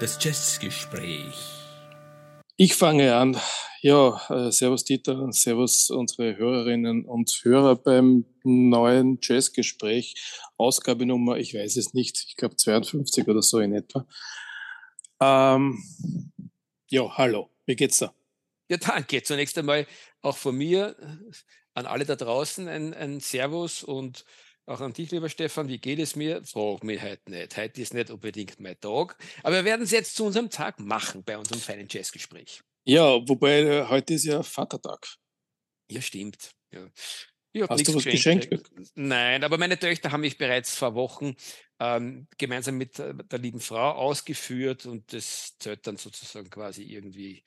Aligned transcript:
das 0.00 0.18
Jazzgespräch. 0.18 1.34
Ich 2.56 2.74
fange 2.74 3.14
an. 3.16 3.38
Ja, 3.82 4.20
äh, 4.30 4.50
Servus 4.50 4.84
Dieter, 4.84 5.30
Servus 5.30 5.90
unsere 5.90 6.38
Hörerinnen 6.38 7.04
und 7.04 7.30
Hörer 7.42 7.76
beim 7.76 8.24
neuen 8.42 9.18
Jazzgespräch. 9.20 10.14
Ausgabe 10.56 11.04
Nummer, 11.04 11.36
ich 11.36 11.54
weiß 11.54 11.76
es 11.76 11.92
nicht, 11.92 12.24
ich 12.26 12.36
glaube 12.36 12.56
52 12.56 13.28
oder 13.28 13.42
so 13.42 13.60
in 13.60 13.74
etwa. 13.74 14.06
Ähm, 15.20 15.82
ja, 16.88 17.16
hallo, 17.18 17.50
wie 17.66 17.76
geht's 17.76 17.98
da? 17.98 18.14
Ja, 18.70 18.78
danke. 18.78 19.22
Zunächst 19.22 19.58
einmal 19.58 19.86
auch 20.22 20.36
von 20.36 20.56
mir 20.56 20.96
an 21.74 21.84
alle 21.84 22.06
da 22.06 22.16
draußen 22.16 22.68
ein, 22.68 22.94
ein 22.94 23.20
Servus 23.20 23.82
und 23.82 24.24
auch 24.70 24.80
an 24.80 24.92
dich, 24.92 25.10
lieber 25.10 25.28
Stefan, 25.28 25.68
wie 25.68 25.78
geht 25.78 25.98
es 25.98 26.16
mir? 26.16 26.42
Frag 26.44 26.84
mich 26.84 27.02
heute 27.02 27.30
nicht. 27.30 27.56
Heute 27.56 27.82
ist 27.82 27.92
nicht 27.92 28.10
unbedingt 28.10 28.60
mein 28.60 28.80
Tag. 28.80 29.16
Aber 29.42 29.56
wir 29.56 29.64
werden 29.64 29.82
es 29.82 29.90
jetzt 29.90 30.14
zu 30.14 30.24
unserem 30.24 30.48
Tag 30.48 30.78
machen 30.78 31.24
bei 31.24 31.36
unserem 31.36 31.60
feinen 31.60 31.88
Jazzgespräch. 31.90 32.62
Ja, 32.84 33.16
wobei 33.28 33.60
äh, 33.62 33.86
heute 33.88 34.14
ist 34.14 34.24
ja 34.24 34.42
Vatertag. 34.42 35.06
Ja, 35.90 36.00
stimmt. 36.00 36.50
Ja. 36.72 36.88
Hast 37.68 37.88
du 37.88 37.94
was 37.94 38.04
geschenkt? 38.04 38.48
geschenkt? 38.48 38.70
Nein, 38.94 39.42
aber 39.42 39.58
meine 39.58 39.76
Töchter 39.76 40.12
haben 40.12 40.20
mich 40.20 40.38
bereits 40.38 40.76
vor 40.76 40.94
Wochen 40.94 41.34
ähm, 41.80 42.28
gemeinsam 42.38 42.78
mit 42.78 43.00
äh, 43.00 43.12
der 43.24 43.40
lieben 43.40 43.58
Frau 43.58 43.90
ausgeführt 43.90 44.86
und 44.86 45.12
das 45.12 45.56
zählt 45.58 45.84
dann 45.86 45.96
sozusagen 45.96 46.48
quasi 46.48 46.84
irgendwie 46.84 47.42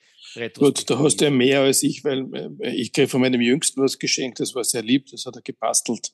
Gut, 0.56 0.90
da 0.90 0.98
hast 0.98 1.20
du 1.20 1.24
ja 1.24 1.30
mehr 1.30 1.60
als 1.60 1.82
ich, 1.82 2.04
weil 2.04 2.26
äh, 2.60 2.74
ich 2.74 2.92
kriege 2.92 3.08
von 3.08 3.22
meinem 3.22 3.40
Jüngsten 3.40 3.80
was 3.80 3.98
geschenkt, 3.98 4.40
das 4.40 4.54
war 4.54 4.64
sehr 4.64 4.82
lieb, 4.82 5.06
das 5.06 5.24
hat 5.24 5.36
er 5.36 5.42
gebastelt. 5.42 6.12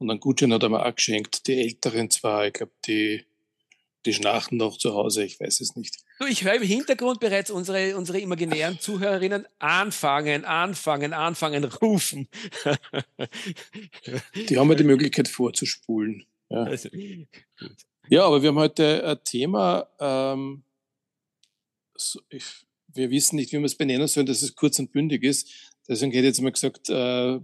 Und 0.00 0.10
einen 0.10 0.18
Gutschein 0.18 0.52
hat 0.54 0.62
er 0.62 0.70
mir 0.70 0.84
auch 0.84 0.94
geschenkt. 0.94 1.46
Die 1.46 1.60
älteren 1.60 2.10
zwei, 2.10 2.46
ich 2.46 2.54
glaube, 2.54 2.72
die, 2.86 3.26
die 4.06 4.14
schnarchen 4.14 4.56
noch 4.56 4.78
zu 4.78 4.94
Hause, 4.94 5.24
ich 5.24 5.38
weiß 5.38 5.60
es 5.60 5.76
nicht. 5.76 5.98
Du, 6.18 6.24
ich 6.24 6.42
höre 6.42 6.54
im 6.54 6.62
Hintergrund 6.62 7.20
bereits 7.20 7.50
unsere, 7.50 7.94
unsere 7.98 8.18
imaginären 8.18 8.80
Zuhörerinnen 8.80 9.46
anfangen, 9.58 10.46
anfangen, 10.46 11.12
anfangen, 11.12 11.64
rufen. 11.64 12.28
die 14.48 14.58
haben 14.58 14.70
ja 14.70 14.74
die 14.74 14.84
Möglichkeit 14.84 15.28
vorzuspulen. 15.28 16.24
Ja. 16.48 16.62
Also, 16.62 16.88
ja, 18.08 18.24
aber 18.24 18.40
wir 18.40 18.48
haben 18.48 18.58
heute 18.58 19.06
ein 19.06 19.22
Thema, 19.22 19.86
ähm, 20.00 20.62
so, 21.94 22.22
ich, 22.30 22.44
wir 22.88 23.10
wissen 23.10 23.36
nicht, 23.36 23.52
wie 23.52 23.58
wir 23.58 23.66
es 23.66 23.76
benennen 23.76 24.08
sollen, 24.08 24.24
dass 24.24 24.40
es 24.40 24.56
kurz 24.56 24.78
und 24.78 24.92
bündig 24.92 25.24
ist. 25.24 25.74
Deswegen 25.86 26.10
hätte 26.12 26.22
ich 26.22 26.30
jetzt 26.30 26.40
mal 26.40 26.52
gesagt, 26.52 26.88
äh, 26.88 27.38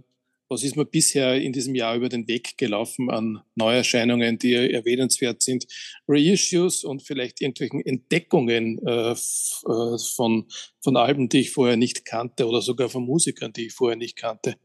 was 0.49 0.63
ist 0.63 0.75
mir 0.75 0.85
bisher 0.85 1.35
in 1.35 1.51
diesem 1.51 1.75
Jahr 1.75 1.95
über 1.95 2.09
den 2.09 2.27
Weg 2.27 2.57
gelaufen 2.57 3.09
an 3.09 3.43
Neuerscheinungen, 3.55 4.37
die 4.39 4.53
erwähnenswert 4.53 5.41
sind? 5.41 5.65
Reissues 6.07 6.83
und 6.83 7.03
vielleicht 7.03 7.41
irgendwelchen 7.41 7.85
Entdeckungen 7.85 8.79
äh, 8.85 9.11
äh, 9.11 9.97
von, 10.15 10.47
von 10.81 10.97
Alben, 10.97 11.29
die 11.29 11.41
ich 11.41 11.51
vorher 11.51 11.77
nicht 11.77 12.05
kannte 12.05 12.47
oder 12.47 12.61
sogar 12.61 12.89
von 12.89 13.03
Musikern, 13.03 13.53
die 13.53 13.67
ich 13.67 13.73
vorher 13.73 13.97
nicht 13.97 14.15
kannte. 14.15 14.55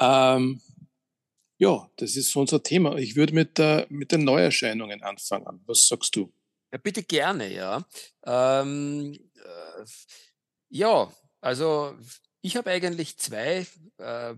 Ähm, 0.00 0.60
ja, 1.58 1.90
das 1.96 2.16
ist 2.16 2.34
unser 2.36 2.62
Thema. 2.62 2.96
Ich 2.96 3.16
würde 3.16 3.34
mit, 3.34 3.58
der, 3.58 3.86
mit 3.88 4.12
den 4.12 4.24
Neuerscheinungen 4.24 5.02
anfangen. 5.02 5.62
Was 5.66 5.86
sagst 5.88 6.14
du? 6.16 6.32
Ja, 6.72 6.78
bitte 6.78 7.02
gerne, 7.02 7.52
ja. 7.52 7.86
Ähm, 8.24 9.14
äh, 9.36 9.84
ja, 10.68 11.10
also 11.40 11.94
ich 12.42 12.56
habe 12.56 12.70
eigentlich 12.70 13.16
zwei 13.16 13.66
äh, 13.98 14.34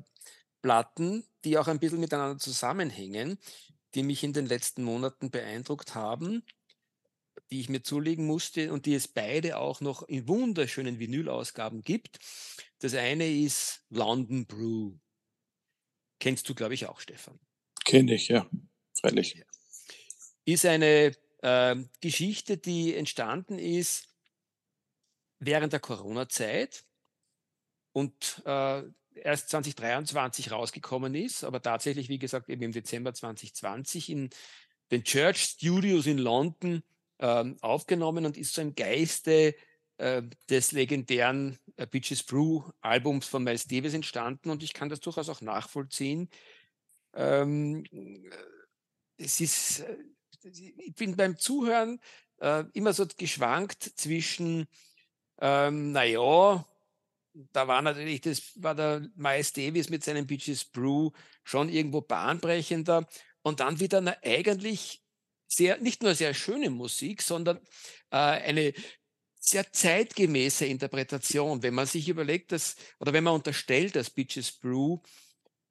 Platten, 0.62 1.24
die 1.44 1.58
auch 1.58 1.68
ein 1.68 1.78
bisschen 1.78 2.00
miteinander 2.00 2.38
zusammenhängen, 2.38 3.38
die 3.94 4.02
mich 4.02 4.22
in 4.24 4.32
den 4.32 4.46
letzten 4.46 4.82
Monaten 4.82 5.30
beeindruckt 5.30 5.94
haben, 5.94 6.42
die 7.50 7.60
ich 7.60 7.68
mir 7.68 7.82
zulegen 7.82 8.26
musste 8.26 8.72
und 8.72 8.86
die 8.86 8.94
es 8.94 9.08
beide 9.08 9.58
auch 9.58 9.80
noch 9.80 10.02
in 10.02 10.28
wunderschönen 10.28 10.98
Vinylausgaben 10.98 11.82
gibt. 11.82 12.18
Das 12.80 12.94
eine 12.94 13.28
ist 13.28 13.84
London 13.88 14.46
Brew. 14.46 14.92
Kennst 16.20 16.48
du, 16.48 16.54
glaube 16.54 16.74
ich, 16.74 16.86
auch, 16.86 17.00
Stefan. 17.00 17.38
Kenne 17.84 18.14
ich, 18.14 18.28
ja, 18.28 18.48
freilich. 19.00 19.42
Ist 20.44 20.66
eine 20.66 21.12
äh, 21.42 21.76
Geschichte, 22.00 22.58
die 22.58 22.94
entstanden 22.94 23.58
ist 23.58 24.08
während 25.38 25.72
der 25.72 25.80
Corona-Zeit 25.80 26.84
und 27.92 28.42
äh, 28.44 28.82
erst 29.22 29.50
2023 29.50 30.50
rausgekommen 30.50 31.14
ist, 31.14 31.44
aber 31.44 31.62
tatsächlich, 31.62 32.08
wie 32.08 32.18
gesagt, 32.18 32.48
eben 32.48 32.62
im 32.62 32.72
Dezember 32.72 33.14
2020 33.14 34.10
in 34.10 34.30
den 34.90 35.04
Church 35.04 35.42
Studios 35.42 36.06
in 36.06 36.18
London 36.18 36.82
ähm, 37.18 37.56
aufgenommen 37.60 38.26
und 38.26 38.36
ist 38.36 38.54
so 38.54 38.62
im 38.62 38.74
Geiste 38.74 39.54
äh, 39.98 40.22
des 40.48 40.72
legendären 40.72 41.58
äh, 41.76 41.86
Bitches 41.86 42.22
Brew 42.22 42.62
Albums 42.80 43.26
von 43.26 43.42
Miles 43.42 43.66
Davis 43.66 43.94
entstanden 43.94 44.50
und 44.50 44.62
ich 44.62 44.72
kann 44.72 44.88
das 44.88 45.00
durchaus 45.00 45.28
auch 45.28 45.40
nachvollziehen. 45.40 46.28
Ähm, 47.14 47.84
äh, 47.90 49.24
es 49.24 49.40
ist, 49.40 49.84
ich 50.44 50.94
bin 50.94 51.16
beim 51.16 51.36
Zuhören 51.36 52.00
äh, 52.40 52.64
immer 52.72 52.92
so 52.92 53.06
geschwankt 53.16 53.82
zwischen, 53.82 54.68
ähm, 55.40 55.92
naja, 55.92 56.64
da 57.32 57.68
war 57.68 57.82
natürlich, 57.82 58.20
das 58.20 58.52
war 58.56 58.74
der 58.74 59.08
Miles 59.14 59.52
Davis 59.52 59.90
mit 59.90 60.04
seinem 60.04 60.26
Beaches 60.26 60.64
Brew 60.64 61.10
schon 61.44 61.68
irgendwo 61.68 62.00
bahnbrechender 62.00 63.06
und 63.42 63.60
dann 63.60 63.80
wieder 63.80 63.98
eine 63.98 64.22
eigentlich 64.22 65.02
sehr, 65.46 65.78
nicht 65.78 66.02
nur 66.02 66.14
sehr 66.14 66.34
schöne 66.34 66.70
Musik, 66.70 67.22
sondern 67.22 67.58
äh, 68.10 68.16
eine 68.16 68.74
sehr 69.40 69.72
zeitgemäße 69.72 70.66
Interpretation. 70.66 71.62
Wenn 71.62 71.74
man 71.74 71.86
sich 71.86 72.08
überlegt, 72.08 72.52
dass, 72.52 72.76
oder 73.00 73.12
wenn 73.12 73.24
man 73.24 73.34
unterstellt, 73.34 73.96
dass 73.96 74.10
Beaches 74.10 74.52
Brew 74.52 74.98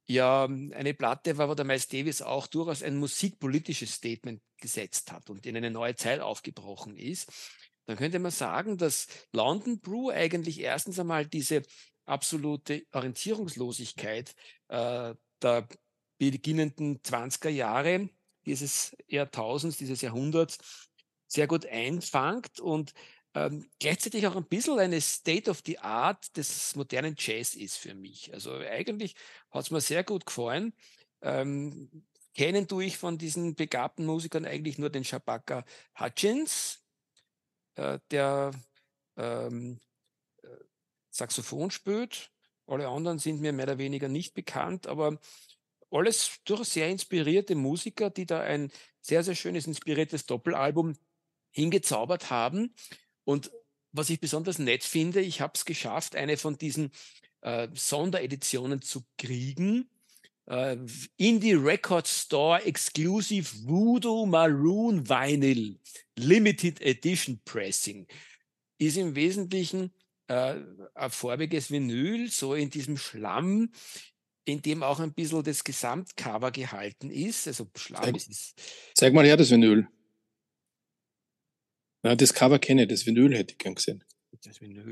ja 0.08 0.46
eine 0.46 0.94
Platte 0.94 1.38
war, 1.38 1.50
wo 1.50 1.54
der 1.54 1.66
Miles 1.66 1.88
Davis 1.88 2.22
auch 2.22 2.48
durchaus 2.48 2.82
ein 2.82 2.98
musikpolitisches 2.98 3.94
Statement 3.94 4.42
gesetzt 4.58 5.12
hat 5.12 5.30
und 5.30 5.46
in 5.46 5.56
eine 5.58 5.70
neue 5.70 5.96
Zeit 5.96 6.22
aufgebrochen 6.22 6.96
ist, 6.96 7.32
dann 7.88 7.98
könnte 7.98 8.20
man 8.20 8.32
sagen, 8.32 8.78
dass 8.78 9.08
London 9.32 9.80
Brew 9.80 10.12
eigentlich 10.12 10.60
erstens 10.60 11.00
einmal 11.00 11.26
diese 11.26 11.64
absolute 12.06 12.86
Orientierungslosigkeit 12.92 14.36
äh, 14.68 15.16
der 15.42 15.68
beginnenden 16.18 17.02
20er 17.02 17.50
Jahre 17.50 18.10
dieses 18.46 18.96
Jahrtausends, 19.08 19.78
dieses 19.78 20.02
Jahrhunderts 20.02 20.58
sehr 21.28 21.48
gut 21.48 21.66
einfangt 21.66 22.60
und 22.60 22.94
ähm, 23.34 23.70
gleichzeitig 23.80 24.26
auch 24.28 24.36
ein 24.36 24.48
bisschen 24.48 24.80
eine 24.80 25.00
State 25.02 25.50
of 25.50 25.62
the 25.66 25.80
Art 25.80 26.36
des 26.36 26.76
modernen 26.76 27.16
Jazz 27.18 27.56
ist 27.56 27.78
für 27.78 27.94
mich. 27.94 28.34
Also 28.34 28.54
eigentlich 28.54 29.16
hat 29.52 29.64
es 29.64 29.72
mir 29.72 29.82
sehr 29.82 30.04
gut 30.04 30.26
gefallen. 30.26 30.74
Ähm, 31.22 32.06
kennen 32.34 32.68
tue 32.68 32.86
ich 32.86 32.98
von 32.98 33.18
diesen 33.18 33.56
begabten 33.56 34.06
Musikern 34.06 34.46
eigentlich 34.46 34.78
nur 34.78 34.90
den 34.90 35.04
Shabaka 35.04 35.66
Hutchins, 36.00 36.87
äh, 37.78 38.00
der 38.12 38.52
ähm, 39.16 39.80
äh, 40.44 40.48
Saxophon 41.10 41.72
spielt. 41.72 42.32
Alle 42.66 42.88
anderen 42.90 43.20
sind 43.20 43.40
mir 43.40 43.54
mehr 43.54 43.66
oder 43.66 43.78
weniger 43.78 44.10
nicht 44.10 44.34
bekannt, 44.34 44.88
aber 44.88 45.20
alles 45.90 46.40
durchaus 46.44 46.74
sehr 46.74 46.90
inspirierte 46.90 47.56
Musiker, 47.56 48.10
die 48.10 48.26
da 48.26 48.42
ein 48.42 48.72
sehr, 49.00 49.24
sehr 49.24 49.36
schönes, 49.36 49.68
inspiriertes 49.68 50.26
Doppelalbum 50.26 50.98
hingezaubert 51.52 52.30
haben. 52.30 52.76
Und 53.24 53.52
was 53.92 54.10
ich 54.10 54.20
besonders 54.20 54.60
nett 54.60 54.84
finde, 54.84 55.22
ich 55.22 55.40
habe 55.40 55.54
es 55.56 55.66
geschafft, 55.66 56.16
eine 56.16 56.38
von 56.38 56.58
diesen 56.58 56.92
äh, 57.42 57.70
Sondereditionen 57.74 58.82
zu 58.82 59.04
kriegen. 59.18 59.90
Äh, 60.48 60.78
Indie 61.18 61.54
Record 61.54 62.08
Store 62.08 62.64
Exclusive 62.64 63.50
Voodoo 63.66 64.26
Maroon 64.26 65.08
Vinyl 65.08 65.78
Limited 66.18 66.82
Edition 66.82 67.42
Pressing 67.44 68.08
ist 68.78 68.96
im 68.96 69.14
Wesentlichen 69.16 69.92
äh, 70.28 70.56
ein 70.96 71.12
farbiges 71.12 71.70
Vinyl, 71.70 72.30
so 72.30 72.54
in 72.54 72.70
diesem 72.70 72.98
Schlamm, 72.98 73.72
in 74.46 74.62
dem 74.62 74.84
auch 74.84 75.02
ein 75.02 75.14
bisschen 75.14 75.44
das 75.44 75.64
Gesamtcover 75.66 76.52
gehalten 76.52 77.12
ist. 77.12 77.48
Also 77.48 77.68
Schlamm 77.76 78.04
zeig, 78.04 78.16
ist. 78.16 78.62
Zeig 78.94 79.14
mal 79.14 79.26
her 79.26 79.36
das 79.36 79.52
Vinyl. 79.52 79.88
Ja, 82.04 82.16
das 82.16 82.34
Cover 82.34 82.60
kenne 82.60 82.84
ich, 82.84 82.88
das 82.88 83.06
Vinyl 83.06 83.36
hätte 83.36 83.54
ich 83.54 83.58
gern 83.58 83.76
gesehen. 83.76 84.04
Das 84.44 84.62
Vinyl. 84.62 84.86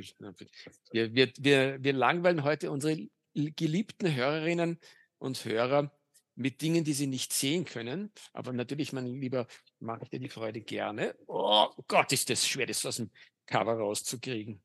Wir, 0.91 1.13
wir, 1.13 1.31
wir, 1.39 1.77
wir 1.81 1.93
langweilen 1.93 2.43
heute 2.43 2.71
unsere 2.71 3.07
geliebten 3.33 4.13
Hörerinnen 4.13 4.79
und 5.25 5.43
Hörer 5.43 5.91
mit 6.35 6.61
Dingen, 6.61 6.83
die 6.83 6.93
sie 6.93 7.07
nicht 7.07 7.33
sehen 7.33 7.65
können. 7.65 8.11
Aber 8.33 8.53
natürlich, 8.53 8.93
mein 8.93 9.05
Lieber, 9.05 9.47
mache 9.79 10.03
ich 10.03 10.09
dir 10.09 10.19
die 10.19 10.29
Freude 10.29 10.61
gerne. 10.61 11.15
Oh 11.27 11.69
Gott, 11.87 12.11
ist 12.11 12.29
das 12.29 12.47
schwer, 12.47 12.65
das 12.65 12.85
aus 12.85 12.97
dem 12.97 13.09
Cover 13.45 13.73
rauszukriegen. 13.73 14.61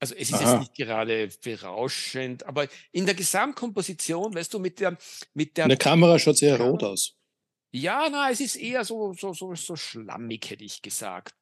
Also 0.00 0.14
es 0.14 0.30
ist 0.30 0.34
Aha. 0.34 0.52
jetzt 0.52 0.60
nicht 0.60 0.74
gerade 0.76 1.28
berauschend, 1.42 2.46
aber 2.46 2.68
in 2.92 3.04
der 3.04 3.16
Gesamtkomposition, 3.16 4.32
weißt 4.32 4.54
du, 4.54 4.60
mit 4.60 4.78
der 4.78 4.96
mit 5.34 5.56
der. 5.56 5.64
In 5.64 5.70
der 5.70 5.78
Kamera 5.78 6.18
schaut 6.18 6.36
sehr 6.36 6.60
rot 6.60 6.84
aus. 6.84 7.16
Ja, 7.72 8.08
na, 8.10 8.30
es 8.30 8.40
ist 8.40 8.56
eher 8.56 8.84
so, 8.84 9.12
so, 9.12 9.32
so, 9.32 9.54
so 9.54 9.76
schlammig, 9.76 10.48
hätte 10.48 10.64
ich 10.64 10.80
gesagt. 10.80 11.34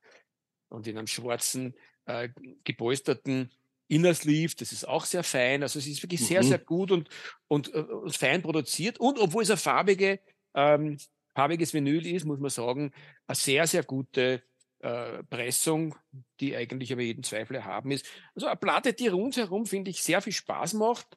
Und 0.69 0.87
in 0.87 0.97
einem 0.97 1.07
schwarzen, 1.07 1.75
äh, 2.07 2.31
gepolsterten 2.65 3.53
Inner 3.89 4.15
Sleeve, 4.15 4.55
das 4.57 4.73
ist 4.73 4.87
auch 4.87 5.05
sehr 5.05 5.23
fein. 5.23 5.63
Also 5.63 5.79
es 5.79 5.87
ist 5.87 6.03
wirklich 6.03 6.21
mhm. 6.21 6.27
sehr, 6.27 6.43
sehr 6.43 6.59
gut 6.59 6.91
und, 6.91 7.09
und, 7.49 7.73
äh, 7.75 7.79
und 7.79 8.17
fein 8.17 8.43
produziert. 8.43 8.99
Und 8.99 9.19
obwohl 9.19 9.43
es 9.43 9.51
ein 9.51 9.57
farbige, 9.57 10.21
ähm, 10.55 10.99
farbiges 11.35 11.75
Vinyl 11.75 12.07
ist, 12.07 12.25
muss 12.25 12.41
man 12.41 12.51
sagen, 12.51 12.93
eine 13.27 13.37
sehr, 13.37 13.67
sehr 13.67 13.85
gute 13.85 14.43
äh, 14.81 15.23
Pressung, 15.25 15.95
die 16.41 16.57
eigentlich 16.57 16.93
aber 16.93 17.03
jeden 17.03 17.23
Zweifel 17.23 17.65
haben 17.65 17.91
ist. 17.91 18.07
Also 18.35 18.47
eine 18.47 18.57
Platte, 18.57 18.93
die 18.93 19.09
rundherum, 19.09 19.67
finde 19.67 19.91
ich, 19.91 20.03
sehr 20.03 20.21
viel 20.21 20.33
Spaß 20.33 20.75
macht. 20.75 21.17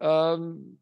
Ähm, 0.00 0.80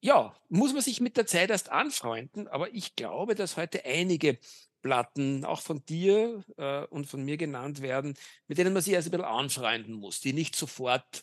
ja, 0.00 0.36
muss 0.48 0.72
man 0.72 0.82
sich 0.82 1.00
mit 1.00 1.16
der 1.16 1.26
Zeit 1.26 1.50
erst 1.50 1.70
anfreunden, 1.70 2.46
aber 2.48 2.72
ich 2.72 2.94
glaube, 2.94 3.34
dass 3.34 3.56
heute 3.56 3.84
einige 3.84 4.38
Platten 4.86 5.44
auch 5.44 5.60
von 5.60 5.84
dir 5.84 6.44
äh, 6.58 6.84
und 6.84 7.06
von 7.06 7.24
mir 7.24 7.36
genannt 7.36 7.82
werden, 7.82 8.14
mit 8.46 8.56
denen 8.56 8.72
man 8.72 8.84
sich 8.84 8.92
erst 8.92 9.08
ein 9.08 9.10
bisschen 9.10 9.24
anfreunden 9.24 9.94
muss, 9.94 10.20
die 10.20 10.32
nicht 10.32 10.54
sofort 10.54 11.22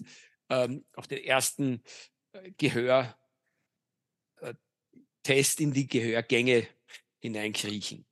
ähm, 0.50 0.84
auf 0.98 1.08
den 1.08 1.24
ersten 1.24 1.82
äh, 2.34 2.52
Gehörtest 2.58 3.16
äh, 5.26 5.64
in 5.64 5.72
die 5.72 5.88
Gehörgänge 5.88 6.68
hineinkriechen. 7.22 8.06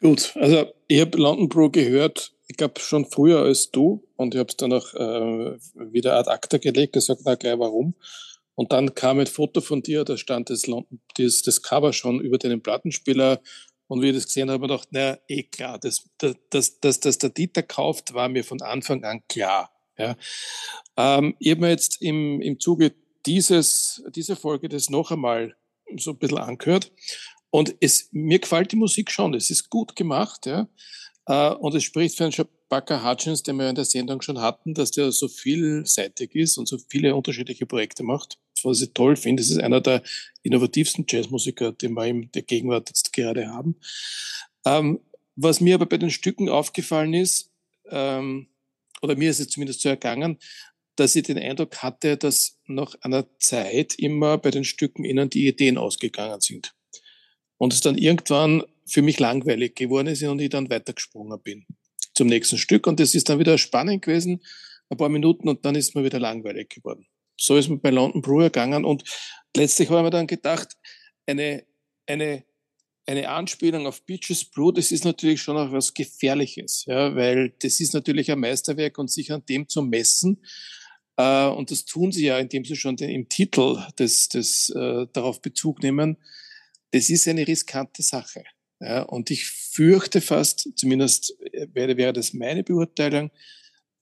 Gut, 0.00 0.32
also 0.34 0.72
ich 0.88 1.00
habe 1.00 1.16
London 1.18 1.48
Pro 1.48 1.70
gehört, 1.70 2.34
ich 2.48 2.56
glaube 2.56 2.80
schon 2.80 3.06
früher 3.06 3.42
als 3.42 3.70
du 3.70 4.04
und 4.16 4.34
ich 4.34 4.40
habe 4.40 4.50
es 4.50 4.56
dann 4.56 4.72
auch 4.72 4.92
äh, 4.92 5.56
wieder 5.74 6.16
ad 6.16 6.28
acta 6.28 6.58
gelegt, 6.58 6.94
gesagt, 6.94 7.20
na 7.24 7.36
gleich 7.36 7.60
warum. 7.60 7.94
Und 8.56 8.72
dann 8.72 8.94
kam 8.94 9.20
ein 9.20 9.28
Foto 9.28 9.60
von 9.60 9.82
dir, 9.82 10.02
da 10.02 10.16
stand 10.16 10.50
das, 10.50 10.62
das, 11.16 11.42
das 11.42 11.62
Cover 11.62 11.92
schon 11.92 12.20
über 12.20 12.38
deinen 12.38 12.60
Plattenspieler. 12.62 13.40
Und 13.88 14.02
wie 14.02 14.08
ich 14.08 14.14
das 14.14 14.26
gesehen 14.26 14.50
habe, 14.50 14.64
habe 14.64 14.66
ich 14.66 14.70
gedacht, 14.70 14.92
naja, 14.92 15.18
eh 15.28 15.42
klar, 15.44 15.78
dass 15.78 16.08
das, 16.18 16.36
das, 16.50 16.80
das, 16.80 17.00
das 17.00 17.18
der 17.18 17.30
Dieter 17.30 17.62
kauft, 17.62 18.14
war 18.14 18.28
mir 18.28 18.44
von 18.44 18.60
Anfang 18.62 19.04
an 19.04 19.22
klar. 19.28 19.70
Ja. 19.96 20.16
Ähm, 20.96 21.36
ich 21.38 21.50
habe 21.52 21.60
mir 21.60 21.70
jetzt 21.70 22.02
im, 22.02 22.40
im 22.40 22.58
Zuge 22.60 22.94
dieses, 23.24 24.02
dieser 24.14 24.36
Folge 24.36 24.68
das 24.68 24.90
noch 24.90 25.10
einmal 25.10 25.56
so 25.96 26.12
ein 26.12 26.18
bisschen 26.18 26.38
angehört. 26.38 26.92
Und 27.50 27.74
es, 27.80 28.08
mir 28.12 28.38
gefällt 28.38 28.72
die 28.72 28.76
Musik 28.76 29.10
schon, 29.10 29.34
es 29.34 29.50
ist 29.50 29.70
gut 29.70 29.96
gemacht. 29.96 30.46
Ja. 30.46 30.68
Äh, 31.26 31.54
und 31.54 31.74
es 31.74 31.84
spricht 31.84 32.16
für 32.16 32.24
einen 32.24 32.34
Bucker 32.68 33.04
Hutchins, 33.04 33.42
den 33.42 33.56
wir 33.56 33.68
in 33.68 33.74
der 33.74 33.84
Sendung 33.84 34.20
schon 34.20 34.40
hatten, 34.40 34.74
dass 34.74 34.90
der 34.90 35.12
so 35.12 35.28
vielseitig 35.28 36.34
ist 36.34 36.58
und 36.58 36.66
so 36.66 36.78
viele 36.78 37.14
unterschiedliche 37.14 37.66
Projekte 37.66 38.02
macht. 38.02 38.38
Was 38.62 38.82
ich 38.82 38.92
toll 38.92 39.16
finde, 39.16 39.42
es 39.42 39.50
ist 39.50 39.58
einer 39.58 39.80
der 39.80 40.02
innovativsten 40.42 41.04
Jazzmusiker, 41.08 41.72
den 41.72 41.92
wir 41.94 42.06
in 42.06 42.30
der 42.32 42.42
Gegenwart 42.42 42.88
jetzt 42.88 43.12
gerade 43.12 43.48
haben. 43.48 43.76
Ähm, 44.64 45.00
was 45.36 45.60
mir 45.60 45.74
aber 45.74 45.86
bei 45.86 45.98
den 45.98 46.10
Stücken 46.10 46.48
aufgefallen 46.48 47.14
ist, 47.14 47.50
ähm, 47.90 48.48
oder 49.02 49.16
mir 49.16 49.30
ist 49.30 49.40
es 49.40 49.48
zumindest 49.48 49.82
so 49.82 49.88
ergangen, 49.88 50.38
dass 50.96 51.14
ich 51.14 51.24
den 51.24 51.38
Eindruck 51.38 51.82
hatte, 51.82 52.16
dass 52.16 52.58
nach 52.66 52.94
einer 53.02 53.26
Zeit 53.38 53.94
immer 53.98 54.38
bei 54.38 54.50
den 54.50 54.64
Stücken 54.64 55.04
ihnen 55.04 55.28
die 55.28 55.46
Ideen 55.46 55.76
ausgegangen 55.76 56.40
sind. 56.40 56.74
Und 57.58 57.72
es 57.72 57.82
dann 57.82 57.98
irgendwann 57.98 58.64
für 58.86 59.02
mich 59.02 59.18
langweilig 59.18 59.74
geworden 59.74 60.08
ist 60.08 60.22
und 60.22 60.40
ich 60.40 60.50
dann 60.50 60.70
weitergesprungen 60.70 61.40
bin 61.40 61.66
zum 62.14 62.28
nächsten 62.28 62.58
Stück. 62.58 62.86
Und 62.86 62.98
das 62.98 63.14
ist 63.14 63.28
dann 63.28 63.38
wieder 63.38 63.58
spannend 63.58 64.02
gewesen, 64.02 64.42
ein 64.88 64.96
paar 64.96 65.08
Minuten, 65.08 65.48
und 65.48 65.64
dann 65.64 65.74
ist 65.74 65.94
mir 65.94 66.04
wieder 66.04 66.18
langweilig 66.18 66.70
geworden. 66.70 67.06
So 67.36 67.56
ist 67.56 67.68
mir 67.68 67.78
bei 67.78 67.90
London 67.90 68.22
Brewer 68.22 68.44
gegangen. 68.44 68.84
Und 68.84 69.04
letztlich 69.56 69.88
habe 69.88 70.00
ich 70.00 70.04
mir 70.04 70.10
dann 70.10 70.26
gedacht, 70.26 70.76
eine, 71.26 71.64
eine, 72.06 72.44
eine 73.06 73.28
Anspielung 73.28 73.86
auf 73.86 74.04
Beaches 74.04 74.44
Brew, 74.44 74.72
das 74.72 74.92
ist 74.92 75.04
natürlich 75.04 75.42
schon 75.42 75.56
auch 75.56 75.72
was 75.72 75.94
Gefährliches, 75.94 76.84
ja, 76.86 77.14
weil 77.14 77.54
das 77.60 77.80
ist 77.80 77.94
natürlich 77.94 78.30
ein 78.30 78.40
Meisterwerk 78.40 78.98
und 78.98 79.10
sich 79.10 79.32
an 79.32 79.44
dem 79.46 79.68
zu 79.68 79.82
messen, 79.82 80.42
äh, 81.16 81.46
und 81.46 81.70
das 81.70 81.84
tun 81.84 82.12
sie 82.12 82.26
ja, 82.26 82.38
indem 82.38 82.64
sie 82.64 82.76
schon 82.76 82.96
den, 82.96 83.10
im 83.10 83.28
Titel 83.28 83.82
des, 83.98 84.28
des, 84.28 84.70
äh, 84.70 85.06
darauf 85.12 85.40
Bezug 85.40 85.82
nehmen, 85.82 86.16
das 86.92 87.10
ist 87.10 87.26
eine 87.28 87.46
riskante 87.46 88.02
Sache. 88.02 88.44
Ja, 88.80 89.02
und 89.02 89.30
ich 89.30 89.46
fürchte 89.46 90.20
fast, 90.20 90.68
zumindest 90.76 91.34
äh, 91.52 91.66
wäre, 91.72 91.96
wäre 91.96 92.12
das 92.12 92.34
meine 92.34 92.62
Beurteilung, 92.62 93.30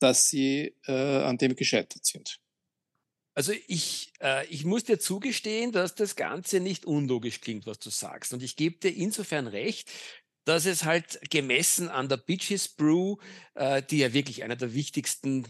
dass 0.01 0.29
sie 0.29 0.75
äh, 0.87 0.93
an 0.93 1.39
dem 1.39 1.55
gescheitert 1.55 2.05
sind. 2.05 2.41
Also 3.35 3.53
ich, 3.67 4.13
äh, 4.21 4.47
ich 4.47 4.65
muss 4.65 4.85
dir 4.85 4.99
zugestehen, 4.99 5.73
dass 5.73 5.95
das 5.95 6.17
Ganze 6.17 6.61
nicht 6.61 6.85
unlogisch 6.87 7.41
klingt, 7.41 7.67
was 7.67 7.79
du 7.81 7.91
sagst. 7.91 8.33
Und 8.33 8.43
ich 8.43 8.57
gebe 8.57 8.79
dir 8.79 8.95
insofern 8.95 9.49
recht, 9.49 9.91
dass 10.45 10.67
es 10.67 10.85
halt 10.85 11.21
gemessen 11.31 11.89
an 11.89 12.09
der 12.09 12.19
Bitches 12.19 12.69
Brew, 12.69 13.17
äh, 13.55 13.83
die 13.83 13.99
ja 13.99 14.13
wirklich 14.13 14.45
einer 14.45 14.57
der 14.57 14.75
wichtigsten 14.75 15.47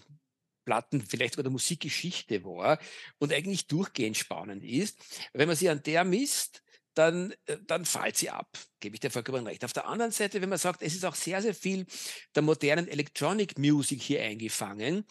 Platten, 0.65 1.03
vielleicht 1.03 1.35
sogar 1.35 1.45
der 1.45 1.53
Musikgeschichte 1.53 2.43
war 2.45 2.79
und 3.19 3.33
eigentlich 3.33 3.67
durchgehend 3.67 4.17
spannend 4.17 4.65
ist, 4.65 4.99
wenn 5.35 5.49
man 5.49 5.57
sie 5.57 5.69
an 5.69 5.83
der 5.83 6.05
misst, 6.05 6.64
dann, 6.95 7.35
äh, 7.47 7.59
dann 7.67 7.85
fällt 7.85 8.17
sie 8.17 8.31
ab. 8.31 8.49
Gebe 8.81 8.97
ich 8.97 9.01
dir 9.01 9.11
vollkommen 9.11 9.47
recht. 9.47 9.65
Auf 9.65 9.73
der 9.73 9.87
anderen 9.87 10.13
Seite, 10.13 10.41
wenn 10.41 10.49
man 10.49 10.59
sagt, 10.59 10.83
es 10.83 10.95
ist 10.95 11.05
auch 11.05 11.15
sehr, 11.15 11.43
sehr 11.43 11.55
viel 11.55 11.87
der 12.35 12.43
modernen 12.43 12.89
Electronic 12.89 13.59
Music 13.59 14.01
hier 14.01 14.23
eingefangen. 14.23 15.05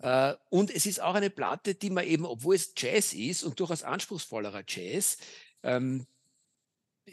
Äh, 0.00 0.34
und 0.50 0.70
es 0.74 0.86
ist 0.86 1.00
auch 1.00 1.14
eine 1.14 1.30
Platte, 1.30 1.74
die 1.74 1.90
man 1.90 2.04
eben, 2.04 2.24
obwohl 2.24 2.54
es 2.54 2.72
Jazz 2.76 3.12
ist 3.12 3.44
und 3.44 3.60
durchaus 3.60 3.82
anspruchsvollerer 3.82 4.64
Jazz, 4.66 5.18
ähm, 5.62 6.06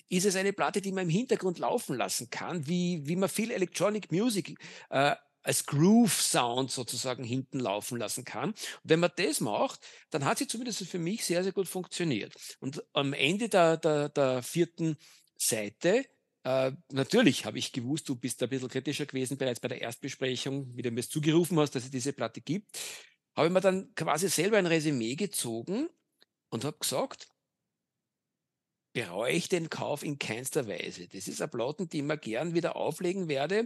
ist 0.10 0.26
es 0.26 0.36
eine 0.36 0.54
Platte, 0.54 0.82
die 0.82 0.92
man 0.92 1.04
im 1.04 1.10
Hintergrund 1.10 1.60
laufen 1.60 1.96
lassen 1.96 2.30
kann, 2.30 2.66
wie, 2.68 3.06
wie 3.06 3.16
man 3.16 3.30
viel 3.30 3.52
Electronic 3.52 4.12
Music 4.12 4.58
äh, 4.90 5.16
als 5.44 5.66
Groove-Sound 5.66 6.72
sozusagen 6.72 7.24
hinten 7.24 7.60
laufen 7.60 7.98
lassen 7.98 8.24
kann. 8.24 8.52
Und 8.52 8.58
wenn 8.84 9.00
man 9.00 9.12
das 9.16 9.42
macht, 9.42 9.82
dann 10.10 10.26
hat 10.26 10.38
sie 10.38 10.48
zumindest 10.48 10.86
für 10.88 11.00
mich 11.00 11.26
sehr, 11.26 11.44
sehr 11.44 11.52
gut 11.52 11.68
funktioniert. 11.68 12.34
Und 12.60 12.84
am 12.94 13.14
Ende 13.14 13.50
der, 13.50 13.78
der, 13.78 14.10
der 14.10 14.42
vierten 14.42 14.98
Seite, 15.38 16.06
äh, 16.44 16.72
natürlich 16.92 17.46
habe 17.46 17.60
ich 17.60 17.72
gewusst, 17.72 18.08
du 18.10 18.16
bist 18.16 18.42
ein 18.42 18.50
bisschen 18.50 18.70
kritischer 18.70 19.06
gewesen 19.06 19.38
bereits 19.38 19.60
bei 19.60 19.68
der 19.68 19.82
Erstbesprechung, 19.82 20.76
wie 20.76 20.82
du 20.82 20.92
mir 20.92 21.02
es 21.02 21.10
zugerufen 21.10 21.60
hast, 21.60 21.72
dass 21.72 21.84
es 21.84 21.92
diese 21.92 22.14
Platte 22.14 22.42
gibt, 22.42 22.78
habe 23.36 23.48
ich 23.48 23.54
mir 23.54 23.62
dann 23.62 23.94
quasi 23.96 24.30
selber 24.30 24.58
ein 24.58 24.66
Resümee 24.66 25.16
gezogen 25.16 25.90
und 26.50 26.66
habe 26.66 26.78
gesagt, 26.78 27.28
bereue 28.94 29.34
ich 29.34 29.50
den 29.50 29.70
Kauf 29.70 30.04
in 30.04 30.20
keinster 30.20 30.68
Weise. 30.68 31.08
Das 31.08 31.28
ist 31.28 31.42
eine 31.42 31.50
Platten, 31.50 31.90
die 31.90 31.98
ich 31.98 32.04
mir 32.04 32.18
gern 32.18 32.54
wieder 32.54 32.76
auflegen 32.76 33.28
werde. 33.28 33.66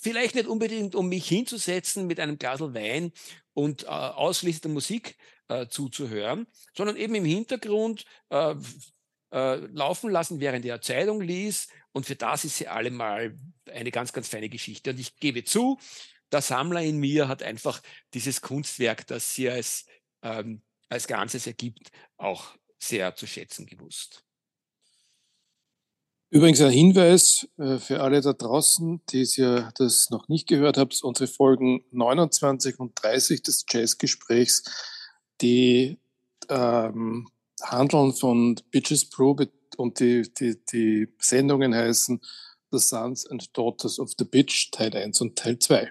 Vielleicht 0.00 0.34
nicht 0.34 0.46
unbedingt, 0.46 0.94
um 0.94 1.08
mich 1.08 1.26
hinzusetzen 1.28 2.06
mit 2.06 2.20
einem 2.20 2.38
Glas 2.38 2.60
Wein 2.60 3.12
und 3.54 3.84
äh, 3.84 3.86
ausschließlich 3.86 4.72
Musik 4.72 5.16
äh, 5.48 5.66
zuzuhören, 5.68 6.46
sondern 6.76 6.96
eben 6.96 7.14
im 7.14 7.24
Hintergrund 7.24 8.04
äh, 8.30 8.54
äh, 9.32 9.56
laufen 9.56 10.10
lassen, 10.10 10.40
während 10.40 10.64
er 10.64 10.80
Zeitung 10.80 11.20
liest. 11.20 11.70
Und 11.92 12.06
für 12.06 12.16
das 12.16 12.44
ist 12.44 12.58
sie 12.58 12.68
allemal 12.68 13.36
eine 13.70 13.90
ganz, 13.90 14.12
ganz 14.12 14.28
feine 14.28 14.48
Geschichte. 14.48 14.90
Und 14.90 15.00
ich 15.00 15.16
gebe 15.16 15.44
zu, 15.44 15.78
der 16.30 16.42
Sammler 16.42 16.82
in 16.82 16.98
mir 16.98 17.28
hat 17.28 17.42
einfach 17.42 17.80
dieses 18.12 18.40
Kunstwerk, 18.40 19.06
das 19.06 19.34
sie 19.34 19.48
als, 19.48 19.86
ähm, 20.22 20.62
als 20.88 21.06
Ganzes 21.06 21.46
ergibt, 21.46 21.90
auch 22.16 22.54
sehr 22.78 23.14
zu 23.14 23.26
schätzen 23.26 23.66
gewusst. 23.66 24.25
Übrigens 26.36 26.60
ein 26.60 26.70
Hinweis 26.70 27.48
äh, 27.56 27.78
für 27.78 28.02
alle 28.02 28.20
da 28.20 28.34
draußen, 28.34 29.00
die 29.08 29.22
es 29.22 29.36
ja 29.36 29.70
das 29.78 30.10
noch 30.10 30.28
nicht 30.28 30.46
gehört 30.46 30.76
habt, 30.76 31.02
unsere 31.02 31.28
Folgen 31.28 31.82
29 31.92 32.78
und 32.78 32.92
30 33.02 33.42
des 33.42 33.64
Jazzgesprächs, 33.66 34.62
die 35.40 35.98
ähm, 36.50 37.30
handeln 37.62 38.12
von 38.12 38.60
Bitches 38.70 39.08
Pro 39.08 39.34
und 39.78 39.98
die, 39.98 40.30
die, 40.38 40.62
die 40.70 41.08
Sendungen 41.18 41.74
heißen 41.74 42.20
The 42.70 42.80
Sons 42.80 43.26
and 43.26 43.56
Daughters 43.56 43.98
of 43.98 44.12
the 44.18 44.26
Bitch 44.26 44.70
Teil 44.72 44.94
1 44.94 45.22
und 45.22 45.38
Teil 45.38 45.58
2. 45.58 45.90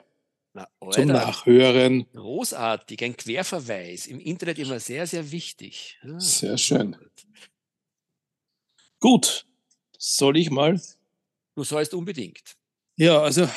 Na, 0.53 0.67
Zum 0.91 1.07
Nachhören. 1.07 2.05
Großartig, 2.13 3.03
ein 3.03 3.17
Querverweis. 3.17 4.05
Im 4.05 4.19
Internet 4.19 4.59
immer 4.59 4.79
sehr, 4.79 5.07
sehr 5.07 5.31
wichtig. 5.31 5.97
Ah, 6.03 6.19
sehr 6.19 6.59
schön. 6.59 6.95
Gut, 8.99 9.47
soll 10.05 10.38
ich 10.38 10.51
mal? 10.51 10.79
Du 11.55 11.63
sollst 11.63 11.93
unbedingt. 11.93 12.55
Ja, 12.95 13.21
also 13.21 13.47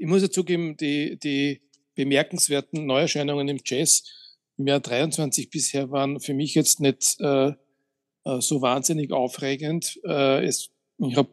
ich 0.00 0.06
muss 0.06 0.22
ja 0.22 0.30
zugeben, 0.30 0.76
die, 0.76 1.18
die 1.18 1.62
bemerkenswerten 1.94 2.84
Neuerscheinungen 2.86 3.48
im 3.48 3.60
Jazz 3.64 4.02
im 4.58 4.66
Jahr 4.66 4.80
23 4.80 5.50
bisher 5.50 5.90
waren 5.90 6.18
für 6.20 6.34
mich 6.34 6.54
jetzt 6.54 6.80
nicht 6.80 7.16
äh, 7.20 7.48
äh, 7.48 8.40
so 8.40 8.62
wahnsinnig 8.62 9.12
aufregend. 9.12 10.00
Äh, 10.04 10.44
es, 10.46 10.70
ich 10.98 11.16
hab, 11.16 11.28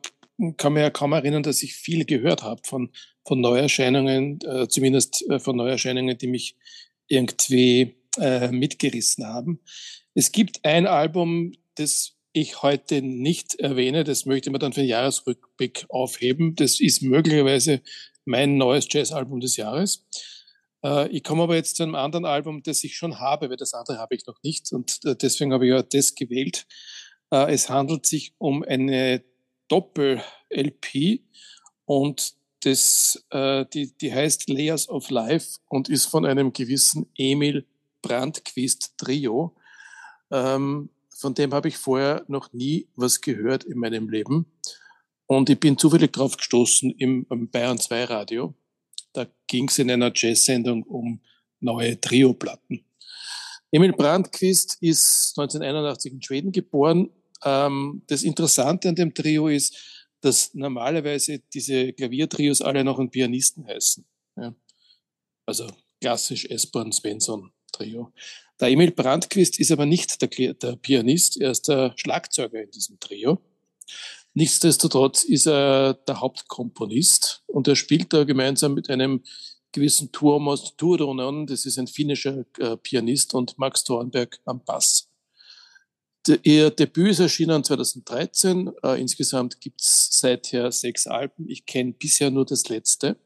kann 0.58 0.74
mir 0.74 0.82
ja 0.82 0.90
kaum 0.90 1.14
erinnern, 1.14 1.44
dass 1.44 1.64
ich 1.64 1.74
viel 1.74 2.06
gehört 2.06 2.44
habe 2.44 2.62
von, 2.66 2.92
von 3.26 3.40
Neuerscheinungen, 3.40 4.40
äh, 4.42 4.68
zumindest 4.68 5.28
äh, 5.30 5.40
von 5.40 5.56
Neuerscheinungen, 5.56 6.18
die 6.18 6.28
mich 6.28 6.58
irgendwie 7.08 7.96
äh, 8.20 8.52
mitgerissen 8.52 9.26
haben. 9.26 9.62
Es 10.14 10.32
gibt 10.32 10.64
ein 10.66 10.86
Album, 10.86 11.54
das 11.76 12.13
ich 12.34 12.62
heute 12.62 13.02
nicht 13.02 13.56
erwähne, 13.56 14.04
das 14.04 14.26
möchte 14.26 14.50
man 14.50 14.60
dann 14.60 14.74
für 14.74 14.82
den 14.82 14.90
Jahresrückblick 14.90 15.86
aufheben. 15.90 16.56
Das 16.56 16.80
ist 16.80 17.02
möglicherweise 17.02 17.82
mein 18.26 18.58
neues 18.58 18.88
Jazzalbum 18.90 19.40
des 19.40 19.56
Jahres. 19.56 20.06
Äh, 20.84 21.08
ich 21.10 21.24
komme 21.24 21.44
aber 21.44 21.56
jetzt 21.56 21.78
zu 21.78 21.84
einem 21.84 21.96
anderen 21.96 22.26
Album, 22.26 22.64
das 22.64 22.84
ich 22.84 22.98
schon 22.98 23.20
habe, 23.20 23.50
weil 23.50 23.58
das 23.58 23.74
andere 23.74 24.00
habe 24.00 24.16
ich 24.16 24.26
noch 24.26 24.42
nicht. 24.44 24.72
Und 24.74 25.00
äh, 25.06 25.16
deswegen 25.16 25.54
habe 25.54 25.66
ich 25.66 25.72
ja 25.72 25.84
das 25.84 26.16
gewählt. 26.16 26.66
Äh, 27.32 27.54
es 27.54 27.70
handelt 27.70 28.06
sich 28.06 28.34
um 28.38 28.64
eine 28.64 29.24
Doppel-LP 29.70 31.22
und 31.86 32.34
das, 32.64 33.26
die, 33.34 33.94
die 33.98 34.14
heißt 34.14 34.48
Layers 34.48 34.88
of 34.88 35.10
Life 35.10 35.60
und 35.68 35.90
ist 35.90 36.06
von 36.06 36.26
einem 36.26 36.54
gewissen 36.54 37.10
Emil 37.18 37.66
Brandquist 38.02 38.94
Trio. 38.98 39.54
Ähm, 40.32 40.90
von 41.18 41.34
dem 41.34 41.54
habe 41.54 41.68
ich 41.68 41.78
vorher 41.78 42.24
noch 42.28 42.52
nie 42.54 42.88
was 42.96 43.22
gehört 43.22 43.64
in 43.64 43.78
meinem 43.78 44.10
Leben. 44.10 44.46
Und 45.26 45.50
ich 45.50 45.60
bin 45.60 45.78
zufällig 45.78 46.12
drauf 46.12 46.38
gestoßen 46.38 46.92
im, 46.92 47.26
Bayern 47.52 47.78
2 47.78 48.06
Radio. 48.06 48.54
Da 49.14 49.28
ging 49.48 49.68
es 49.68 49.80
in 49.80 49.90
einer 49.90 50.12
Jazz-Sendung 50.14 50.84
um 50.84 51.22
neue 51.60 52.00
Trio-Platten. 52.00 52.86
Emil 53.72 53.94
Brandquist 53.94 54.78
ist 54.82 55.34
1981 55.38 56.14
in 56.14 56.22
Schweden 56.22 56.52
geboren. 56.52 57.10
Ähm, 57.44 58.04
das 58.08 58.24
Interessante 58.24 58.90
an 58.90 58.96
dem 58.96 59.14
Trio 59.14 59.48
ist, 59.48 59.76
dass 60.22 60.54
normalerweise 60.54 61.40
diese 61.54 61.92
Klaviertrios 61.94 62.62
alle 62.62 62.84
noch 62.84 63.00
einen 63.00 63.10
Pianisten 63.10 63.66
heißen. 63.68 64.06
Also 65.46 65.68
klassisch 66.00 66.46
Esborn, 66.46 66.92
Svensson 66.92 67.52
Trio. 67.74 68.14
Der 68.62 68.70
Emil 68.70 68.92
Brandquist 68.92 69.60
ist 69.60 69.72
aber 69.72 69.86
nicht 69.86 70.22
der, 70.22 70.54
der 70.54 70.76
Pianist, 70.78 71.42
er 71.42 71.52
ist 71.52 71.68
der 71.68 71.94
Schlagzeuger 71.98 72.62
in 72.62 72.72
diesem 72.72 73.00
Trio. 73.00 73.40
Nichtsdestotrotz 74.34 75.24
ist 75.24 75.48
er 75.48 75.94
der 75.94 76.22
Hauptkomponist 76.22 77.44
und 77.48 77.68
er 77.68 77.76
spielt 77.76 78.14
da 78.14 78.24
gemeinsam 78.24 78.74
mit 78.74 78.90
einem 78.90 79.24
gewissen 79.74 80.12
Tuomas 80.12 80.76
Turunen, 80.78 81.46
das 81.48 81.66
ist 81.66 81.78
ein 81.78 81.88
finnischer 81.88 82.46
äh, 82.60 82.78
Pianist, 82.78 83.34
und 83.34 83.58
Max 83.58 83.84
Thornberg 83.84 84.40
am 84.46 84.64
Bass. 84.64 85.10
Ihr 86.44 86.70
Debüt 86.70 87.12
ist 87.12 87.20
erschienen 87.20 87.66
2013. 87.66 88.72
Äh, 88.82 89.02
insgesamt 89.02 89.60
gibt 89.60 89.82
es 89.82 90.08
seither 90.12 90.72
sechs 90.72 91.06
Alben. 91.06 91.50
Ich 91.50 91.66
kenne 91.66 91.92
bisher 91.92 92.32
nur 92.32 92.46
das 92.46 92.70
letzte. 92.70 93.18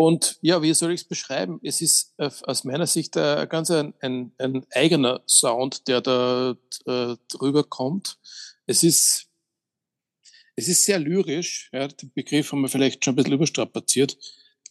Und 0.00 0.38
ja, 0.42 0.62
wie 0.62 0.72
soll 0.74 0.92
ich 0.92 1.00
es 1.00 1.08
beschreiben? 1.08 1.58
Es 1.64 1.80
ist 1.80 2.14
äh, 2.18 2.30
aus 2.44 2.62
meiner 2.62 2.86
Sicht 2.86 3.16
äh, 3.16 3.48
ganz 3.50 3.68
ein, 3.72 3.94
ein, 3.98 4.32
ein, 4.38 4.64
eigener 4.72 5.22
Sound, 5.26 5.88
der 5.88 6.00
da 6.00 6.56
äh, 6.86 7.16
drüber 7.26 7.64
kommt. 7.64 8.16
Es 8.66 8.84
ist, 8.84 9.26
es 10.54 10.68
ist 10.68 10.84
sehr 10.84 11.00
lyrisch, 11.00 11.68
ja, 11.72 11.88
den 11.88 12.12
Begriff 12.12 12.52
haben 12.52 12.60
wir 12.60 12.68
vielleicht 12.68 13.04
schon 13.04 13.14
ein 13.14 13.16
bisschen 13.16 13.32
überstrapaziert. 13.32 14.16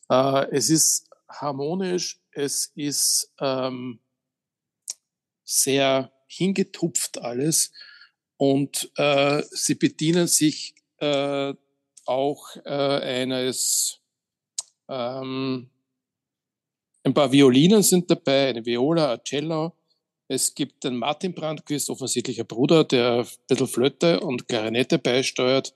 Äh, 0.10 0.46
es 0.52 0.70
ist 0.70 1.10
harmonisch, 1.28 2.22
es 2.32 2.72
ist 2.76 3.34
ähm, 3.42 4.00
sehr 5.44 6.14
hingetupft 6.28 7.18
alles 7.18 7.74
und 8.38 8.90
äh, 8.96 9.44
sie 9.52 9.76
bedienen 9.76 10.28
sich 10.28 10.74
äh, 11.00 11.54
auch 12.06 12.56
äh, 12.64 12.70
eines 12.70 14.00
ähm, 14.89 15.70
ein 17.03 17.13
paar 17.13 17.32
Violinen 17.32 17.84
sind 17.84 18.10
dabei, 18.12 18.50
eine 18.50 18.65
Viola, 18.65 19.13
ein 19.13 19.24
Cello, 19.24 19.74
es 20.29 20.53
gibt 20.53 20.84
den 20.84 20.98
Martin 20.98 21.34
Brandquist, 21.34 21.89
offensichtlicher 21.89 22.44
Bruder, 22.44 22.84
der 22.84 23.20
ein 23.20 23.27
bisschen 23.48 23.67
Flöte 23.67 24.20
und 24.20 24.48
Klarinette 24.48 25.00
beisteuert. 25.00 25.74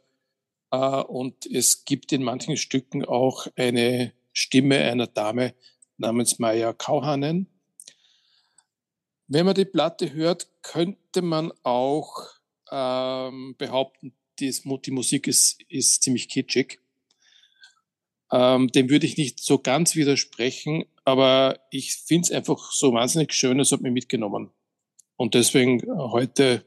Äh, 0.72 0.78
und 0.78 1.46
es 1.46 1.86
gibt 1.86 2.12
in 2.12 2.24
manchen 2.24 2.58
Stücken 2.58 3.06
auch 3.06 3.48
eine 3.56 4.14
Stimme 4.34 4.78
einer 4.78 5.08
Dame 5.08 5.54
namens 5.98 6.38
Maya 6.40 6.74
Kauhanen. 6.74 7.48
Wenn 9.28 9.46
man 9.46 9.56
die 9.56 9.66
Platte 9.66 10.12
hört, 10.12 10.50
könnte 10.62 11.22
man 11.22 11.54
auch 11.64 12.28
ähm, 12.70 13.56
behaupten, 13.58 14.14
die, 14.40 14.52
die 14.52 14.92
Musik 14.92 15.28
ist, 15.28 15.62
ist 15.70 16.04
ziemlich 16.04 16.28
kitschig. 16.28 16.80
Ähm, 18.32 18.70
dem 18.70 18.90
würde 18.90 19.06
ich 19.06 19.18
nicht 19.18 19.40
so 19.40 19.60
ganz 19.60 19.96
widersprechen, 19.96 20.86
aber 21.04 21.60
ich 21.70 21.96
finde 21.96 22.26
es 22.26 22.32
einfach 22.32 22.72
so 22.72 22.94
wahnsinnig 22.94 23.34
schön, 23.34 23.60
es 23.60 23.72
hat 23.72 23.82
mich 23.82 23.92
mitgenommen. 23.92 24.52
Und 25.18 25.34
deswegen 25.34 25.82
äh, 25.82 25.88
heute 25.96 26.66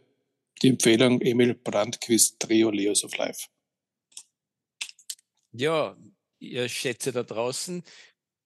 die 0.62 0.68
Empfehlung 0.68 1.20
Emil 1.20 1.54
Brandquist 1.54 2.40
Trio 2.40 2.70
Leos 2.70 3.04
of 3.04 3.16
Life. 3.16 3.48
Ja, 5.52 5.96
ihr 6.38 6.68
Schätze 6.68 7.12
da 7.12 7.22
draußen, 7.22 7.82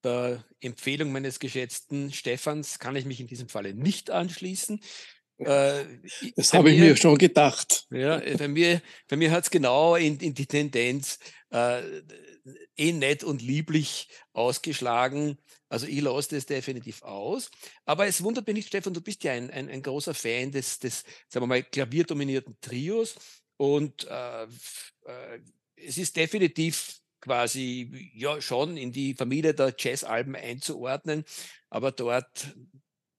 der 0.04 0.44
Empfehlung 0.60 1.10
meines 1.10 1.40
geschätzten 1.40 2.12
Stefans 2.12 2.78
kann 2.78 2.96
ich 2.96 3.04
mich 3.04 3.20
in 3.20 3.26
diesem 3.26 3.48
Falle 3.48 3.74
nicht 3.74 4.10
anschließen. 4.10 4.80
Äh, 5.38 5.84
das 6.36 6.52
habe 6.52 6.70
ich 6.70 6.78
mir 6.78 6.96
schon 6.96 7.18
gedacht. 7.18 7.86
Ja, 7.90 8.20
bei 8.36 8.48
mir, 8.48 8.82
bei 9.08 9.16
mir 9.16 9.30
hat 9.30 9.44
es 9.44 9.50
genau 9.50 9.96
in, 9.96 10.18
in, 10.18 10.34
die 10.34 10.46
Tendenz, 10.46 11.18
äh, 11.50 11.82
eh 12.76 12.92
nett 12.92 13.24
und 13.24 13.42
lieblich 13.42 14.08
ausgeschlagen. 14.32 15.38
Also 15.68 15.86
ich 15.86 16.00
lasse 16.00 16.34
das 16.34 16.46
definitiv 16.46 17.02
aus. 17.02 17.50
Aber 17.84 18.06
es 18.06 18.22
wundert 18.22 18.46
mich 18.46 18.56
nicht, 18.56 18.68
Stefan, 18.68 18.94
du 18.94 19.00
bist 19.00 19.22
ja 19.24 19.32
ein, 19.32 19.50
ein, 19.50 19.68
ein 19.68 19.82
großer 19.82 20.14
Fan 20.14 20.50
des, 20.50 20.78
des, 20.78 21.04
sagen 21.28 21.44
wir 21.44 21.48
mal, 21.48 21.62
klavierdominierten 21.62 22.56
Trios. 22.60 23.16
Und 23.56 24.06
äh, 24.08 24.44
äh, 24.44 25.40
es 25.76 25.98
ist 25.98 26.16
definitiv 26.16 27.00
quasi 27.20 28.12
ja 28.14 28.40
schon 28.40 28.76
in 28.76 28.92
die 28.92 29.14
Familie 29.14 29.52
der 29.52 29.74
Jazzalben 29.76 30.36
einzuordnen. 30.36 31.24
Aber 31.68 31.92
dort 31.92 32.54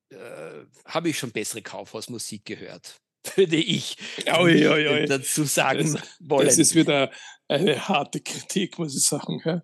äh, 0.09 0.65
habe 0.85 1.09
ich 1.09 1.19
schon 1.19 1.31
bessere 1.31 1.61
Kaufhausmusik 1.61 2.45
gehört 2.45 2.99
würde 3.35 3.57
ich 3.57 3.97
oi, 4.27 4.67
oi, 4.67 4.87
oi. 4.89 5.05
dazu 5.05 5.43
sagen 5.43 5.93
das, 5.93 6.03
wollen. 6.19 6.45
Das 6.45 6.57
ist 6.57 6.75
wieder 6.75 7.11
eine 7.47 7.87
harte 7.87 8.21
Kritik, 8.21 8.77
muss 8.79 8.95
ich 8.95 9.03
sagen. 9.03 9.41
Ja. 9.43 9.63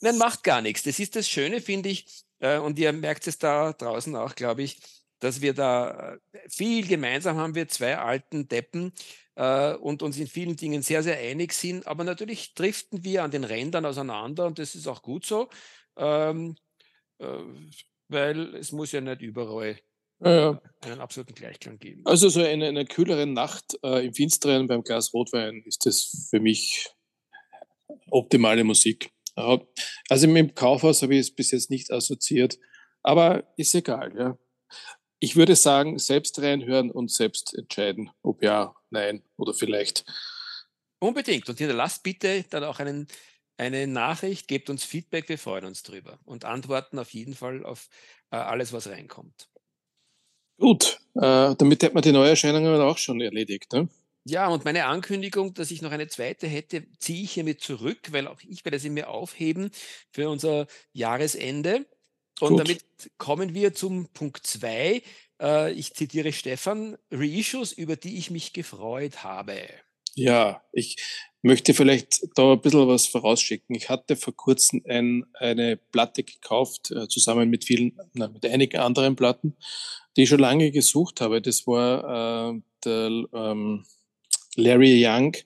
Nein, 0.00 0.18
macht 0.18 0.42
gar 0.42 0.60
nichts. 0.60 0.82
Das 0.82 0.98
ist 0.98 1.16
das 1.16 1.28
Schöne, 1.28 1.60
finde 1.60 1.88
ich. 1.88 2.24
Äh, 2.40 2.58
und 2.58 2.78
ihr 2.78 2.92
merkt 2.92 3.26
es 3.26 3.38
da 3.38 3.72
draußen 3.72 4.14
auch, 4.16 4.34
glaube 4.34 4.62
ich, 4.62 4.80
dass 5.20 5.40
wir 5.40 5.54
da 5.54 6.14
äh, 6.14 6.38
viel 6.48 6.86
gemeinsam 6.86 7.36
haben, 7.36 7.54
wir 7.54 7.68
zwei 7.68 7.98
alten 7.98 8.48
Deppen 8.48 8.92
und 9.34 10.02
uns 10.02 10.18
in 10.18 10.26
vielen 10.26 10.56
Dingen 10.56 10.82
sehr, 10.82 11.02
sehr 11.02 11.16
einig 11.16 11.54
sind. 11.54 11.86
Aber 11.86 12.04
natürlich 12.04 12.52
driften 12.52 13.02
wir 13.02 13.24
an 13.24 13.30
den 13.30 13.44
Rändern 13.44 13.86
auseinander 13.86 14.44
und 14.44 14.58
das 14.58 14.74
ist 14.74 14.86
auch 14.86 15.00
gut 15.00 15.24
so, 15.24 15.48
ähm, 15.96 16.54
weil 18.12 18.54
es 18.54 18.72
muss 18.72 18.92
ja 18.92 19.00
nicht 19.00 19.22
überall 19.22 19.78
ja, 20.20 20.60
einen 20.82 21.00
absoluten 21.00 21.34
Gleichklang 21.34 21.78
geben. 21.78 22.02
Also 22.04 22.28
so 22.28 22.40
eine, 22.40 22.68
eine 22.68 22.84
kühlere 22.84 23.26
Nacht 23.26 23.78
äh, 23.82 24.06
im 24.06 24.14
Finsteren 24.14 24.68
beim 24.68 24.82
Glas 24.82 25.12
Rotwein 25.12 25.62
ist 25.66 25.84
das 25.86 26.28
für 26.30 26.40
mich 26.40 26.88
optimale 28.10 28.64
Musik. 28.64 29.10
Also 29.34 30.26
im 30.26 30.54
Kaufhaus 30.54 31.02
habe 31.02 31.14
ich 31.14 31.20
es 31.20 31.34
bis 31.34 31.50
jetzt 31.50 31.70
nicht 31.70 31.90
assoziiert, 31.90 32.58
aber 33.02 33.52
ist 33.56 33.74
egal. 33.74 34.12
Ja. 34.16 34.38
Ich 35.18 35.36
würde 35.36 35.56
sagen, 35.56 35.98
selbst 35.98 36.40
reinhören 36.40 36.90
und 36.90 37.10
selbst 37.10 37.54
entscheiden, 37.54 38.10
ob 38.22 38.42
ja, 38.42 38.74
nein 38.90 39.22
oder 39.36 39.54
vielleicht. 39.54 40.04
Unbedingt. 41.00 41.48
Und 41.48 41.58
hinterlasst 41.58 42.02
bitte 42.02 42.44
dann 42.50 42.64
auch 42.64 42.78
einen, 42.78 43.08
eine 43.62 43.86
Nachricht, 43.86 44.48
gebt 44.48 44.70
uns 44.70 44.84
Feedback, 44.84 45.28
wir 45.28 45.38
freuen 45.38 45.64
uns 45.64 45.82
drüber 45.82 46.18
und 46.24 46.44
antworten 46.44 46.98
auf 46.98 47.10
jeden 47.10 47.34
Fall 47.34 47.64
auf 47.64 47.88
äh, 48.30 48.36
alles, 48.36 48.72
was 48.72 48.88
reinkommt. 48.88 49.48
Gut, 50.58 51.00
äh, 51.14 51.54
damit 51.56 51.82
hätte 51.82 51.94
man 51.94 52.02
die 52.02 52.12
Neuerscheinungen 52.12 52.80
auch 52.80 52.98
schon 52.98 53.20
erledigt. 53.20 53.72
Ne? 53.72 53.88
Ja, 54.24 54.48
und 54.48 54.64
meine 54.64 54.86
Ankündigung, 54.86 55.54
dass 55.54 55.70
ich 55.70 55.82
noch 55.82 55.90
eine 55.90 56.06
zweite 56.08 56.46
hätte, 56.46 56.86
ziehe 56.98 57.24
ich 57.24 57.32
hiermit 57.32 57.60
zurück, 57.60 58.12
weil 58.12 58.28
auch 58.28 58.40
ich 58.46 58.64
werde 58.64 58.78
sie 58.78 58.90
mir 58.90 59.08
aufheben 59.08 59.70
für 60.12 60.28
unser 60.28 60.66
Jahresende. 60.92 61.86
Und 62.40 62.50
Gut. 62.50 62.60
damit 62.60 62.84
kommen 63.18 63.54
wir 63.54 63.74
zum 63.74 64.08
Punkt 64.12 64.46
2. 64.46 65.02
Äh, 65.40 65.72
ich 65.72 65.94
zitiere 65.94 66.32
Stefan, 66.32 66.96
Reissues, 67.10 67.72
über 67.72 67.96
die 67.96 68.18
ich 68.18 68.30
mich 68.30 68.52
gefreut 68.52 69.24
habe. 69.24 69.68
Ja, 70.14 70.62
ich 70.72 70.96
möchte 71.42 71.74
vielleicht 71.74 72.20
da 72.36 72.52
ein 72.52 72.60
bisschen 72.60 72.86
was 72.88 73.06
vorausschicken. 73.06 73.74
Ich 73.74 73.88
hatte 73.88 74.16
vor 74.16 74.34
kurzem 74.34 74.82
ein, 74.88 75.24
eine 75.34 75.76
Platte 75.76 76.22
gekauft, 76.22 76.92
äh, 76.92 77.08
zusammen 77.08 77.50
mit 77.50 77.64
vielen, 77.64 77.98
na, 78.14 78.28
mit 78.28 78.46
einigen 78.46 78.78
anderen 78.78 79.16
Platten, 79.16 79.56
die 80.16 80.22
ich 80.22 80.28
schon 80.28 80.38
lange 80.38 80.70
gesucht 80.70 81.20
habe. 81.20 81.42
Das 81.42 81.66
war 81.66 82.54
äh, 82.54 82.60
der 82.84 83.24
ähm, 83.34 83.84
Larry 84.56 85.04
Young. 85.04 85.36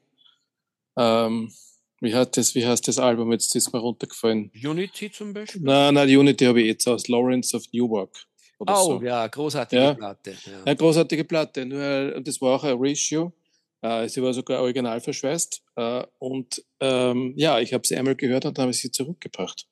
Ähm, 0.99 1.53
wie, 2.01 2.15
hat 2.15 2.37
das, 2.37 2.55
wie 2.55 2.67
heißt 2.67 2.87
das 2.87 2.99
Album? 2.99 3.33
Jetzt 3.33 3.55
ist 3.57 3.73
mir 3.73 3.79
runtergefallen. 3.79 4.51
Unity 4.55 5.11
zum 5.11 5.33
Beispiel? 5.33 5.63
Nein, 5.63 5.95
nein, 5.95 6.09
Unity 6.09 6.45
habe 6.45 6.61
ich 6.61 6.67
jetzt 6.67 6.87
aus 6.87 7.09
Lawrence 7.09 7.57
of 7.57 7.65
Newark. 7.73 8.11
Oh, 8.59 8.99
so. 8.99 9.03
ja, 9.03 9.27
großartige 9.27 9.83
ja. 9.83 9.95
Platte. 9.95 10.31
Ja. 10.31 10.63
Eine 10.65 10.77
großartige 10.77 11.25
Platte. 11.25 11.67
Nur, 11.67 12.21
das 12.21 12.41
war 12.41 12.57
auch 12.57 12.65
ein 12.65 12.77
Ratio. 12.79 13.33
Äh, 13.83 14.09
sie 14.09 14.23
war 14.23 14.33
sogar 14.33 14.61
original 14.61 15.01
verschweißt. 15.01 15.63
Äh, 15.77 16.05
und 16.19 16.65
ähm, 16.81 17.35
ja, 17.37 17.61
ich 17.61 17.73
habe 17.73 17.87
sie 17.87 17.97
einmal 17.97 18.17
gehört 18.17 18.45
und 18.45 18.57
dann 18.57 18.65
habe 18.65 18.73
ich 18.73 18.81
sie 18.81 18.91
zurückgebracht. 18.91 19.67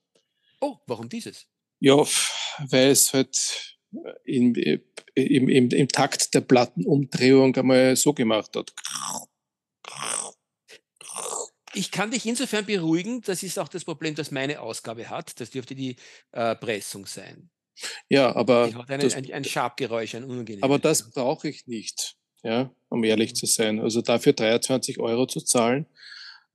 Oh, 0.61 0.77
warum 0.87 1.09
dieses? 1.09 1.47
Ja, 1.81 1.97
weil 1.97 2.91
es 2.91 3.13
halt 3.13 3.77
im, 4.25 4.55
im, 4.55 5.49
im, 5.49 5.69
im 5.71 5.89
Takt 5.89 6.35
der 6.35 6.41
Plattenumdrehung 6.41 7.55
einmal 7.57 7.97
so 7.97 8.13
gemacht 8.13 8.57
hat. 8.57 8.73
Ich 11.75 11.91
kann 11.91 12.11
dich 12.11 12.25
insofern 12.25 12.65
beruhigen, 12.65 13.21
das 13.23 13.43
ist 13.43 13.59
auch 13.59 13.69
das 13.69 13.85
Problem, 13.85 14.15
das 14.15 14.31
meine 14.31 14.61
Ausgabe 14.61 15.11
hat. 15.11 15.41
Das 15.41 15.51
dürfte 15.51 15.75
die 15.75 15.97
äh, 16.33 16.55
Pressung 16.55 17.05
sein. 17.07 17.51
Ja, 18.09 18.35
aber. 18.35 18.69
Die 18.69 18.75
hat 18.77 18.91
eine, 18.91 19.03
das, 19.03 19.15
ein, 19.15 19.31
ein 19.33 19.45
Schabgeräusch, 19.45 20.15
ein 20.15 20.25
unangenehmes. 20.25 20.63
Aber 20.63 20.79
das 20.79 21.11
brauche 21.11 21.49
ich 21.49 21.67
nicht, 21.67 22.17
ja, 22.45 22.71
um 22.91 23.03
ehrlich 23.03 23.35
zu 23.35 23.47
sein. 23.47 23.81
Also 23.81 24.03
dafür 24.03 24.35
23 24.35 25.01
Euro 25.01 25.27
zu 25.27 25.41
zahlen. 25.41 25.87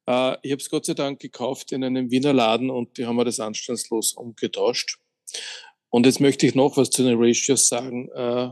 Äh, 0.08 0.38
ich 0.44 0.52
habe 0.52 0.62
es 0.62 0.70
Gott 0.70 0.86
sei 0.86 0.94
Dank 0.94 1.20
gekauft 1.20 1.72
in 1.72 1.84
einem 1.84 2.12
Wiener 2.12 2.34
Laden 2.34 2.70
und 2.70 2.98
die 2.98 3.06
haben 3.06 3.18
mir 3.18 3.26
das 3.26 3.40
anstandslos 3.40 4.14
umgetauscht. 4.14 5.00
Und 5.90 6.06
jetzt 6.06 6.20
möchte 6.22 6.46
ich 6.46 6.56
noch 6.56 6.78
was 6.78 6.92
zu 6.92 7.04
den 7.04 7.18
Ratios 7.20 7.68
sagen. 7.68 8.10
Äh, 8.14 8.50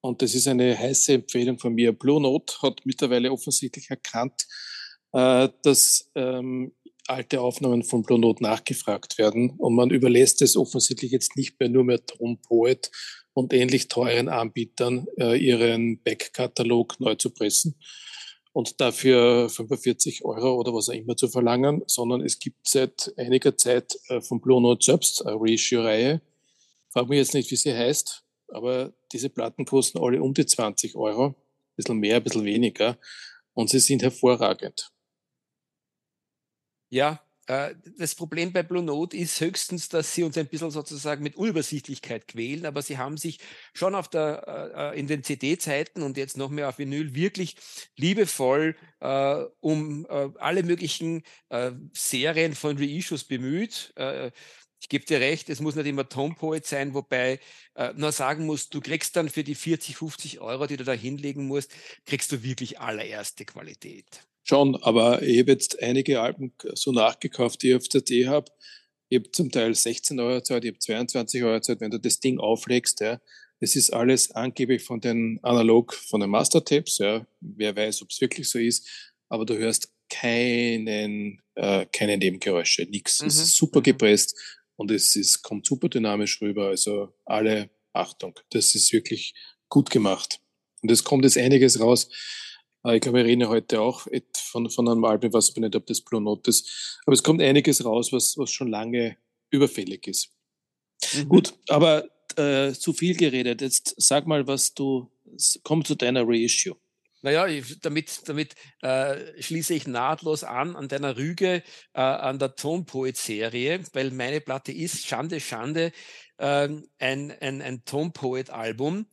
und 0.00 0.20
das 0.20 0.34
ist 0.34 0.48
eine 0.48 0.76
heiße 0.76 1.14
Empfehlung 1.14 1.58
von 1.58 1.74
mir. 1.74 1.92
Blue 1.92 2.20
Note 2.20 2.54
hat 2.62 2.80
mittlerweile 2.84 3.30
offensichtlich 3.30 3.88
erkannt, 3.88 4.46
äh, 5.12 5.48
dass 5.62 6.10
ähm, 6.16 6.72
alte 7.06 7.40
Aufnahmen 7.40 7.84
von 7.84 8.02
Blue 8.02 8.18
Note 8.18 8.42
nachgefragt 8.42 9.18
werden. 9.18 9.50
Und 9.58 9.76
man 9.76 9.90
überlässt 9.90 10.42
es 10.42 10.56
offensichtlich 10.56 11.12
jetzt 11.12 11.36
nicht 11.36 11.58
mehr 11.60 11.68
nur 11.68 11.84
mehr 11.84 12.04
Tom 12.04 12.40
Poet 12.42 12.90
und 13.34 13.52
ähnlich 13.52 13.88
teuren 13.88 14.28
Anbietern, 14.28 15.06
äh, 15.18 15.36
ihren 15.36 16.02
Backkatalog 16.02 17.00
neu 17.00 17.14
zu 17.14 17.30
pressen 17.30 17.76
und 18.52 18.80
dafür 18.80 19.48
45 19.48 20.24
Euro 20.24 20.54
oder 20.54 20.74
was 20.74 20.88
auch 20.88 20.94
immer 20.94 21.16
zu 21.16 21.28
verlangen, 21.28 21.82
sondern 21.86 22.20
es 22.20 22.38
gibt 22.38 22.68
seit 22.68 23.12
einiger 23.16 23.56
Zeit 23.56 23.96
äh, 24.08 24.20
von 24.20 24.40
Blue 24.40 24.60
Note 24.60 24.84
selbst 24.84 25.24
eine 25.24 25.36
Ratio-Reihe, 25.40 26.20
Frag 26.92 27.08
mich 27.08 27.16
jetzt 27.16 27.32
nicht, 27.32 27.50
wie 27.50 27.56
sie 27.56 27.74
heißt, 27.74 28.22
aber 28.48 28.92
diese 29.12 29.30
Platten 29.30 29.64
kosten 29.64 29.98
alle 29.98 30.22
um 30.22 30.34
die 30.34 30.44
20 30.44 30.94
Euro. 30.94 31.28
Ein 31.28 31.34
bisschen 31.76 31.98
mehr, 31.98 32.16
ein 32.16 32.22
bisschen 32.22 32.44
weniger. 32.44 32.98
Und 33.54 33.70
sie 33.70 33.78
sind 33.78 34.02
hervorragend. 34.02 34.92
Ja, 36.90 37.21
das 37.46 38.14
Problem 38.14 38.52
bei 38.52 38.62
Blue 38.62 38.82
Note 38.82 39.16
ist 39.16 39.40
höchstens, 39.40 39.88
dass 39.88 40.14
sie 40.14 40.22
uns 40.22 40.38
ein 40.38 40.46
bisschen 40.46 40.70
sozusagen 40.70 41.22
mit 41.22 41.36
Unübersichtlichkeit 41.36 42.28
quälen, 42.28 42.66
aber 42.66 42.82
sie 42.82 42.98
haben 42.98 43.16
sich 43.16 43.40
schon 43.74 43.96
auf 43.96 44.08
der, 44.08 44.92
äh, 44.94 44.98
in 44.98 45.08
den 45.08 45.24
CD-Zeiten 45.24 46.02
und 46.02 46.16
jetzt 46.16 46.36
noch 46.36 46.50
mehr 46.50 46.68
auf 46.68 46.78
Vinyl 46.78 47.14
wirklich 47.14 47.56
liebevoll 47.96 48.76
äh, 49.00 49.44
um 49.60 50.06
äh, 50.08 50.28
alle 50.38 50.62
möglichen 50.62 51.24
äh, 51.48 51.72
Serien 51.92 52.54
von 52.54 52.78
Reissues 52.78 53.24
bemüht. 53.24 53.92
Äh, 53.96 54.30
ich 54.80 54.88
gebe 54.88 55.04
dir 55.04 55.20
recht, 55.20 55.48
es 55.48 55.60
muss 55.60 55.76
nicht 55.76 55.86
immer 55.86 56.08
Tom 56.08 56.34
Poet 56.34 56.66
sein, 56.66 56.92
wobei 56.94 57.38
äh, 57.74 57.92
nur 57.94 58.12
sagen 58.12 58.46
muss, 58.46 58.68
du 58.68 58.80
kriegst 58.80 59.16
dann 59.16 59.28
für 59.28 59.44
die 59.44 59.54
40, 59.54 59.96
50 59.96 60.40
Euro, 60.40 60.66
die 60.66 60.76
du 60.76 60.84
da 60.84 60.92
hinlegen 60.92 61.46
musst, 61.46 61.72
kriegst 62.04 62.32
du 62.32 62.42
wirklich 62.42 62.80
allererste 62.80 63.44
Qualität. 63.44 64.26
Schon, 64.44 64.76
aber 64.82 65.22
ich 65.22 65.38
habe 65.38 65.52
jetzt 65.52 65.80
einige 65.82 66.20
Alben 66.20 66.52
so 66.74 66.92
nachgekauft, 66.92 67.62
die 67.62 67.70
ich 67.70 67.76
auf 67.76 67.88
der 67.88 68.00
D 68.00 68.26
habe. 68.26 68.50
Ich 69.08 69.18
habe 69.18 69.30
zum 69.30 69.50
Teil 69.50 69.74
16 69.74 70.18
Euro 70.18 70.40
Zeit, 70.40 70.64
ich 70.64 70.70
habe 70.70 70.78
22 70.78 71.42
Euro 71.44 71.60
Zeit, 71.60 71.80
wenn 71.80 71.90
du 71.90 71.98
das 71.98 72.18
Ding 72.18 72.38
auflegst. 72.40 73.00
Ja. 73.00 73.20
Es 73.60 73.76
ist 73.76 73.92
alles 73.92 74.32
angeblich 74.32 74.82
von 74.82 75.00
den 75.00 75.38
Analog, 75.42 75.94
von 75.94 76.20
den 76.20 76.30
Mastertapes. 76.30 76.98
Ja. 76.98 77.26
Wer 77.40 77.76
weiß, 77.76 78.02
ob 78.02 78.10
es 78.10 78.20
wirklich 78.20 78.48
so 78.48 78.58
ist. 78.58 78.88
Aber 79.28 79.46
du 79.46 79.56
hörst 79.56 79.92
keinen, 80.08 81.40
äh, 81.54 81.86
keine 81.92 82.18
Nebengeräusche, 82.18 82.82
nichts. 82.84 83.22
Mhm. 83.22 83.28
Es 83.28 83.38
ist 83.38 83.56
super 83.56 83.78
mhm. 83.80 83.84
gepresst 83.84 84.34
und 84.76 84.90
es 84.90 85.14
ist, 85.14 85.42
kommt 85.42 85.66
super 85.66 85.88
dynamisch 85.88 86.40
rüber. 86.42 86.68
Also 86.68 87.14
alle 87.24 87.70
Achtung, 87.92 88.38
das 88.50 88.74
ist 88.74 88.92
wirklich 88.92 89.34
gut 89.68 89.90
gemacht. 89.90 90.40
Und 90.82 90.90
es 90.90 91.04
kommt 91.04 91.24
jetzt 91.24 91.38
einiges 91.38 91.80
raus. 91.80 92.08
Äh, 92.84 92.96
ich 92.96 93.00
glaube, 93.00 93.18
wir 93.18 93.24
reden 93.24 93.48
heute 93.48 93.80
auch 93.80 94.06
von, 94.34 94.70
von 94.70 94.88
einem 94.88 95.04
Album, 95.04 95.28
ich 95.28 95.34
weiß 95.34 95.50
aber 95.50 95.60
nicht, 95.60 95.76
ob 95.76 95.86
das 95.86 96.00
Blue 96.00 96.20
Note 96.20 96.50
ist. 96.50 97.00
Aber 97.06 97.14
es 97.14 97.22
kommt 97.22 97.42
einiges 97.42 97.84
raus, 97.84 98.12
was, 98.12 98.36
was 98.36 98.50
schon 98.50 98.68
lange 98.68 99.16
überfällig 99.50 100.06
ist. 100.06 100.30
Mhm. 101.14 101.28
Gut, 101.28 101.54
aber 101.68 102.04
äh, 102.36 102.72
zu 102.72 102.92
viel 102.92 103.16
geredet. 103.16 103.60
Jetzt 103.60 103.94
sag 103.98 104.26
mal, 104.26 104.46
was 104.46 104.74
du, 104.74 105.10
komm 105.62 105.84
zu 105.84 105.94
deiner 105.94 106.26
Reissue. 106.26 106.76
Naja, 107.24 107.46
damit, 107.82 108.28
damit 108.28 108.56
äh, 108.80 109.40
schließe 109.40 109.74
ich 109.74 109.86
nahtlos 109.86 110.42
an 110.42 110.74
an 110.74 110.88
deiner 110.88 111.16
Rüge 111.16 111.62
äh, 111.94 112.00
an 112.00 112.40
der 112.40 112.56
Tonpoet-Serie, 112.56 113.80
weil 113.92 114.10
meine 114.10 114.40
Platte 114.40 114.72
ist 114.72 115.06
Schande, 115.06 115.38
Schande 115.38 115.92
äh, 116.38 116.68
ein, 116.98 117.30
ein, 117.40 117.62
ein 117.62 117.84
Tonpoet-Album, 117.84 119.06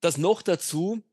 das 0.00 0.18
noch 0.18 0.42
dazu 0.42 1.04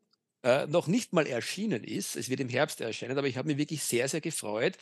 äh, 0.43 0.67
noch 0.67 0.87
nicht 0.87 1.13
mal 1.13 1.27
erschienen 1.27 1.83
ist. 1.83 2.15
Es 2.15 2.29
wird 2.29 2.39
im 2.39 2.49
Herbst 2.49 2.81
erscheinen, 2.81 3.17
aber 3.17 3.27
ich 3.27 3.37
habe 3.37 3.47
mich 3.47 3.57
wirklich 3.57 3.83
sehr, 3.83 4.07
sehr 4.07 4.21
gefreut, 4.21 4.77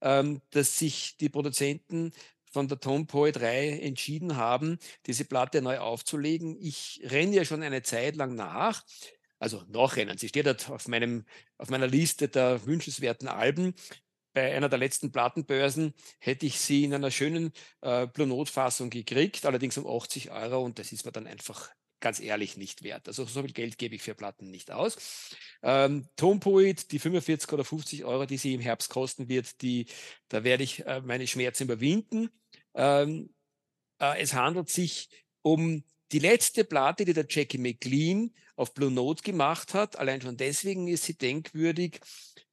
ähm, 0.00 0.40
dass 0.50 0.78
sich 0.78 1.16
die 1.18 1.28
Produzenten 1.28 2.12
von 2.52 2.68
der 2.68 2.80
Tone 2.80 3.04
Poet 3.04 3.40
Reihe 3.40 3.80
entschieden 3.80 4.36
haben, 4.36 4.78
diese 5.06 5.24
Platte 5.24 5.62
neu 5.62 5.78
aufzulegen. 5.78 6.56
Ich 6.60 7.00
renne 7.04 7.36
ja 7.36 7.44
schon 7.44 7.62
eine 7.62 7.82
Zeit 7.82 8.16
lang 8.16 8.34
nach 8.34 8.84
also 9.40 9.64
nachrennen. 9.68 10.18
Sie 10.18 10.28
steht 10.28 10.46
dort 10.46 10.70
auf, 10.70 10.86
meinem, 10.86 11.24
auf 11.56 11.70
meiner 11.70 11.88
Liste 11.88 12.28
der 12.28 12.64
wünschenswerten 12.66 13.26
Alben. 13.26 13.74
Bei 14.32 14.54
einer 14.54 14.68
der 14.68 14.78
letzten 14.78 15.10
Plattenbörsen 15.10 15.94
hätte 16.20 16.46
ich 16.46 16.60
sie 16.60 16.84
in 16.84 16.94
einer 16.94 17.10
schönen 17.10 17.52
äh, 17.80 18.06
Blue 18.06 18.28
Note-Fassung 18.28 18.90
gekriegt, 18.90 19.44
allerdings 19.44 19.76
um 19.76 19.88
80 19.88 20.30
Euro 20.30 20.62
und 20.62 20.78
das 20.78 20.92
ist 20.92 21.04
mir 21.04 21.10
dann 21.10 21.26
einfach 21.26 21.70
ganz 22.00 22.20
ehrlich 22.20 22.56
nicht 22.56 22.82
wert. 22.82 23.08
Also 23.08 23.24
so 23.24 23.42
viel 23.42 23.52
Geld 23.52 23.78
gebe 23.78 23.94
ich 23.94 24.02
für 24.02 24.14
Platten 24.14 24.50
nicht 24.50 24.70
aus. 24.70 24.96
Ähm, 25.62 26.08
Tonpoet, 26.16 26.90
die 26.92 26.98
45 26.98 27.52
oder 27.52 27.64
50 27.64 28.04
Euro, 28.04 28.26
die 28.26 28.38
sie 28.38 28.54
im 28.54 28.60
Herbst 28.60 28.90
kosten 28.90 29.28
wird, 29.28 29.62
die, 29.62 29.86
da 30.28 30.44
werde 30.44 30.64
ich 30.64 30.84
äh, 30.86 31.00
meine 31.00 31.26
Schmerzen 31.26 31.64
überwinden. 31.64 32.30
Ähm, 32.74 33.32
äh, 34.00 34.20
es 34.20 34.34
handelt 34.34 34.70
sich 34.70 35.08
um 35.42 35.84
die 36.12 36.18
letzte 36.18 36.64
Platte, 36.64 37.04
die 37.04 37.12
der 37.12 37.26
Jackie 37.28 37.58
McLean 37.58 38.34
auf 38.56 38.74
Blue 38.74 38.90
Note 38.90 39.22
gemacht 39.22 39.74
hat, 39.74 39.98
allein 39.98 40.20
schon 40.20 40.36
deswegen 40.36 40.88
ist 40.88 41.04
sie 41.04 41.16
denkwürdig, 41.16 42.00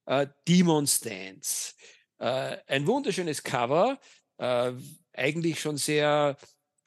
äh, 0.05 0.27
Demon's 0.47 0.99
Dance. 0.99 1.73
Äh, 2.19 2.57
ein 2.67 2.87
wunderschönes 2.87 3.43
Cover, 3.43 3.99
äh, 4.37 4.71
eigentlich 5.13 5.59
schon 5.59 5.77
sehr 5.77 6.37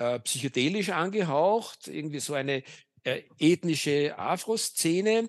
äh, 0.01 0.19
psychedelisch 0.21 0.89
angehaucht, 0.89 1.87
irgendwie 1.87 2.21
so 2.21 2.33
eine 2.33 2.63
äh, 3.05 3.23
ethnische 3.39 4.19
Afro-Szene. 4.19 5.29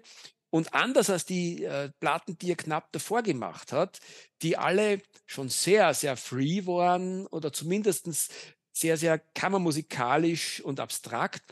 Und 0.49 0.73
anders 0.73 1.09
als 1.09 1.25
die 1.25 1.63
äh, 1.63 1.89
Platten, 1.99 2.37
die 2.37 2.51
er 2.51 2.55
knapp 2.55 2.91
davor 2.93 3.21
gemacht 3.21 3.73
hat, 3.73 3.99
die 4.41 4.57
alle 4.57 5.01
schon 5.25 5.49
sehr, 5.49 5.93
sehr 5.93 6.15
free 6.17 6.65
waren 6.65 7.27
oder 7.27 7.51
zumindestens 7.51 8.29
sehr, 8.71 8.95
sehr 8.95 9.19
kammermusikalisch 9.19 10.61
und 10.61 10.79
abstrakt, 10.79 11.43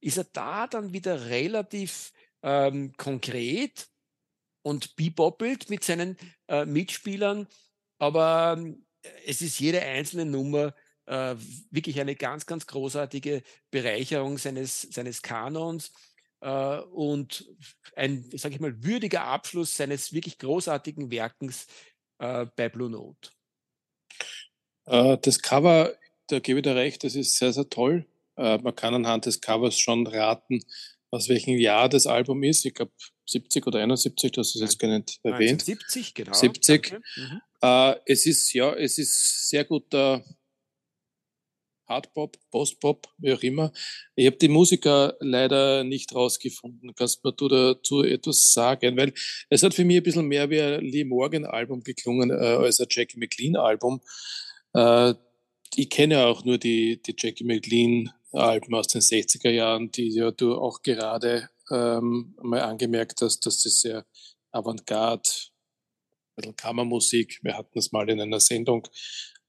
ist 0.00 0.18
er 0.18 0.24
da 0.32 0.66
dann 0.66 0.92
wieder 0.92 1.26
relativ 1.26 2.12
ähm, 2.42 2.92
konkret 2.96 3.88
und 4.62 4.94
beboppelt 4.94 5.70
mit 5.70 5.82
seinen 5.82 6.16
äh, 6.48 6.64
Mitspielern. 6.64 7.48
Aber 7.98 8.56
ähm, 8.56 8.86
es 9.26 9.42
ist 9.42 9.58
jede 9.58 9.82
einzelne 9.82 10.24
Nummer 10.24 10.72
äh, 11.10 11.36
wirklich 11.70 12.00
eine 12.00 12.16
ganz, 12.16 12.46
ganz 12.46 12.66
großartige 12.66 13.42
Bereicherung 13.70 14.38
seines, 14.38 14.82
seines 14.82 15.22
Kanons 15.22 15.92
äh, 16.40 16.78
und 16.78 17.48
ein, 17.96 18.28
sage 18.34 18.54
ich 18.54 18.60
mal, 18.60 18.82
würdiger 18.82 19.24
Abschluss 19.24 19.76
seines 19.76 20.12
wirklich 20.12 20.38
großartigen 20.38 21.10
Werkens 21.10 21.66
äh, 22.18 22.46
bei 22.56 22.68
Blue 22.68 22.90
Note. 22.90 23.30
Äh, 24.86 25.18
das 25.18 25.40
Cover 25.40 25.94
da 26.30 26.38
gebe 26.38 26.60
ich 26.60 26.62
dir 26.62 26.76
recht, 26.76 27.04
das 27.04 27.14
ist 27.14 27.36
sehr, 27.36 27.52
sehr 27.52 27.68
toll. 27.68 28.06
Äh, 28.36 28.58
man 28.58 28.74
kann 28.74 28.94
anhand 28.94 29.26
des 29.26 29.40
Covers 29.40 29.78
schon 29.78 30.06
raten, 30.06 30.62
aus 31.10 31.28
welchem 31.28 31.58
Jahr 31.58 31.88
das 31.88 32.06
Album 32.06 32.42
ist. 32.42 32.64
Ich 32.64 32.74
glaube 32.74 32.92
70 33.26 33.66
oder 33.66 33.80
71, 33.80 34.32
du 34.32 34.40
hast 34.40 34.54
es 34.54 34.60
jetzt 34.60 34.78
gar 34.78 34.88
nicht 34.88 35.18
erwähnt. 35.22 35.62
70, 35.62 36.14
genau. 36.14 36.32
70. 36.32 36.92
Mhm. 37.16 37.40
Äh, 37.62 37.94
es 38.06 38.26
ist, 38.26 38.52
ja, 38.52 38.72
es 38.74 38.98
ist 38.98 39.48
sehr 39.48 39.64
guter 39.64 40.24
Hardpop, 41.90 42.38
Postpop, 42.50 43.08
wie 43.18 43.32
auch 43.32 43.42
immer. 43.42 43.72
Ich 44.14 44.26
habe 44.26 44.36
die 44.36 44.48
Musiker 44.48 45.16
leider 45.20 45.84
nicht 45.84 46.14
rausgefunden. 46.14 46.94
Kannst 46.94 47.20
du 47.22 47.48
dazu 47.48 48.02
etwas 48.02 48.52
sagen? 48.52 48.96
Weil 48.96 49.12
es 49.50 49.62
hat 49.62 49.74
für 49.74 49.84
mich 49.84 49.98
ein 49.98 50.02
bisschen 50.04 50.26
mehr 50.26 50.48
wie 50.48 50.60
ein 50.60 50.84
Lee 50.84 51.04
Morgan 51.04 51.44
Album 51.44 51.82
geklungen 51.82 52.30
äh, 52.30 52.34
als 52.34 52.80
ein 52.80 52.86
Jackie 52.88 53.18
McLean 53.18 53.56
Album. 53.56 54.00
Äh, 54.72 55.14
ich 55.74 55.90
kenne 55.90 56.26
auch 56.26 56.44
nur 56.44 56.58
die, 56.58 57.02
die 57.02 57.14
Jackie 57.18 57.44
McLean 57.44 58.10
Alben 58.32 58.74
aus 58.74 58.86
den 58.86 59.00
60er 59.00 59.50
Jahren, 59.50 59.90
die 59.90 60.14
ja 60.14 60.30
du 60.30 60.54
auch 60.54 60.82
gerade 60.82 61.50
ähm, 61.70 62.36
mal 62.40 62.60
angemerkt 62.60 63.22
hast, 63.22 63.44
dass 63.44 63.62
das 63.62 63.80
sehr 63.80 64.06
Avantgarde, 64.52 65.28
ein 65.28 66.36
bisschen 66.36 66.56
Kammermusik, 66.56 67.40
wir 67.42 67.56
hatten 67.56 67.78
es 67.78 67.90
mal 67.90 68.08
in 68.08 68.20
einer 68.20 68.40
Sendung, 68.40 68.86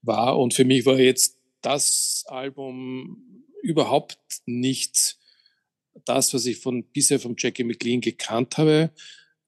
war. 0.01 0.39
Und 0.39 0.53
für 0.53 0.65
mich 0.65 0.85
war 0.85 0.99
jetzt 0.99 1.40
das 1.61 2.25
Album 2.27 3.45
überhaupt 3.61 4.17
nicht 4.45 5.17
das, 6.05 6.33
was 6.33 6.45
ich 6.45 6.59
von 6.59 6.83
bisher 6.83 7.19
von 7.19 7.35
Jackie 7.37 7.63
McLean 7.63 8.01
gekannt 8.01 8.57
habe. 8.57 8.91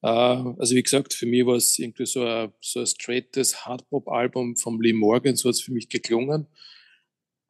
Äh, 0.02 0.08
also 0.08 0.76
wie 0.76 0.84
gesagt, 0.84 1.14
für 1.14 1.26
mich 1.26 1.46
war 1.46 1.56
es 1.56 1.80
irgendwie 1.80 2.06
so 2.06 2.26
ein, 2.26 2.52
so 2.62 2.82
ein 2.82 2.88
straightes 2.88 3.66
Hardpop-Album 3.66 4.58
vom 4.58 4.82
Lee 4.82 4.94
Morgan, 4.94 5.36
so 5.36 5.50
hat 5.50 5.56
es 5.56 5.62
für 5.62 5.72
mich 5.72 5.90
geklungen. 5.90 6.48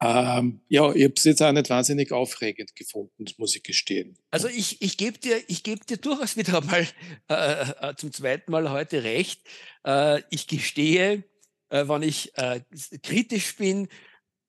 Ähm, 0.00 0.60
ja, 0.68 0.92
ich 0.92 1.04
habe 1.04 1.14
es 1.16 1.24
jetzt 1.24 1.42
auch 1.42 1.52
nicht 1.52 1.70
wahnsinnig 1.70 2.12
aufregend 2.12 2.74
gefunden, 2.76 3.24
das 3.24 3.38
muss 3.38 3.56
ich 3.56 3.62
gestehen. 3.62 4.18
Also 4.30 4.48
ich, 4.48 4.82
ich 4.82 4.96
gebe 4.96 5.18
dir, 5.18 5.40
geb 5.62 5.86
dir 5.86 5.96
durchaus 5.96 6.36
wieder 6.36 6.60
mal 6.60 6.86
äh, 7.30 7.90
äh, 7.90 7.94
zum 7.96 8.12
zweiten 8.12 8.50
Mal 8.50 8.70
heute 8.70 9.02
recht. 9.02 9.40
Äh, 9.86 10.22
ich 10.30 10.46
gestehe, 10.46 11.24
äh, 11.70 11.88
wenn 11.88 12.02
ich 12.02 12.36
äh, 12.36 12.60
kritisch 13.02 13.56
bin, 13.56 13.88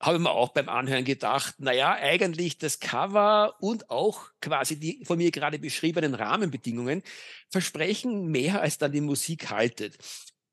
habe 0.06 0.18
ich 0.18 0.24
mir 0.24 0.32
auch 0.32 0.50
beim 0.50 0.70
Anhören 0.70 1.04
gedacht, 1.04 1.56
naja, 1.60 1.94
eigentlich 1.94 2.58
das 2.58 2.80
Cover 2.80 3.56
und 3.60 3.90
auch 3.90 4.30
quasi 4.40 4.80
die 4.80 5.04
von 5.04 5.18
mir 5.18 5.32
gerade 5.32 5.58
beschriebenen 5.58 6.14
Rahmenbedingungen 6.14 7.02
versprechen 7.50 8.28
mehr, 8.28 8.62
als 8.62 8.78
dann 8.78 8.92
die 8.92 9.02
Musik 9.02 9.50
haltet. 9.50 9.98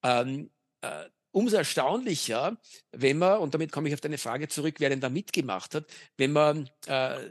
Ähm, 0.03 0.51
äh, 0.81 1.05
umso 1.33 1.57
erstaunlicher, 1.57 2.57
wenn 2.93 3.19
man, 3.19 3.39
und 3.41 3.55
damit 3.55 3.73
komme 3.73 3.89
ich 3.89 3.95
auf 3.95 4.01
deine 4.01 4.19
Frage 4.19 4.49
zurück, 4.49 4.77
wer 4.79 4.89
denn 4.89 5.01
da 5.01 5.09
mitgemacht 5.11 5.75
hat, 5.75 5.87
wenn 6.17 6.33
man 6.33 6.71
äh, 6.87 7.23
äh 7.25 7.29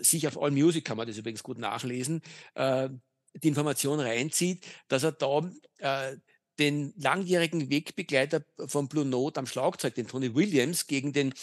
sich 0.00 0.26
auf 0.28 0.40
All 0.40 0.50
Music, 0.50 0.84
kann 0.84 0.96
man 0.96 1.06
das 1.06 1.18
übrigens 1.18 1.42
gut 1.42 1.58
nachlesen, 1.58 2.22
äh, 2.54 2.88
die 3.34 3.48
Information 3.48 4.00
reinzieht, 4.00 4.66
dass 4.88 5.04
er 5.04 5.12
da 5.12 5.50
äh, 5.78 6.16
den 6.58 6.92
langjährigen 6.96 7.70
Wegbegleiter 7.70 8.44
von 8.66 8.88
Blue 8.88 9.04
Note 9.04 9.38
am 9.38 9.46
Schlagzeug, 9.46 9.94
den 9.94 10.08
Tony 10.08 10.34
Williams, 10.34 10.86
gegen 10.86 11.12
den 11.12 11.34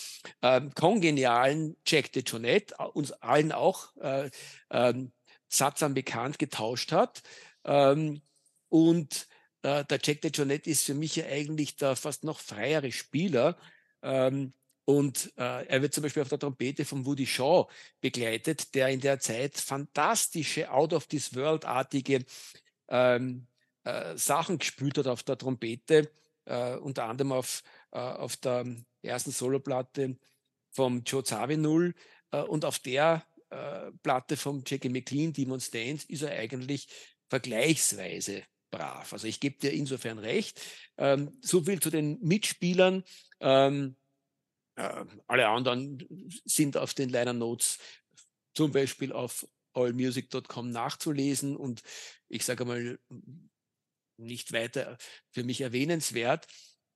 ähm, 0.42 0.74
kongenialen 0.74 1.78
Jack 1.86 2.12
DeJohnette, 2.14 2.76
uns 2.94 3.12
allen 3.14 3.52
auch 3.52 3.96
äh, 3.98 4.30
ähm, 4.72 5.12
sattsam 5.48 5.94
bekannt, 5.94 6.40
getauscht 6.40 6.92
hat. 6.92 7.22
Ähm, 7.64 8.22
und 8.70 9.28
äh, 9.62 9.86
der 9.86 10.00
Jack 10.04 10.22
DeJohnette 10.22 10.70
ist 10.70 10.84
für 10.84 10.96
mich 10.96 11.16
ja 11.16 11.26
eigentlich 11.26 11.76
der 11.76 11.96
fast 11.96 12.24
noch 12.24 12.40
freiere 12.40 12.92
Spieler. 12.92 13.58
Ähm, 14.02 14.54
und 14.86 15.32
äh, 15.38 15.66
er 15.66 15.82
wird 15.82 15.94
zum 15.94 16.04
Beispiel 16.04 16.24
auf 16.24 16.30
der 16.30 16.40
Trompete 16.40 16.84
von 16.84 17.06
Woody 17.06 17.26
Shaw 17.26 17.68
begleitet, 18.02 18.76
der 18.76 18.90
in 18.90 19.00
der 19.00 19.20
Zeit 19.20 19.58
fantastische, 19.58 20.70
out 20.72 20.92
of 20.92 21.08
this 21.08 21.34
world-artige 21.36 22.26
ähm, 22.90 23.48
äh, 23.84 24.18
Sachen 24.18 24.60
gespielt 24.60 24.98
hat 24.98 25.08
auf 25.08 25.24
der 25.24 25.38
Trompete, 25.38 26.12
äh, 26.46 26.76
unter 26.76 27.06
anderem 27.06 27.32
auf, 27.32 27.64
äh, 27.92 28.00
auf 28.00 28.38
der 28.38 28.66
ersten 29.02 29.32
Soloplatte 29.32 30.18
vom 30.72 31.04
Joe 31.04 31.24
Zawinul 31.24 31.94
äh, 32.32 32.42
und 32.42 32.66
auf 32.66 32.80
der 32.80 33.26
äh, 33.50 33.92
Platte 34.02 34.38
vom 34.38 34.64
Jackie 34.66 34.90
McLean, 34.90 35.34
Demon 35.34 35.62
Dance, 35.72 36.06
ist 36.08 36.24
er 36.24 36.38
eigentlich 36.38 36.88
vergleichsweise 37.30 38.44
brav. 38.72 39.14
Also 39.14 39.28
ich 39.28 39.40
gebe 39.40 39.58
dir 39.60 39.72
insofern 39.72 40.18
recht. 40.18 40.60
Ähm, 40.98 41.38
so 41.42 41.62
viel 41.64 41.80
zu 41.80 41.90
den 41.90 42.20
Mitspielern. 42.22 43.04
Ähm, 43.40 43.96
äh, 44.76 45.06
alle 45.28 45.48
anderen 45.48 46.06
sind 46.46 46.78
auf 46.78 46.94
den 46.94 47.10
Liner 47.10 47.34
Notes 47.34 47.78
zum 48.56 48.72
Beispiel 48.72 49.12
auf 49.12 49.48
allmusic.com 49.74 50.70
nachzulesen 50.70 51.56
und 51.56 51.82
ich 52.30 52.46
sage 52.46 52.66
mal, 52.66 53.00
nicht 54.26 54.54
weiter 54.54 54.98
für 55.32 55.44
mich 55.44 55.62
erwähnenswert. 55.62 56.48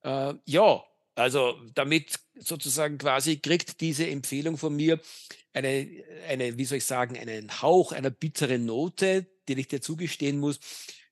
Äh, 0.03 0.33
ja, 0.45 0.83
also 1.15 1.59
damit 1.73 2.19
sozusagen 2.35 2.97
quasi 2.97 3.39
kriegt 3.39 3.81
diese 3.81 4.07
Empfehlung 4.07 4.57
von 4.57 4.75
mir 4.75 4.99
eine, 5.53 6.03
eine, 6.27 6.57
wie 6.57 6.65
soll 6.65 6.77
ich 6.77 6.85
sagen, 6.85 7.17
einen 7.17 7.61
Hauch 7.61 7.91
einer 7.91 8.11
bitteren 8.11 8.65
Note, 8.65 9.25
den 9.47 9.57
ich 9.57 9.67
dir 9.67 9.81
zugestehen 9.81 10.39
muss. 10.39 10.59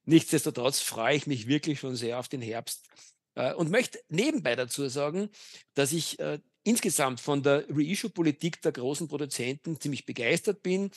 Nichtsdestotrotz 0.04 0.82
freue 0.82 1.16
ich 1.16 1.26
mich 1.26 1.48
wirklich 1.48 1.80
schon 1.80 1.96
sehr 1.96 2.20
auf 2.20 2.28
den 2.28 2.42
Herbst 2.42 2.88
äh, 3.34 3.54
und 3.54 3.72
möchte 3.72 4.00
nebenbei 4.10 4.56
dazu 4.56 4.88
sagen, 4.90 5.30
dass 5.74 5.92
ich 5.92 6.20
äh, 6.20 6.40
insgesamt 6.66 7.20
von 7.20 7.44
der 7.44 7.66
Reissue-Politik 7.70 8.62
der 8.62 8.72
großen 8.72 9.08
Produzenten 9.08 9.80
ziemlich 9.80 10.06
begeistert 10.06 10.64
bin. 10.64 10.92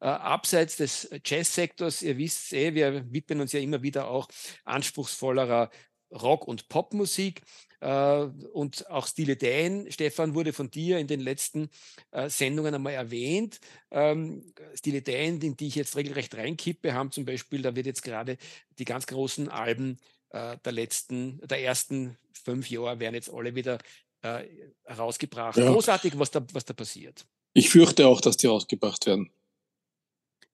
Äh, 0.00 0.06
abseits 0.06 0.76
des 0.76 1.08
Jazz-Sektors, 1.24 2.02
ihr 2.02 2.16
wisst 2.16 2.52
eh, 2.52 2.74
wir 2.74 3.04
widmen 3.12 3.40
uns 3.40 3.52
ja 3.52 3.60
immer 3.60 3.82
wieder 3.82 4.08
auch 4.08 4.28
anspruchsvollerer 4.64 5.70
Rock- 6.10 6.48
und 6.48 6.68
Popmusik. 6.68 7.42
Äh, 7.80 8.22
und 8.52 8.90
auch 8.90 9.06
Stile 9.06 9.36
Dan, 9.36 9.90
Stefan, 9.92 10.34
wurde 10.34 10.52
von 10.52 10.70
dir 10.70 10.98
in 10.98 11.06
den 11.06 11.20
letzten 11.20 11.68
äh, 12.12 12.28
Sendungen 12.28 12.74
einmal 12.74 12.94
erwähnt. 12.94 13.60
Ähm, 13.90 14.52
Stile 14.74 15.02
Dan, 15.02 15.40
in 15.40 15.56
die 15.56 15.68
ich 15.68 15.74
jetzt 15.74 15.96
regelrecht 15.96 16.34
reinkippe, 16.34 16.94
haben 16.94 17.12
zum 17.12 17.26
Beispiel, 17.26 17.62
da 17.62 17.76
wird 17.76 17.86
jetzt 17.86 18.02
gerade 18.02 18.38
die 18.78 18.84
ganz 18.86 19.06
großen 19.06 19.48
Alben 19.48 19.98
äh, 20.30 20.56
der 20.64 20.72
letzten, 20.72 21.40
der 21.46 21.62
ersten 21.62 22.16
fünf 22.44 22.70
Jahre 22.70 23.00
werden 23.00 23.14
jetzt 23.14 23.32
alle 23.32 23.54
wieder 23.54 23.78
äh, 24.22 24.44
rausgebracht. 24.90 25.56
Ja. 25.56 25.70
Großartig, 25.72 26.18
was 26.18 26.30
da, 26.30 26.44
was 26.52 26.64
da 26.64 26.74
passiert. 26.74 27.26
Ich 27.52 27.70
fürchte 27.70 28.06
auch, 28.06 28.20
dass 28.20 28.36
die 28.36 28.46
rausgebracht 28.46 29.06
werden. 29.06 29.30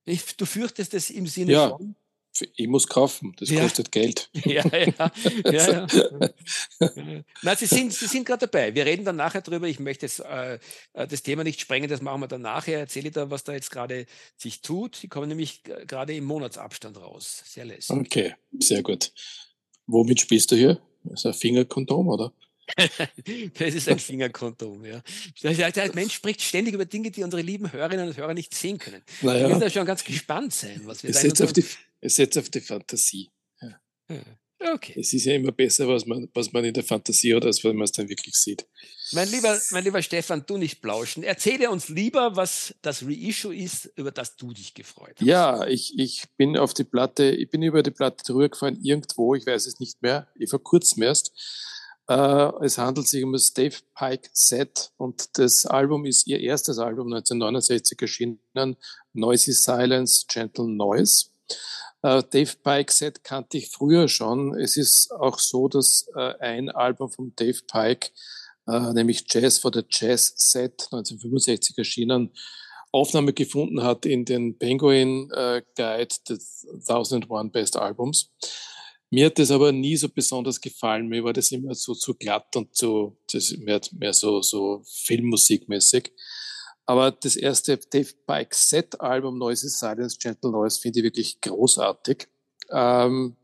Ich, 0.05 0.37
du 0.37 0.47
fürchtest 0.47 0.95
es 0.95 1.11
im 1.11 1.27
Sinne 1.27 1.53
ja. 1.53 1.69
von? 1.71 1.97
Ich 2.55 2.69
muss 2.69 2.87
kaufen, 2.87 3.35
das 3.39 3.49
ja. 3.49 3.63
kostet 3.63 3.91
Geld. 3.91 4.31
Ja, 4.45 4.63
ja. 4.67 5.11
ja, 5.45 5.87
ja. 5.87 5.87
Na, 7.43 7.57
Sie 7.57 7.67
sind, 7.67 7.93
Sie 7.93 8.07
sind 8.07 8.27
gerade 8.27 8.47
dabei. 8.47 8.75
Wir 8.75 8.85
reden 8.85 9.05
dann 9.05 9.17
nachher 9.17 9.41
drüber. 9.41 9.67
Ich 9.67 9.81
möchte 9.81 10.05
jetzt, 10.05 10.21
äh, 10.21 10.59
äh, 10.93 11.07
das 11.07 11.23
Thema 11.23 11.45
nicht 11.45 11.61
sprengen, 11.61 11.89
das 11.89 12.03
machen 12.03 12.21
wir 12.21 12.29
dann 12.29 12.43
nachher. 12.43 12.81
Erzähle 12.81 13.11
da, 13.11 13.31
was 13.31 13.45
da 13.45 13.53
jetzt 13.53 13.71
gerade 13.71 14.07
sich 14.37 14.61
tut. 14.61 15.03
Die 15.03 15.09
kommen 15.09 15.29
nämlich 15.29 15.63
gerade 15.65 16.15
im 16.15 16.25
Monatsabstand 16.25 17.01
raus. 17.01 17.43
Sehr 17.47 17.65
lässig. 17.65 17.97
Okay, 17.97 18.35
sehr 18.61 18.83
gut. 18.83 19.13
Womit 19.87 20.21
spielst 20.21 20.53
du 20.53 20.57
hier? 20.57 20.81
Das 21.05 21.21
ist 21.21 21.27
ein 21.27 21.35
Fingerkondom, 21.35 22.09
oder? 22.09 22.33
Das 23.59 23.75
ist 23.75 23.89
ein 23.89 23.99
Fingerkondom, 23.99 24.85
ja. 24.85 25.03
Der 25.43 25.95
Mensch 25.95 26.15
spricht 26.15 26.43
ständig 26.43 26.75
über 26.75 26.85
Dinge, 26.85 27.11
die 27.11 27.23
unsere 27.23 27.43
lieben 27.43 27.73
Hörerinnen 27.73 28.09
und 28.09 28.17
Hörer 28.17 28.35
nicht 28.35 28.55
sehen 28.55 28.79
können. 28.79 29.03
Naja. 29.23 29.41
Wir 29.41 29.49
müssen 29.49 29.61
da 29.61 29.71
schon 29.71 29.87
ganz 29.87 30.05
gespannt 30.05 30.53
sein, 30.53 30.81
was 30.85 31.03
wir 31.03 31.11
es 31.11 31.21
setzt, 31.21 31.43
auf 31.43 31.53
die, 31.53 31.65
es 32.01 32.17
setzt 32.17 32.39
auf 32.39 32.49
die 32.51 32.61
Fantasie. 32.61 33.31
Ja. 33.61 33.81
Okay. 34.59 34.95
Es 34.99 35.13
ist 35.13 35.27
ja 35.27 35.35
immer 35.35 35.53
besser, 35.53 35.87
was 35.87 36.07
man, 36.07 36.29
was 36.33 36.53
man 36.53 36.65
in 36.65 36.73
der 36.73 36.83
Fantasie 36.83 37.35
hat, 37.35 37.45
als 37.45 37.63
wenn 37.63 37.77
man 37.77 37.85
es 37.85 37.93
dann 37.93 38.09
wirklich 38.09 38.35
sieht. 38.35 38.67
Mein 39.13 39.31
lieber, 39.31 39.61
mein 39.71 39.85
lieber 39.85 40.01
Stefan, 40.03 40.45
du 40.47 40.57
nicht 40.57 40.81
plauschen. 40.81 41.23
Erzähle 41.23 41.71
uns 41.71 41.89
lieber, 41.89 42.37
was 42.37 42.75
das 42.81 43.03
Reissue 43.03 43.55
ist, 43.55 43.91
über 43.97 44.11
das 44.11 44.37
du 44.37 44.53
dich 44.53 44.73
gefreut 44.73 45.15
hast. 45.17 45.27
Ja, 45.27 45.67
ich, 45.67 45.99
ich 45.99 46.25
bin 46.39 46.57
auf 46.57 46.73
die 46.73 46.85
Platte, 46.85 47.31
ich 47.31 47.51
bin 47.51 47.63
über 47.63 47.83
die 47.83 47.91
Platte 47.91 48.25
drüber 48.25 48.49
gefallen, 48.49 48.81
irgendwo, 48.83 49.35
ich 49.35 49.47
weiß 49.47 49.67
es 49.67 49.79
nicht 49.79 50.01
mehr, 50.03 50.27
ich 50.35 50.49
vor 50.49 50.63
kurzem 50.63 51.03
erst. 51.03 51.33
Äh, 52.09 52.65
es 52.65 52.79
handelt 52.79 53.09
sich 53.09 53.25
um 53.25 53.33
das 53.33 53.53
Dave 53.53 53.77
Pike 53.95 54.31
Set 54.33 54.93
und 54.97 55.39
das 55.39 55.67
Album 55.67 56.05
ist 56.05 56.27
ihr 56.29 56.41
erstes 56.41 56.79
Album 56.79 57.13
1969 57.13 58.01
erschienen, 58.01 58.77
Noisy 59.13 59.53
Silence, 59.53 60.25
Gentle 60.29 60.69
Noise. 60.69 61.27
Äh, 62.03 62.23
Dave 62.31 62.53
Pike 62.63 62.93
Set 62.93 63.25
kannte 63.25 63.59
ich 63.59 63.71
früher 63.71 64.09
schon. 64.09 64.55
Es 64.57 64.77
ist 64.77 65.11
auch 65.13 65.41
so, 65.41 65.67
dass 65.69 66.09
äh, 66.15 66.35
ein 66.39 66.71
Album 66.71 67.11
von 67.11 67.33
Dave 67.35 67.61
Pike, 67.71 68.11
nämlich 68.69 69.25
Jazz 69.29 69.59
for 69.59 69.71
the 69.73 69.85
Jazz 69.89 70.35
Set 70.37 70.89
1965 70.91 71.79
erschienen, 71.79 72.33
Aufnahme 72.91 73.33
gefunden 73.33 73.85
hat 73.85 74.07
in 74.07 74.25
den 74.25 74.59
Penguin 74.59 75.29
Guide 75.29 76.15
des 76.29 76.67
1001 76.73 77.53
Best 77.53 77.77
Albums. 77.77 78.33
Mir 79.11 79.27
hat 79.27 79.39
das 79.39 79.51
aber 79.51 79.71
nie 79.73 79.97
so 79.97 80.09
besonders 80.09 80.61
gefallen. 80.61 81.09
Mir 81.09 81.23
war 81.23 81.33
das 81.33 81.53
immer 81.53 81.75
so 81.75 81.95
zu 81.95 82.15
glatt 82.15 82.57
und 82.57 82.75
zu, 82.75 83.17
das 83.33 83.57
mehr, 83.57 83.81
mehr 83.93 84.13
so, 84.13 84.43
so 84.43 84.83
Filmmusikmäßig. 84.85 86.13
Aber 86.87 87.11
das 87.11 87.37
erste 87.37 87.77
Dave 87.77 88.13
Pike 88.27 88.55
Set 88.55 89.01
Album 89.01 89.39
Noisy 89.39 89.69
Silence, 89.69 90.17
Gentle 90.19 90.51
Noise 90.51 90.81
finde 90.81 91.01
ich 91.01 91.05
wirklich 91.05 91.41
großartig. 91.41 92.29
Ähm, 92.71 93.37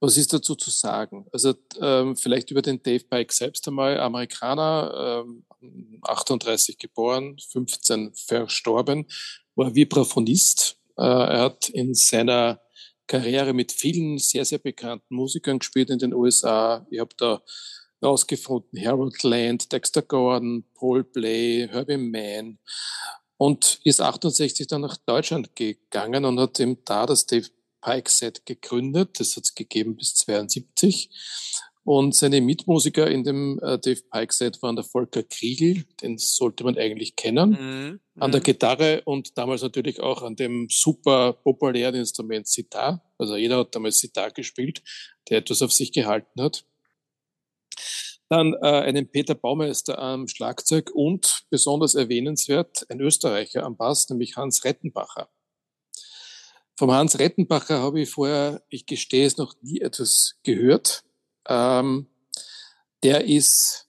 was 0.00 0.16
ist 0.16 0.32
dazu 0.32 0.54
zu 0.54 0.70
sagen? 0.70 1.26
Also 1.32 1.54
ähm, 1.80 2.16
vielleicht 2.16 2.50
über 2.50 2.62
den 2.62 2.82
Dave 2.82 3.04
Pike 3.04 3.32
selbst 3.32 3.66
einmal. 3.68 4.00
Amerikaner, 4.00 5.24
ähm, 5.26 5.44
38 6.02 6.78
geboren, 6.78 7.36
15 7.52 8.14
verstorben, 8.14 9.06
war 9.54 9.74
Vibraphonist. 9.74 10.78
Äh, 10.96 11.02
er 11.02 11.40
hat 11.42 11.68
in 11.68 11.94
seiner 11.94 12.60
Karriere 13.10 13.52
mit 13.52 13.72
vielen 13.72 14.18
sehr, 14.18 14.44
sehr 14.44 14.60
bekannten 14.60 15.16
Musikern 15.16 15.58
gespielt 15.58 15.90
in 15.90 15.98
den 15.98 16.14
USA. 16.14 16.86
Ich 16.92 17.00
habe 17.00 17.10
da 17.16 17.42
rausgefunden, 18.00 18.78
Harold 18.86 19.20
Land, 19.24 19.72
Dexter 19.72 20.02
Gordon, 20.02 20.64
Paul 20.74 21.02
Bley, 21.02 21.68
Herbie 21.68 21.96
Mann 21.96 22.60
und 23.36 23.80
ist 23.82 24.00
68 24.00 24.68
dann 24.68 24.82
nach 24.82 24.96
Deutschland 24.96 25.56
gegangen 25.56 26.24
und 26.24 26.38
hat 26.38 26.60
eben 26.60 26.78
da 26.84 27.04
das 27.04 27.26
Dave 27.26 27.48
Pike 27.80 28.08
Set 28.08 28.46
gegründet. 28.46 29.18
Das 29.18 29.34
hat 29.36 29.42
es 29.42 29.56
gegeben 29.56 29.96
bis 29.96 30.14
72. 30.14 31.10
Und 31.92 32.14
seine 32.14 32.40
Mitmusiker 32.40 33.10
in 33.10 33.24
dem 33.24 33.58
äh, 33.64 33.76
Dave 33.76 34.02
Pike 34.12 34.32
Set 34.32 34.62
waren 34.62 34.76
der 34.76 34.84
Volker 34.84 35.24
Kriegel, 35.24 35.86
den 36.00 36.18
sollte 36.18 36.62
man 36.62 36.78
eigentlich 36.78 37.16
kennen, 37.16 37.50
mhm. 37.50 38.00
an 38.14 38.30
der 38.30 38.38
mhm. 38.38 38.44
Gitarre 38.44 39.02
und 39.06 39.36
damals 39.36 39.62
natürlich 39.62 39.98
auch 39.98 40.22
an 40.22 40.36
dem 40.36 40.68
super 40.70 41.32
populären 41.32 41.96
Instrument 41.96 42.46
Sitar. 42.46 43.02
Also 43.18 43.34
jeder 43.34 43.58
hat 43.58 43.74
damals 43.74 43.98
Sitar 43.98 44.30
gespielt, 44.30 44.84
der 45.28 45.38
etwas 45.38 45.62
auf 45.62 45.72
sich 45.72 45.90
gehalten 45.90 46.40
hat. 46.40 46.64
Dann 48.28 48.54
äh, 48.62 48.66
einen 48.68 49.10
Peter 49.10 49.34
Baumeister 49.34 49.98
am 49.98 50.28
Schlagzeug 50.28 50.92
und 50.94 51.42
besonders 51.50 51.96
erwähnenswert 51.96 52.88
ein 52.88 53.00
Österreicher 53.00 53.64
am 53.64 53.76
Bass, 53.76 54.08
nämlich 54.10 54.36
Hans 54.36 54.64
Rettenbacher. 54.64 55.28
Vom 56.76 56.92
Hans 56.92 57.18
Rettenbacher 57.18 57.80
habe 57.80 58.02
ich 58.02 58.10
vorher, 58.10 58.62
ich 58.68 58.86
gestehe 58.86 59.26
es, 59.26 59.38
noch 59.38 59.56
nie 59.60 59.80
etwas 59.80 60.36
gehört. 60.44 61.02
Ähm, 61.50 62.06
der 63.02 63.24
ist 63.24 63.88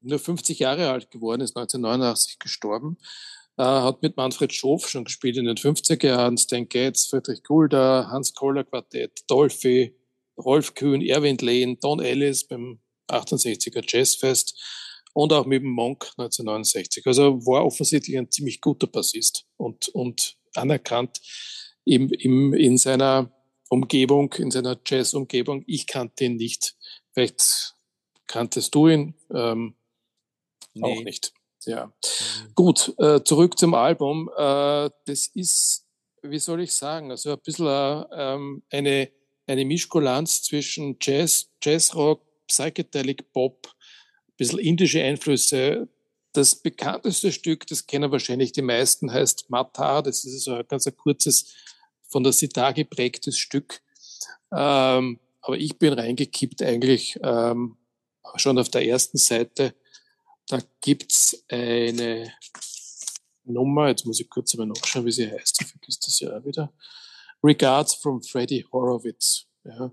nur 0.00 0.18
50 0.18 0.58
Jahre 0.58 0.90
alt 0.90 1.10
geworden, 1.10 1.40
ist 1.40 1.56
1989 1.56 2.38
gestorben, 2.38 2.98
äh, 3.56 3.62
hat 3.62 4.02
mit 4.02 4.16
Manfred 4.16 4.52
Schoff 4.52 4.88
schon 4.88 5.04
gespielt 5.04 5.36
in 5.36 5.44
den 5.44 5.56
50er 5.56 6.06
Jahren, 6.06 6.36
Stan 6.36 6.68
Getz, 6.68 7.06
Friedrich 7.06 7.42
Gulda, 7.42 8.08
Hans 8.10 8.34
Kohler 8.34 8.64
Quartett, 8.64 9.22
Dolphy, 9.28 9.94
Rolf 10.36 10.74
Kühn, 10.74 11.02
Erwin 11.02 11.36
Lehn, 11.38 11.78
Don 11.80 12.00
Ellis 12.00 12.46
beim 12.46 12.80
68er 13.08 13.82
Jazzfest 13.86 14.60
und 15.14 15.32
auch 15.32 15.46
mit 15.46 15.62
dem 15.62 15.70
Monk 15.70 16.04
1969. 16.16 17.06
Also 17.06 17.44
war 17.46 17.64
offensichtlich 17.64 18.16
ein 18.18 18.30
ziemlich 18.30 18.60
guter 18.60 18.86
Bassist 18.86 19.46
und, 19.56 19.88
und 19.88 20.36
anerkannt 20.54 21.20
im, 21.84 22.10
im, 22.12 22.54
in 22.54 22.76
seiner 22.76 23.32
Umgebung, 23.68 24.32
in 24.34 24.50
seiner 24.50 24.78
Jazz-Umgebung. 24.84 25.64
Ich 25.66 25.86
kannte 25.86 26.24
ihn 26.24 26.36
nicht. 26.36 26.74
Vielleicht 27.12 27.74
kanntest 28.26 28.74
du 28.74 28.88
ihn 28.88 29.14
ähm, 29.34 29.74
nee. 30.74 30.82
auch 30.82 31.02
nicht. 31.02 31.32
Ja. 31.64 31.86
Mhm. 31.86 32.54
Gut, 32.54 32.94
äh, 32.98 33.22
zurück 33.24 33.58
zum 33.58 33.74
Album. 33.74 34.30
Äh, 34.36 34.90
das 35.06 35.26
ist, 35.34 35.86
wie 36.22 36.38
soll 36.38 36.62
ich 36.62 36.74
sagen, 36.74 37.10
also 37.10 37.32
ein 37.32 37.40
bisschen 37.44 37.66
äh, 37.66 38.04
ähm, 38.12 38.62
eine, 38.70 39.10
eine 39.46 39.64
Mischkulanz 39.64 40.42
zwischen 40.42 40.96
Jazz, 41.00 41.50
Jazzrock, 41.62 42.22
Psychedelic 42.46 43.32
Pop, 43.32 43.66
ein 43.66 44.36
bisschen 44.36 44.58
indische 44.58 45.02
Einflüsse. 45.02 45.88
Das 46.32 46.54
bekannteste 46.54 47.32
Stück, 47.32 47.66
das 47.66 47.86
kennen 47.86 48.12
wahrscheinlich 48.12 48.52
die 48.52 48.62
meisten, 48.62 49.12
heißt 49.12 49.50
Matar. 49.50 50.02
Das 50.02 50.24
ist 50.24 50.44
so 50.44 50.54
ein 50.54 50.66
ganz 50.68 50.86
ein 50.86 50.96
kurzes, 50.96 51.54
von 52.08 52.24
der 52.24 52.32
Sitar 52.32 52.72
geprägtes 52.72 53.38
Stück. 53.38 53.80
Ähm, 54.52 55.20
aber 55.40 55.56
ich 55.56 55.78
bin 55.78 55.92
reingekippt 55.92 56.62
eigentlich 56.62 57.18
ähm, 57.22 57.76
schon 58.36 58.58
auf 58.58 58.68
der 58.68 58.86
ersten 58.86 59.18
Seite. 59.18 59.74
Da 60.48 60.58
gibt's 60.80 61.44
eine 61.48 62.32
Nummer, 63.44 63.88
jetzt 63.88 64.04
muss 64.04 64.20
ich 64.20 64.28
kurz 64.28 64.52
einmal 64.54 64.66
nachschauen, 64.66 65.06
wie 65.06 65.12
sie 65.12 65.30
heißt, 65.30 65.60
ich 65.60 65.66
vergiss 65.66 66.00
das 66.00 66.20
ja 66.20 66.36
auch 66.36 66.44
wieder. 66.44 66.72
Regards 67.42 67.94
from 67.94 68.22
Freddie 68.22 68.66
Horowitz. 68.72 69.46
Ja. 69.64 69.92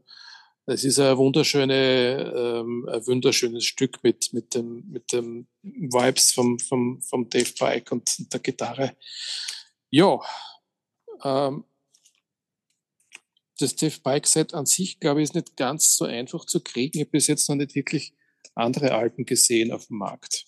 Das 0.65 0.83
ist 0.83 0.99
ein 0.99 1.15
wunderschöne, 1.17 2.33
ähm, 2.35 2.89
ein 2.91 3.05
wunderschönes 3.05 3.65
Stück 3.65 4.03
mit, 4.03 4.33
mit 4.33 4.55
dem, 4.55 4.83
mit 4.89 5.13
dem 5.13 5.47
Vibes 5.61 6.31
vom, 6.31 6.57
vom, 6.57 7.01
vom 7.01 7.29
Dave 7.29 7.51
Pike 7.57 7.93
und 7.93 8.33
der 8.33 8.39
Gitarre. 8.39 8.97
Ja, 9.91 10.19
ähm, 11.23 11.65
das 13.57 13.75
Dave 13.75 13.99
Pike 14.01 14.27
Set 14.27 14.53
an 14.53 14.65
sich, 14.65 14.99
glaube 14.99 15.21
ich, 15.21 15.25
ist 15.25 15.35
nicht 15.35 15.55
ganz 15.55 15.95
so 15.95 16.05
einfach 16.05 16.45
zu 16.45 16.61
kriegen. 16.61 16.97
Ich 16.97 17.01
habe 17.01 17.11
bis 17.11 17.27
jetzt 17.27 17.47
noch 17.49 17.55
nicht 17.55 17.75
wirklich 17.75 18.13
andere 18.53 18.93
Alben 18.93 19.25
gesehen 19.25 19.71
auf 19.71 19.87
dem 19.87 19.97
Markt. 19.97 20.45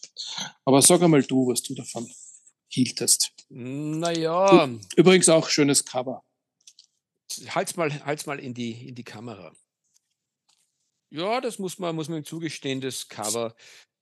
Aber 0.66 0.82
sag 0.82 1.02
einmal 1.02 1.24
du, 1.24 1.48
was 1.48 1.62
du 1.62 1.76
davon 1.76 2.10
hieltest. 2.68 3.34
Naja. 3.50 4.70
Übrigens 4.96 5.30
auch 5.30 5.50
schönes 5.50 5.84
Cover. 5.86 6.24
Halt's 7.50 7.76
mal, 7.76 8.06
halt's 8.06 8.26
mal 8.26 8.40
in 8.40 8.54
die, 8.54 8.90
in 8.90 8.96
die 8.96 9.04
Kamera. 9.04 9.54
Ja, 11.10 11.40
das 11.40 11.60
muss 11.60 11.80
man, 11.80 11.96
muss 11.96 12.10
man 12.10 12.20
ihm 12.20 12.26
zugestehen, 12.26 12.82
das 12.82 13.08
Cover, 13.08 13.56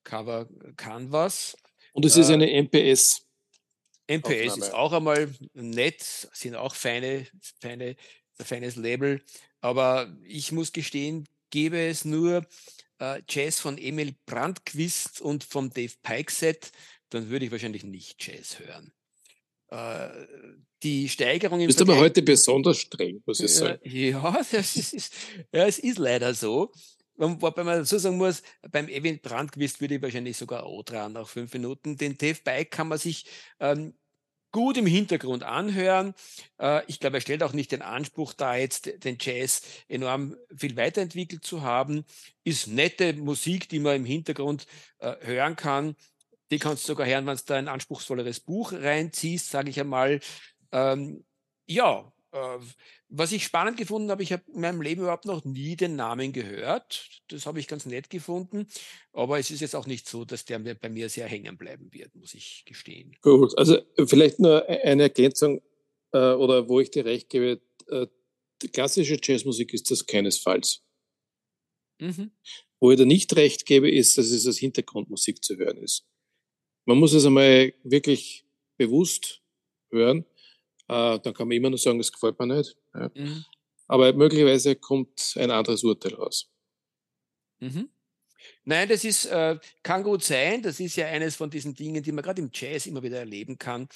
Cover 0.03 0.47
kann 0.75 1.11
was. 1.11 1.55
Und 1.93 2.05
es 2.05 2.17
ist 2.17 2.29
äh, 2.29 2.33
eine 2.33 2.47
MPS. 2.63 3.21
MPS 4.07 4.53
Aufnahme. 4.53 4.65
ist 4.65 4.73
auch 4.73 4.93
einmal 4.93 5.35
nett, 5.53 6.01
sind 6.33 6.55
auch 6.55 6.75
feine, 6.75 7.27
feine 7.59 7.95
ein 8.37 8.45
feines 8.45 8.75
Label. 8.75 9.21
Aber 9.61 10.15
ich 10.23 10.51
muss 10.51 10.71
gestehen, 10.71 11.27
gäbe 11.49 11.79
es 11.79 12.05
nur 12.05 12.45
äh, 12.99 13.21
Jazz 13.29 13.59
von 13.59 13.77
Emil 13.77 14.15
Brandquist 14.25 15.21
und 15.21 15.43
vom 15.43 15.69
Dave 15.71 15.93
Pike 16.03 16.31
Set, 16.31 16.71
dann 17.09 17.29
würde 17.29 17.45
ich 17.45 17.51
wahrscheinlich 17.51 17.83
nicht 17.83 18.25
Jazz 18.25 18.59
hören. 18.59 18.93
Äh, 19.69 20.09
die 20.83 21.09
Steigerung 21.09 21.59
im 21.59 21.67
Bist 21.67 21.81
aber 21.81 21.97
heute 21.97 22.21
besonders 22.21 22.77
streng, 22.77 23.21
muss 23.25 23.39
ich 23.39 23.53
sagen. 23.53 23.79
Ja, 23.83 24.39
das 24.51 24.75
ist, 24.75 25.13
ja, 25.51 25.65
es 25.65 25.79
ist 25.79 25.97
leider 25.97 26.33
so. 26.33 26.71
Wobei 27.17 27.63
man 27.63 27.85
so 27.85 27.97
sagen 27.97 28.17
muss, 28.17 28.43
beim 28.69 28.89
Event 28.89 29.21
Brandquist 29.21 29.79
würde 29.79 29.95
ich 29.95 30.01
wahrscheinlich 30.01 30.35
sogar 30.35 30.67
O 30.69 30.83
dran 30.83 31.13
nach 31.13 31.27
fünf 31.29 31.53
Minuten. 31.53 31.95
Den 31.95 32.17
Dave 32.17 32.39
Bike 32.43 32.71
kann 32.71 32.89
man 32.89 32.97
sich 32.97 33.25
ähm, 33.59 33.93
gut 34.55 34.77
im 34.77 34.85
Hintergrund 34.85 35.43
anhören. 35.43 36.13
Äh, 36.61 36.81
ich 36.87 37.01
glaube, 37.01 37.17
er 37.17 37.21
stellt 37.21 37.43
auch 37.43 37.51
nicht 37.51 37.73
den 37.73 37.81
Anspruch 37.81 38.31
da, 38.31 38.55
jetzt 38.55 39.03
den 39.03 39.17
Jazz 39.19 39.61
enorm 39.89 40.37
viel 40.55 40.77
weiterentwickelt 40.77 41.43
zu 41.43 41.61
haben. 41.61 42.05
Ist 42.45 42.67
nette 42.67 43.11
Musik, 43.15 43.67
die 43.67 43.79
man 43.79 43.97
im 43.97 44.05
Hintergrund 44.05 44.65
äh, 44.99 45.13
hören 45.19 45.57
kann. 45.57 45.97
Die 46.51 46.57
kannst 46.57 46.85
du 46.85 46.93
sogar 46.93 47.05
hören, 47.05 47.25
wenn 47.25 47.35
du 47.35 47.43
da 47.45 47.55
ein 47.55 47.67
anspruchsvolleres 47.67 48.39
Buch 48.39 48.71
reinziehst, 48.71 49.49
sage 49.51 49.69
ich 49.69 49.77
einmal. 49.77 50.21
Ähm, 50.71 51.25
ja, 51.65 52.09
was 53.09 53.31
ich 53.31 53.43
spannend 53.43 53.77
gefunden 53.77 54.09
habe, 54.11 54.23
ich 54.23 54.33
habe 54.33 54.43
in 54.53 54.61
meinem 54.61 54.81
Leben 54.81 55.01
überhaupt 55.01 55.25
noch 55.25 55.45
nie 55.45 55.75
den 55.75 55.95
Namen 55.95 56.33
gehört. 56.33 57.21
Das 57.29 57.45
habe 57.45 57.59
ich 57.59 57.67
ganz 57.67 57.85
nett 57.85 58.09
gefunden. 58.09 58.67
Aber 59.13 59.39
es 59.39 59.51
ist 59.51 59.61
jetzt 59.61 59.75
auch 59.75 59.87
nicht 59.87 60.09
so, 60.09 60.25
dass 60.25 60.45
der 60.45 60.59
bei 60.59 60.89
mir 60.89 61.09
sehr 61.09 61.27
hängen 61.27 61.57
bleiben 61.57 61.91
wird, 61.93 62.13
muss 62.15 62.33
ich 62.33 62.63
gestehen. 62.65 63.15
Gut, 63.21 63.57
also 63.57 63.79
vielleicht 64.05 64.39
nur 64.39 64.67
e-, 64.69 64.81
eine 64.81 65.03
Ergänzung 65.03 65.61
äh, 66.11 66.33
oder 66.33 66.67
wo 66.67 66.79
ich 66.79 66.91
dir 66.91 67.05
recht 67.05 67.29
gebe. 67.29 67.61
Äh, 67.87 68.07
die 68.61 68.69
klassische 68.69 69.17
Jazzmusik 69.21 69.73
ist 69.73 69.91
das 69.91 70.05
keinesfalls. 70.05 70.83
Mhm. 71.99 72.31
Wo 72.79 72.91
ich 72.91 72.97
dir 72.97 73.05
nicht 73.05 73.35
recht 73.35 73.65
gebe, 73.65 73.89
ist, 73.89 74.17
dass 74.17 74.27
es 74.31 74.45
als 74.45 74.57
Hintergrundmusik 74.57 75.43
zu 75.43 75.57
hören 75.57 75.77
ist. 75.77 76.05
Man 76.85 76.97
muss 76.97 77.13
es 77.13 77.25
einmal 77.25 77.73
wirklich 77.83 78.45
bewusst 78.77 79.41
hören 79.91 80.25
äh, 80.87 81.19
dann 81.19 81.33
kann 81.33 81.47
man 81.47 81.57
immer 81.57 81.69
nur 81.69 81.79
sagen, 81.79 81.97
das 81.97 82.11
gefällt 82.11 82.39
mir 82.39 82.47
nicht. 82.47 82.75
Ja. 82.93 83.09
Mhm. 83.13 83.45
Aber 83.87 84.13
möglicherweise 84.13 84.75
kommt 84.75 85.35
ein 85.37 85.51
anderes 85.51 85.83
Urteil 85.83 86.15
raus. 86.15 86.49
Mhm. 87.59 87.89
Nein, 88.63 88.89
das 88.89 89.03
ist, 89.03 89.25
äh, 89.25 89.57
kann 89.83 90.03
gut 90.03 90.23
sein. 90.23 90.61
Das 90.61 90.79
ist 90.79 90.95
ja 90.95 91.07
eines 91.07 91.35
von 91.35 91.49
diesen 91.49 91.73
Dingen, 91.73 92.03
die 92.03 92.11
man 92.11 92.23
gerade 92.23 92.41
im 92.41 92.49
Jazz 92.53 92.85
immer 92.85 93.03
wieder 93.03 93.19
erleben 93.19 93.57
kann, 93.57 93.87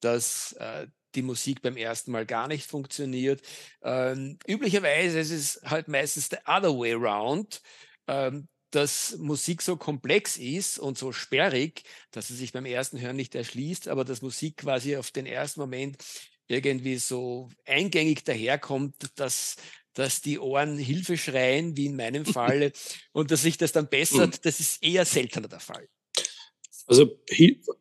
dass 0.00 0.52
äh, 0.54 0.86
die 1.14 1.22
Musik 1.22 1.62
beim 1.62 1.76
ersten 1.76 2.12
Mal 2.12 2.26
gar 2.26 2.48
nicht 2.48 2.66
funktioniert. 2.66 3.42
Ähm, 3.82 4.38
üblicherweise 4.46 5.20
ist 5.20 5.30
es 5.30 5.60
halt 5.64 5.88
meistens 5.88 6.28
the 6.30 6.36
other 6.46 6.78
way 6.78 6.92
around. 6.92 7.62
Ähm, 8.06 8.48
dass 8.70 9.16
Musik 9.18 9.62
so 9.62 9.76
komplex 9.76 10.36
ist 10.36 10.78
und 10.78 10.96
so 10.96 11.12
sperrig, 11.12 11.82
dass 12.10 12.28
sie 12.28 12.36
sich 12.36 12.52
beim 12.52 12.66
ersten 12.66 13.00
Hören 13.00 13.16
nicht 13.16 13.34
erschließt, 13.34 13.88
aber 13.88 14.04
dass 14.04 14.22
Musik 14.22 14.58
quasi 14.58 14.96
auf 14.96 15.10
den 15.10 15.26
ersten 15.26 15.60
Moment 15.60 15.96
irgendwie 16.46 16.96
so 16.96 17.48
eingängig 17.64 18.24
daherkommt, 18.24 18.94
dass, 19.16 19.56
dass 19.94 20.20
die 20.20 20.38
Ohren 20.38 20.78
Hilfe 20.78 21.16
schreien, 21.16 21.76
wie 21.76 21.86
in 21.86 21.96
meinem 21.96 22.24
Fall, 22.26 22.72
und 23.12 23.30
dass 23.30 23.42
sich 23.42 23.56
das 23.56 23.72
dann 23.72 23.88
bessert, 23.88 24.34
hm. 24.34 24.40
das 24.42 24.60
ist 24.60 24.82
eher 24.82 25.04
seltener 25.04 25.48
der 25.48 25.60
Fall. 25.60 25.88
Also 26.86 27.08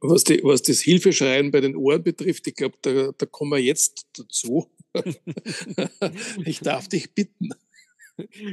was, 0.01 0.23
die, 0.23 0.39
was 0.43 0.61
das 0.61 0.81
Hilfeschreien 0.81 1.49
bei 1.49 1.61
den 1.61 1.75
Ohren 1.75 2.03
betrifft, 2.03 2.45
ich 2.45 2.53
glaube, 2.53 2.77
da, 2.83 3.11
da 3.17 3.25
kommen 3.25 3.51
wir 3.51 3.57
jetzt 3.57 4.05
dazu. 4.13 4.69
ich 6.45 6.59
darf 6.59 6.87
dich 6.87 7.11
bitten. 7.15 7.49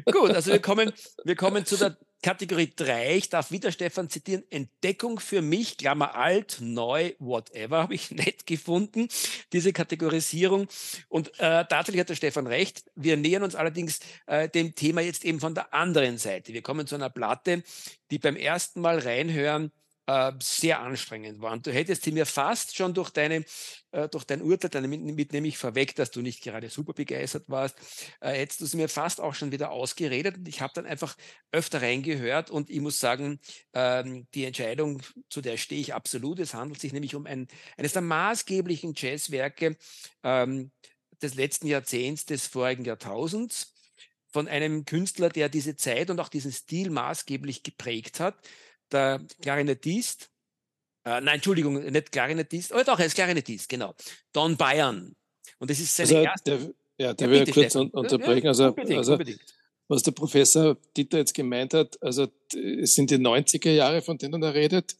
Gut, 0.04 0.30
also 0.30 0.52
wir 0.52 0.60
kommen, 0.60 0.92
wir 1.24 1.36
kommen 1.36 1.64
zu 1.64 1.76
der 1.76 1.96
Kategorie 2.22 2.72
3, 2.74 3.16
ich 3.16 3.28
darf 3.28 3.50
wieder 3.50 3.70
Stefan 3.70 4.08
zitieren, 4.08 4.44
Entdeckung 4.50 5.20
für 5.20 5.42
mich, 5.42 5.76
Klammer 5.76 6.16
alt, 6.16 6.58
neu, 6.60 7.12
whatever, 7.18 7.78
habe 7.82 7.94
ich 7.94 8.10
nett 8.12 8.46
gefunden, 8.46 9.08
diese 9.52 9.72
Kategorisierung. 9.72 10.66
Und 11.08 11.28
äh, 11.38 11.64
tatsächlich 11.66 12.00
hat 12.00 12.08
der 12.08 12.16
Stefan 12.16 12.46
recht. 12.46 12.84
Wir 12.94 13.16
nähern 13.16 13.42
uns 13.42 13.54
allerdings 13.54 14.00
äh, 14.26 14.48
dem 14.48 14.74
Thema 14.74 15.02
jetzt 15.02 15.24
eben 15.24 15.40
von 15.40 15.54
der 15.54 15.72
anderen 15.74 16.18
Seite. 16.18 16.52
Wir 16.52 16.62
kommen 16.62 16.86
zu 16.86 16.94
einer 16.94 17.10
Platte, 17.10 17.62
die 18.10 18.18
beim 18.18 18.36
ersten 18.36 18.80
Mal 18.80 18.98
reinhören 18.98 19.70
äh, 20.06 20.32
sehr 20.40 20.80
anstrengend 20.80 21.40
war. 21.40 21.52
Und 21.52 21.66
du 21.66 21.72
hättest 21.72 22.04
sie 22.04 22.12
mir 22.12 22.26
fast 22.26 22.76
schon 22.76 22.94
durch, 22.94 23.10
deine, 23.10 23.44
äh, 23.90 24.08
durch 24.08 24.24
dein 24.24 24.42
Urteil, 24.42 24.70
damit, 24.70 25.00
mit 25.00 25.32
nämlich 25.32 25.58
vorweg, 25.58 25.94
dass 25.96 26.10
du 26.10 26.22
nicht 26.22 26.42
gerade 26.42 26.70
super 26.70 26.92
begeistert 26.92 27.44
warst, 27.48 27.76
äh, 28.20 28.32
hättest 28.32 28.60
du 28.60 28.66
sie 28.66 28.76
mir 28.76 28.88
fast 28.88 29.20
auch 29.20 29.34
schon 29.34 29.52
wieder 29.52 29.70
ausgeredet. 29.70 30.38
Und 30.38 30.48
ich 30.48 30.60
habe 30.60 30.72
dann 30.74 30.86
einfach 30.86 31.16
öfter 31.52 31.82
reingehört 31.82 32.50
und 32.50 32.70
ich 32.70 32.80
muss 32.80 33.00
sagen, 33.00 33.40
ähm, 33.72 34.26
die 34.34 34.44
Entscheidung, 34.44 35.02
zu 35.28 35.40
der 35.40 35.56
stehe 35.56 35.80
ich 35.80 35.94
absolut. 35.94 36.38
Es 36.38 36.54
handelt 36.54 36.80
sich 36.80 36.92
nämlich 36.92 37.14
um 37.14 37.26
ein, 37.26 37.48
eines 37.76 37.92
der 37.92 38.02
maßgeblichen 38.02 38.94
Jazzwerke 38.96 39.76
ähm, 40.22 40.70
des 41.22 41.34
letzten 41.34 41.66
Jahrzehnts, 41.66 42.26
des 42.26 42.46
vorigen 42.46 42.84
Jahrtausends 42.84 43.72
von 44.28 44.48
einem 44.48 44.84
Künstler, 44.84 45.30
der 45.30 45.48
diese 45.48 45.76
Zeit 45.76 46.10
und 46.10 46.20
auch 46.20 46.28
diesen 46.28 46.52
Stil 46.52 46.90
maßgeblich 46.90 47.62
geprägt 47.62 48.20
hat 48.20 48.36
der 48.92 49.20
Klarinettist, 49.42 50.30
äh, 51.04 51.20
nein, 51.20 51.36
Entschuldigung, 51.36 51.74
nicht 51.74 52.12
Klarinettist, 52.12 52.72
oh 52.74 52.82
doch, 52.84 52.98
er 52.98 53.06
ist 53.06 53.14
Klarinettist, 53.14 53.68
genau, 53.68 53.94
Don 54.32 54.56
Bayern. 54.56 55.14
Und 55.58 55.70
das 55.70 55.80
ist 55.80 55.96
seine 55.96 56.08
also, 56.08 56.22
erste. 56.22 56.50
Der, 56.98 57.06
ja, 57.06 57.14
der 57.14 57.28
ja, 57.28 57.32
will 57.32 57.52
kurz 57.52 57.76
un 57.76 57.90
unterbrechen. 57.90 58.48
Also, 58.48 58.68
unbedingt, 58.68 58.98
also 58.98 59.12
unbedingt. 59.12 59.40
was 59.88 60.02
der 60.02 60.12
Professor 60.12 60.76
Dieter 60.96 61.18
jetzt 61.18 61.34
gemeint 61.34 61.74
hat, 61.74 62.00
also 62.02 62.26
es 62.54 62.94
sind 62.94 63.10
die 63.10 63.18
90er 63.18 63.70
Jahre, 63.70 64.02
von 64.02 64.18
denen 64.18 64.42
er 64.42 64.54
redet. 64.54 64.96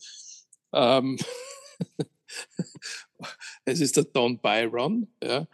Ähm, 0.72 1.18
es 3.64 3.80
ist 3.80 3.96
der 3.96 4.04
Don 4.04 4.38
Byron. 4.38 5.08
Ja. 5.22 5.46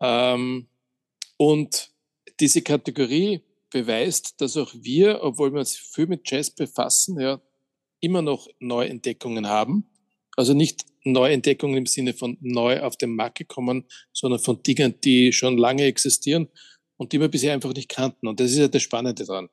Ähm, 0.00 0.68
und 1.36 1.90
diese 2.40 2.62
Kategorie 2.62 3.42
beweist, 3.70 4.40
dass 4.40 4.56
auch 4.56 4.72
wir, 4.74 5.22
obwohl 5.22 5.52
wir 5.52 5.60
uns 5.60 5.76
viel 5.76 6.06
mit 6.06 6.30
Jazz 6.30 6.50
befassen, 6.50 7.20
ja, 7.20 7.40
immer 8.04 8.22
noch 8.22 8.48
Neuentdeckungen 8.60 9.48
haben. 9.48 9.90
Also 10.36 10.52
nicht 10.52 10.84
Neuentdeckungen 11.04 11.78
im 11.78 11.86
Sinne 11.86 12.12
von 12.12 12.36
neu 12.40 12.80
auf 12.80 12.96
den 12.96 13.14
Markt 13.14 13.38
gekommen, 13.38 13.84
sondern 14.12 14.40
von 14.40 14.62
Dingen, 14.62 15.00
die 15.00 15.32
schon 15.32 15.56
lange 15.58 15.84
existieren 15.84 16.48
und 16.96 17.12
die 17.12 17.20
wir 17.20 17.28
bisher 17.28 17.52
einfach 17.52 17.72
nicht 17.72 17.88
kannten. 17.88 18.26
Und 18.26 18.40
das 18.40 18.50
ist 18.50 18.58
ja 18.58 18.68
das 18.68 18.82
Spannende 18.82 19.24
dran. 19.24 19.48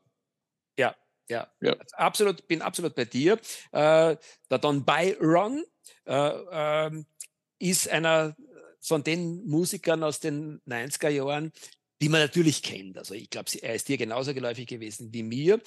Ja, 0.78 0.96
ja, 1.30 1.48
ja. 1.62 1.76
absolut, 1.94 2.48
bin 2.48 2.62
absolut 2.62 2.96
bei 2.96 3.06
dir. 3.06 3.34
Äh, 3.72 4.18
der 4.50 4.58
Don 4.60 4.86
Byron 4.86 5.64
äh, 6.06 6.88
äh, 6.88 7.04
ist 7.60 7.90
einer 7.90 8.36
von 8.82 9.04
den 9.04 9.46
Musikern 9.46 10.04
aus 10.04 10.20
den 10.20 10.60
90er 10.68 11.10
Jahren, 11.10 11.52
die 12.02 12.10
man 12.10 12.22
natürlich 12.22 12.64
kennt. 12.64 12.98
Also 12.98 13.14
ich 13.14 13.30
glaube, 13.30 13.52
er 13.62 13.76
ist 13.76 13.88
dir 13.88 13.98
genauso 13.98 14.34
geläufig 14.34 14.66
gewesen 14.66 15.14
wie 15.14 15.24
mir. 15.24 15.62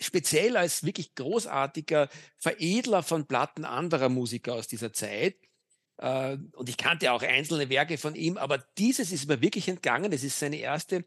Speziell 0.00 0.56
als 0.56 0.84
wirklich 0.84 1.14
großartiger 1.14 2.08
Veredler 2.36 3.02
von 3.02 3.26
Platten 3.26 3.64
anderer 3.64 4.08
Musiker 4.08 4.54
aus 4.54 4.68
dieser 4.68 4.92
Zeit. 4.92 5.36
Äh, 5.98 6.38
und 6.52 6.68
ich 6.68 6.76
kannte 6.76 7.12
auch 7.12 7.22
einzelne 7.22 7.68
Werke 7.68 7.98
von 7.98 8.14
ihm, 8.14 8.36
aber 8.36 8.58
dieses 8.78 9.12
ist 9.12 9.28
mir 9.28 9.40
wirklich 9.40 9.68
entgangen. 9.68 10.12
Es 10.12 10.24
ist 10.24 10.38
seine 10.38 10.56
erste 10.56 11.04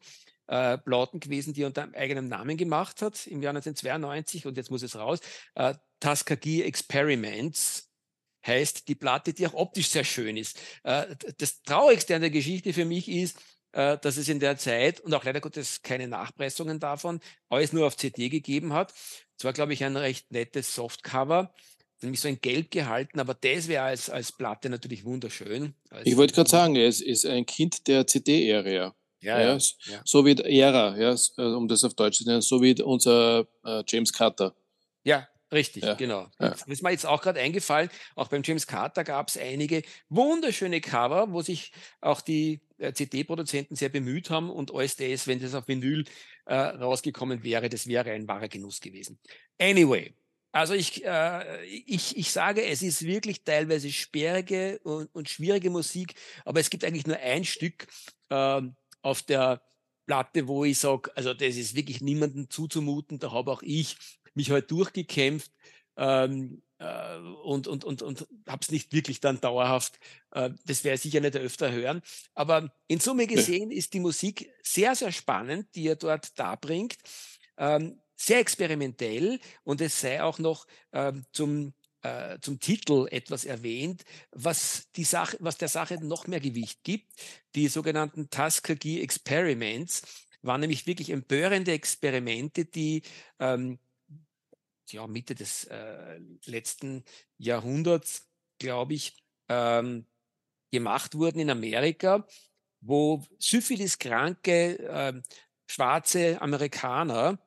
äh, 0.48 0.78
Platten 0.78 1.20
gewesen, 1.20 1.54
die 1.54 1.64
er 1.64 1.68
unter 1.68 1.90
eigenem 1.94 2.28
Namen 2.28 2.58
gemacht 2.58 3.02
hat 3.02 3.26
im 3.28 3.42
Jahr 3.42 3.52
1992 3.52 4.46
und 4.46 4.58
jetzt 4.58 4.70
muss 4.70 4.84
es 4.84 4.96
raus. 4.96 5.20
Äh, 5.56 5.76
Tuskegee 6.00 6.64
Experiments 6.64 7.90
heißt 8.46 8.88
die 8.88 8.96
Platte, 8.96 9.34
die 9.34 9.48
auch 9.48 9.54
optisch 9.54 9.90
sehr 9.90 10.04
schön 10.04 10.36
ist. 10.36 10.60
Äh, 10.84 11.16
das 11.38 11.62
Traurigste 11.62 12.16
an 12.16 12.22
der 12.22 12.32
Geschichte 12.32 12.74
für 12.74 12.86
mich 12.86 13.08
ist, 13.08 13.40
äh, 13.74 13.98
dass 13.98 14.18
es 14.18 14.30
in 14.30 14.40
der 14.40 14.58
Zeit 14.58 15.00
und 15.00 15.14
auch 15.14 15.24
leider 15.24 15.42
Gottes 15.42 15.82
keine 15.82 16.08
Nachpressungen 16.08 16.80
davon, 16.80 17.20
alles 17.50 17.74
nur 17.74 17.88
auf 17.88 17.98
CD 17.98 18.30
gegeben 18.30 18.74
hat. 18.74 18.94
Es 19.38 19.44
war, 19.44 19.54
glaube 19.54 19.74
ich, 19.74 19.84
ein 19.84 19.98
recht 19.98 20.32
nettes 20.32 20.76
Softcover, 20.76 21.54
nämlich 22.02 22.20
so 22.20 22.28
in 22.28 22.42
Gelb 22.42 22.72
gehalten, 22.72 23.20
aber 23.20 23.34
das 23.34 23.68
wäre 23.68 23.84
als, 23.84 24.10
als 24.10 24.32
Platte 24.32 24.70
natürlich 24.70 25.06
wunderschön. 25.06 25.74
Als 25.90 26.06
ich 26.06 26.18
wollte 26.18 26.34
gerade 26.34 26.50
sagen, 26.50 26.76
es 26.76 27.02
ist 27.02 27.26
ein 27.26 27.46
Kind 27.46 27.88
der 27.88 28.06
CD-Ära. 28.08 28.96
Ja, 29.24 29.40
ja, 29.40 29.58
ja, 29.86 30.02
So 30.04 30.26
wie 30.26 30.36
Ära, 30.36 30.98
ja, 30.98 31.16
äh, 31.38 31.42
um 31.42 31.68
das 31.68 31.84
auf 31.84 31.94
Deutsch 31.94 32.18
zu 32.18 32.24
nennen, 32.26 32.42
so 32.42 32.60
wie 32.62 32.82
unser 32.82 33.46
äh, 33.64 33.84
James 33.88 34.12
Carter. 34.12 34.56
Ja, 35.04 35.28
Richtig, 35.52 35.84
ja. 35.84 35.96
genau. 35.96 36.28
Das 36.38 36.62
ist 36.66 36.82
mir 36.82 36.92
jetzt 36.92 37.06
auch 37.06 37.22
gerade 37.22 37.40
eingefallen. 37.42 37.90
Auch 38.16 38.30
beim 38.30 38.42
James 38.44 38.68
Carter 38.68 39.04
gab 39.04 39.28
es 39.28 39.38
einige 39.38 39.84
wunderschöne 40.08 40.80
Cover, 40.80 41.34
wo 41.34 41.42
sich 41.42 41.74
auch 42.00 42.22
die 42.22 42.62
CD-Produzenten 42.90 43.76
sehr 43.76 43.90
bemüht 43.90 44.30
haben 44.30 44.50
und 44.50 44.74
alles 44.74 44.96
das, 44.96 45.28
wenn 45.28 45.40
das 45.40 45.54
auf 45.54 45.68
Vinyl 45.68 46.06
äh, 46.46 46.56
rausgekommen 46.56 47.44
wäre, 47.44 47.70
das 47.70 47.88
wäre 47.88 48.12
ein 48.12 48.28
wahrer 48.28 48.48
Genuss 48.48 48.82
gewesen. 48.82 49.20
Anyway, 49.60 50.14
also 50.52 50.74
ich, 50.74 51.06
äh, 51.06 51.66
ich, 51.66 52.18
ich 52.18 52.32
sage, 52.32 52.66
es 52.66 52.82
ist 52.82 53.06
wirklich 53.06 53.44
teilweise 53.44 53.92
sperrige 53.92 54.80
und, 54.84 55.14
und 55.14 55.30
schwierige 55.30 55.70
Musik, 55.70 56.16
aber 56.44 56.60
es 56.60 56.70
gibt 56.70 56.84
eigentlich 56.84 57.08
nur 57.08 57.18
ein 57.18 57.46
Stück 57.46 57.88
äh, 58.30 58.62
auf 59.02 59.22
der 59.24 59.62
Platte, 60.06 60.48
wo 60.48 60.66
ich 60.66 60.80
sage, 60.80 61.12
also 61.16 61.34
das 61.34 61.56
ist 61.56 61.76
wirklich 61.76 62.02
niemandem 62.02 62.50
zuzumuten, 62.50 63.20
da 63.20 63.32
habe 63.32 63.52
auch 63.52 63.62
ich 63.62 63.96
mich 64.34 64.52
halt 64.52 64.70
durchgekämpft 64.72 65.52
ähm, 65.98 66.62
äh, 66.82 67.18
und, 67.44 67.68
und, 67.68 67.84
und, 67.84 68.02
und 68.02 68.28
habe 68.48 68.62
es 68.62 68.72
nicht 68.72 68.92
wirklich 68.92 69.20
dann 69.20 69.40
dauerhaft, 69.40 70.00
äh, 70.32 70.50
das 70.66 70.84
werde 70.84 70.96
ich 70.96 71.02
sicher 71.02 71.22
nicht 71.22 71.36
öfter 71.36 71.72
hören. 71.72 72.02
Aber 72.34 72.74
in 72.88 73.00
Summe 73.00 73.28
gesehen 73.28 73.70
nee. 73.70 73.76
ist 73.76 73.94
die 73.94 74.00
Musik 74.00 74.52
sehr, 74.64 74.96
sehr 74.96 75.12
spannend, 75.12 75.68
die 75.76 75.88
er 75.88 75.96
dort 75.96 76.38
darbringt. 76.40 76.98
Ähm, 77.58 78.02
sehr 78.16 78.40
experimentell 78.40 79.40
und 79.64 79.82
es 79.82 80.00
sei 80.00 80.22
auch 80.24 80.40
noch 80.40 80.68
ähm, 80.92 81.26
zum 81.32 81.74
äh, 82.04 82.40
zum 82.42 82.60
Titel 82.60 83.08
etwas 83.12 83.46
erwähnt, 83.46 84.04
was, 84.32 84.88
die 84.96 85.04
Sache, 85.04 85.38
was 85.40 85.60
der 85.60 85.68
Sache 85.68 86.04
noch 86.04 86.26
mehr 86.26 86.40
Gewicht 86.40 86.84
gibt. 86.84 87.14
Die 87.54 87.68
sogenannten 87.68 88.32
Tuskegee 88.32 89.02
Experiments 89.02 90.02
waren 90.42 90.62
nämlich 90.62 90.88
wirklich 90.88 91.12
empörende 91.12 91.74
Experimente, 91.74 92.66
die 92.66 93.04
ähm, 93.40 93.78
ja, 94.92 95.08
Mitte 95.08 95.36
des 95.36 95.66
äh, 95.66 96.20
letzten 96.46 97.04
Jahrhunderts, 97.38 98.30
glaube 98.60 98.94
ich, 98.94 99.24
ähm, 99.50 100.06
gemacht 100.72 101.16
wurden 101.16 101.40
in 101.40 101.50
Amerika, 101.50 102.26
wo 102.80 103.24
Syphiliskranke 103.40 104.80
äh, 104.80 105.22
schwarze 105.68 106.42
Amerikaner 106.42 107.40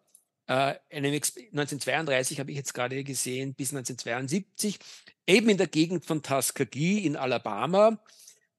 äh, 0.46 0.74
1932 0.90 2.38
habe 2.38 2.50
ich 2.50 2.57
jetzt 2.57 2.74
gerade 2.74 3.02
gesehen, 3.02 3.54
bis 3.54 3.70
1972, 3.70 4.78
eben 5.26 5.48
in 5.48 5.57
der 5.57 5.68
Gegend 5.68 6.04
von 6.04 6.22
Tuskegee 6.22 6.98
in 6.98 7.16
Alabama, 7.16 7.98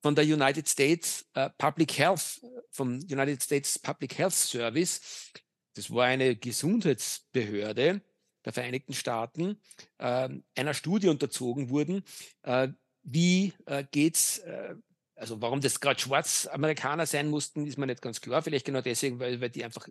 von 0.01 0.15
der 0.15 0.23
United 0.23 0.67
States 0.67 1.25
uh, 1.37 1.49
Public 1.57 1.97
Health, 1.97 2.41
vom 2.71 2.99
United 3.09 3.41
States 3.41 3.79
Public 3.79 4.17
Health 4.17 4.33
Service. 4.33 5.31
Das 5.73 5.91
war 5.91 6.05
eine 6.05 6.35
Gesundheitsbehörde, 6.35 8.01
der 8.45 8.53
Vereinigten 8.53 8.93
Staaten 8.93 9.59
äh, 9.97 10.29
einer 10.55 10.73
Studie 10.73 11.09
unterzogen 11.09 11.69
wurden, 11.69 12.03
äh, 12.43 12.69
wie 13.03 13.53
äh, 13.65 13.83
geht's, 13.89 14.39
äh, 14.39 14.75
also 15.15 15.41
warum 15.41 15.61
das 15.61 15.79
gerade 15.79 15.99
Schwarzamerikaner 15.99 17.05
sein 17.05 17.29
mussten, 17.29 17.65
ist 17.65 17.77
mir 17.77 17.87
nicht 17.87 18.01
ganz 18.01 18.21
klar. 18.21 18.41
Vielleicht 18.41 18.65
genau 18.65 18.81
deswegen, 18.81 19.19
weil, 19.19 19.41
weil 19.41 19.49
die 19.49 19.63
einfach, 19.63 19.87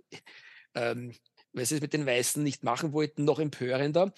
ähm, 0.74 1.12
weil 1.52 1.66
sie 1.66 1.76
es 1.76 1.80
mit 1.80 1.92
den 1.92 2.06
Weißen 2.06 2.42
nicht 2.42 2.62
machen 2.64 2.92
wollten, 2.92 3.24
noch 3.24 3.38
empörender. 3.38 4.12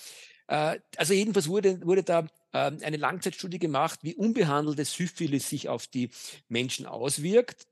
Äh, 0.48 0.80
also 0.96 1.14
jedenfalls 1.14 1.48
wurde, 1.48 1.84
wurde 1.84 2.02
da 2.02 2.26
äh, 2.52 2.72
eine 2.82 2.96
Langzeitstudie 2.96 3.58
gemacht, 3.58 4.00
wie 4.02 4.14
unbehandelte 4.14 4.84
Syphilis 4.84 5.48
sich 5.48 5.68
auf 5.68 5.86
die 5.86 6.10
Menschen 6.48 6.86
auswirkt. 6.86 7.66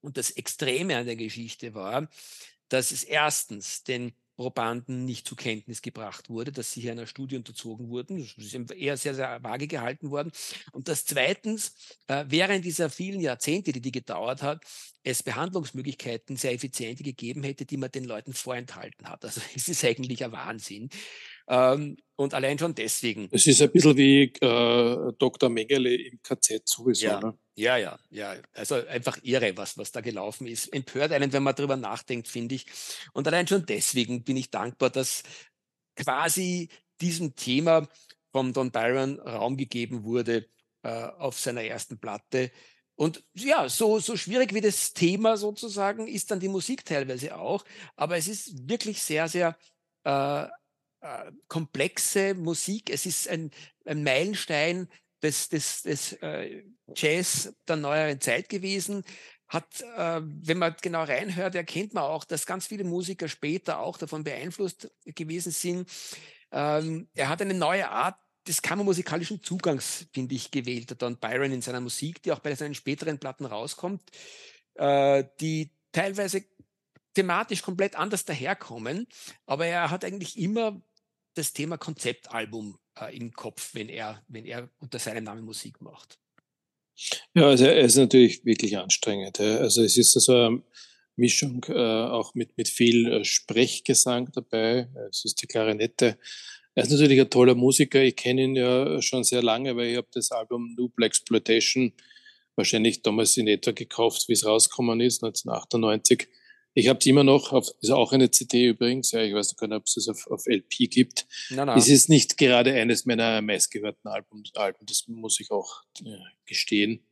Und 0.00 0.16
das 0.16 0.30
Extreme 0.30 0.96
an 0.96 1.06
der 1.06 1.16
Geschichte 1.16 1.74
war, 1.74 2.08
dass 2.68 2.90
es 2.92 3.04
erstens 3.04 3.82
den 3.82 4.14
Probanden 4.40 5.04
nicht 5.04 5.28
zur 5.28 5.36
Kenntnis 5.36 5.82
gebracht 5.82 6.30
wurde, 6.30 6.50
dass 6.50 6.72
sie 6.72 6.80
hier 6.80 6.92
einer 6.92 7.06
Studie 7.06 7.36
unterzogen 7.36 7.90
wurden. 7.90 8.26
Das 8.38 8.46
ist 8.46 8.72
eher 8.72 8.96
sehr, 8.96 9.14
sehr 9.14 9.42
vage 9.42 9.66
gehalten 9.66 10.10
worden. 10.10 10.32
Und 10.72 10.88
dass 10.88 11.04
zweitens, 11.04 11.74
äh, 12.06 12.24
während 12.26 12.64
dieser 12.64 12.88
vielen 12.88 13.20
Jahrzehnte, 13.20 13.70
die 13.72 13.82
die 13.82 13.92
gedauert 13.92 14.40
hat, 14.40 14.64
es 15.02 15.22
Behandlungsmöglichkeiten 15.22 16.36
sehr 16.36 16.54
effiziente 16.54 17.02
gegeben 17.02 17.42
hätte, 17.42 17.66
die 17.66 17.76
man 17.76 17.90
den 17.90 18.04
Leuten 18.04 18.32
vorenthalten 18.32 19.10
hat. 19.10 19.26
Also 19.26 19.42
es 19.54 19.68
ist 19.68 19.84
eigentlich 19.84 20.24
ein 20.24 20.32
Wahnsinn. 20.32 20.88
Ähm, 21.46 21.98
und 22.16 22.32
allein 22.32 22.58
schon 22.58 22.74
deswegen. 22.74 23.28
Es 23.32 23.46
ist 23.46 23.60
ein 23.60 23.70
bisschen 23.72 23.96
wie 23.98 24.22
äh, 24.40 25.12
Dr. 25.18 25.50
Mengele 25.50 25.94
im 25.96 26.18
KZ 26.22 26.66
sowieso. 26.66 27.04
Ja, 27.04 27.20
ne? 27.20 27.38
Ja, 27.60 27.76
ja, 27.76 27.98
ja. 28.10 28.36
Also 28.54 28.86
einfach 28.86 29.18
irre, 29.22 29.56
was, 29.56 29.76
was 29.76 29.92
da 29.92 30.00
gelaufen 30.00 30.46
ist. 30.46 30.72
Empört 30.72 31.12
einen, 31.12 31.32
wenn 31.32 31.42
man 31.42 31.54
darüber 31.54 31.76
nachdenkt, 31.76 32.26
finde 32.26 32.54
ich. 32.54 32.66
Und 33.12 33.26
allein 33.26 33.46
schon 33.46 33.66
deswegen 33.66 34.24
bin 34.24 34.36
ich 34.36 34.50
dankbar, 34.50 34.90
dass 34.90 35.22
quasi 35.94 36.70
diesem 37.00 37.36
Thema 37.36 37.86
von 38.32 38.52
Don 38.52 38.70
Byron 38.70 39.20
Raum 39.20 39.56
gegeben 39.56 40.04
wurde 40.04 40.48
äh, 40.82 40.88
auf 40.88 41.38
seiner 41.38 41.62
ersten 41.62 41.98
Platte. 41.98 42.50
Und 42.94 43.24
ja, 43.34 43.68
so, 43.68 43.98
so 43.98 44.16
schwierig 44.16 44.54
wie 44.54 44.60
das 44.62 44.92
Thema 44.94 45.36
sozusagen 45.36 46.06
ist 46.06 46.30
dann 46.30 46.40
die 46.40 46.48
Musik 46.48 46.84
teilweise 46.84 47.36
auch. 47.36 47.64
Aber 47.96 48.16
es 48.16 48.28
ist 48.28 48.68
wirklich 48.68 49.02
sehr, 49.02 49.28
sehr 49.28 49.56
äh, 50.04 50.44
äh, 50.44 51.32
komplexe 51.48 52.34
Musik. 52.34 52.90
Es 52.90 53.04
ist 53.04 53.28
ein, 53.28 53.50
ein 53.84 54.02
Meilenstein 54.02 54.88
des, 55.22 55.48
des, 55.48 55.82
des 55.82 56.12
äh, 56.14 56.62
Jazz 56.94 57.54
der 57.68 57.76
neueren 57.76 58.20
Zeit 58.20 58.48
gewesen. 58.48 59.04
Hat, 59.48 59.80
äh, 59.96 60.20
wenn 60.22 60.58
man 60.58 60.76
genau 60.80 61.02
reinhört, 61.02 61.54
erkennt 61.54 61.92
man 61.92 62.04
auch, 62.04 62.24
dass 62.24 62.46
ganz 62.46 62.66
viele 62.66 62.84
Musiker 62.84 63.28
später 63.28 63.80
auch 63.80 63.98
davon 63.98 64.22
beeinflusst 64.22 64.90
gewesen 65.04 65.52
sind. 65.52 65.88
Ähm, 66.52 67.08
er 67.14 67.28
hat 67.28 67.42
eine 67.42 67.54
neue 67.54 67.88
Art 67.88 68.16
des 68.46 68.62
kammermusikalischen 68.62 69.42
Zugangs, 69.42 70.06
finde 70.12 70.34
ich, 70.34 70.50
gewählt, 70.50 70.90
der 70.90 70.96
Don 70.96 71.18
Byron 71.18 71.52
in 71.52 71.62
seiner 71.62 71.80
Musik, 71.80 72.22
die 72.22 72.32
auch 72.32 72.38
bei 72.38 72.54
seinen 72.54 72.74
späteren 72.74 73.18
Platten 73.18 73.44
rauskommt, 73.44 74.02
äh, 74.74 75.24
die 75.40 75.72
teilweise 75.92 76.44
thematisch 77.14 77.62
komplett 77.62 77.96
anders 77.96 78.24
daherkommen, 78.24 79.06
aber 79.46 79.66
er 79.66 79.90
hat 79.90 80.04
eigentlich 80.04 80.38
immer 80.38 80.80
das 81.34 81.52
Thema 81.52 81.76
Konzeptalbum 81.76 82.78
äh, 83.00 83.16
im 83.16 83.32
Kopf, 83.32 83.74
wenn 83.74 83.88
er, 83.88 84.22
wenn 84.28 84.46
er 84.46 84.68
unter 84.78 84.98
seinem 84.98 85.24
Namen 85.24 85.44
Musik 85.44 85.80
macht. 85.80 86.18
Ja, 87.34 87.46
also 87.46 87.64
er 87.64 87.80
ist 87.80 87.96
natürlich 87.96 88.44
wirklich 88.44 88.76
anstrengend. 88.76 89.38
Ja. 89.38 89.58
Also 89.58 89.82
es 89.82 89.96
ist 89.96 90.12
so 90.12 90.34
eine 90.34 90.62
Mischung 91.16 91.64
äh, 91.68 91.72
auch 91.72 92.34
mit, 92.34 92.56
mit 92.56 92.68
viel 92.68 93.06
äh, 93.06 93.24
Sprechgesang 93.24 94.30
dabei. 94.32 94.88
Es 95.08 95.24
ist 95.24 95.40
die 95.42 95.46
Klarinette. 95.46 96.18
Er 96.74 96.84
ist 96.84 96.90
natürlich 96.90 97.20
ein 97.20 97.30
toller 97.30 97.54
Musiker. 97.54 98.02
Ich 98.02 98.16
kenne 98.16 98.42
ihn 98.42 98.56
ja 98.56 99.00
schon 99.02 99.24
sehr 99.24 99.42
lange, 99.42 99.76
weil 99.76 99.90
ich 99.90 99.96
habe 99.96 100.08
das 100.12 100.30
Album 100.30 100.74
Noob 100.76 101.00
Exploitation 101.00 101.92
wahrscheinlich 102.56 103.02
damals 103.02 103.36
in 103.36 103.48
etwa 103.48 103.72
gekauft, 103.72 104.28
wie 104.28 104.34
es 104.34 104.44
rausgekommen 104.44 105.00
ist, 105.00 105.22
1998. 105.22 106.28
Ich 106.72 106.88
habe 106.88 106.98
es 107.00 107.06
immer 107.06 107.24
noch, 107.24 107.52
auf, 107.52 107.68
ist 107.80 107.90
auch 107.90 108.12
eine 108.12 108.30
CD 108.30 108.68
übrigens, 108.68 109.10
ja, 109.10 109.20
ich 109.22 109.34
weiß 109.34 109.56
gar 109.56 109.66
nicht, 109.66 109.76
ob 109.76 109.86
es 109.86 109.96
es 109.96 110.08
auf, 110.08 110.26
auf 110.28 110.46
LP 110.46 110.88
gibt. 110.88 111.26
Nein, 111.50 111.66
nein. 111.66 111.78
Es 111.78 111.88
ist 111.88 112.08
nicht 112.08 112.38
gerade 112.38 112.72
eines 112.74 113.06
meiner 113.06 113.42
meistgehörten 113.42 114.08
Alben, 114.08 114.44
Alben 114.54 114.86
das 114.86 115.08
muss 115.08 115.40
ich 115.40 115.50
auch 115.50 115.82
äh, 116.04 116.16
gestehen. 116.46 117.04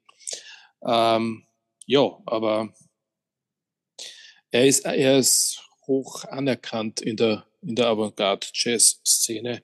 Ähm, 0.87 1.45
ja, 1.87 2.19
aber 2.27 2.73
er 4.51 4.67
ist, 4.67 4.85
er 4.85 5.19
ist 5.19 5.61
hoch 5.87 6.25
anerkannt 6.25 7.01
in 7.01 7.17
der, 7.17 7.47
in 7.63 7.75
der 7.75 7.87
Avantgarde-Jazz-Szene. 7.89 9.63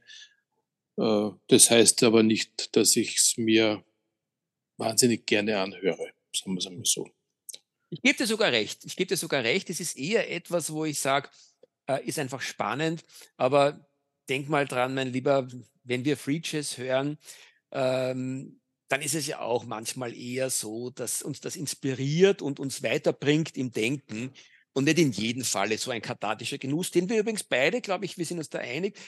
Äh, 0.97 1.30
das 1.47 1.70
heißt 1.70 2.03
aber 2.03 2.22
nicht, 2.22 2.74
dass 2.76 2.97
ich 2.97 3.16
es 3.16 3.34
mir 3.36 3.84
wahnsinnig 4.76 5.26
gerne 5.26 5.61
anhöre, 5.61 6.12
sagen 6.34 6.55
wir 6.55 6.59
es 6.59 6.66
einmal 6.66 6.84
so. 6.84 7.09
Ich 7.95 8.03
gebe 8.03 8.18
dir 8.18 8.26
sogar 8.26 8.51
recht. 8.53 8.84
Ich 8.84 8.97
gebe 8.97 9.09
dir 9.09 9.16
sogar 9.16 9.45
recht. 9.45 9.70
Es 9.70 9.80
ist 9.80 9.97
eher 9.97 10.30
etwas, 10.30 10.72
wo 10.72 10.84
ich 10.84 10.99
sage, 10.99 11.28
äh, 11.86 12.05
ist 12.05 12.18
einfach 12.18 12.40
spannend. 12.40 13.05
Aber 13.36 13.86
denk 14.28 14.49
mal 14.49 14.66
dran, 14.66 14.95
mein 14.95 15.12
Lieber, 15.12 15.47
wenn 15.84 16.05
wir 16.05 16.16
Free 16.16 16.40
Jazz 16.42 16.76
hören, 16.76 17.18
ähm, 17.72 18.61
dann 18.88 19.01
ist 19.03 19.14
es 19.14 19.26
ja 19.26 19.40
auch 19.40 19.64
manchmal 19.64 20.14
eher 20.16 20.51
so, 20.51 20.90
dass 20.90 21.22
uns 21.22 21.40
das 21.40 21.57
inspiriert 21.57 22.42
und 22.42 22.61
uns 22.61 22.82
weiterbringt 22.82 23.57
im 23.57 23.70
Denken 23.70 24.32
und 24.72 24.84
nicht 24.84 24.99
in 24.99 25.12
jedem 25.12 25.45
Falle 25.45 25.78
so 25.78 25.90
ein 25.90 26.03
kathartischer 26.03 26.59
Genuss, 26.59 26.90
den 26.90 27.09
wir 27.09 27.18
übrigens 27.18 27.45
beide, 27.45 27.80
glaube 27.80 28.05
ich, 28.05 28.18
wir 28.18 28.26
sind 28.26 28.38
uns 28.38 28.51
da 28.51 28.59
einig, 28.59 28.99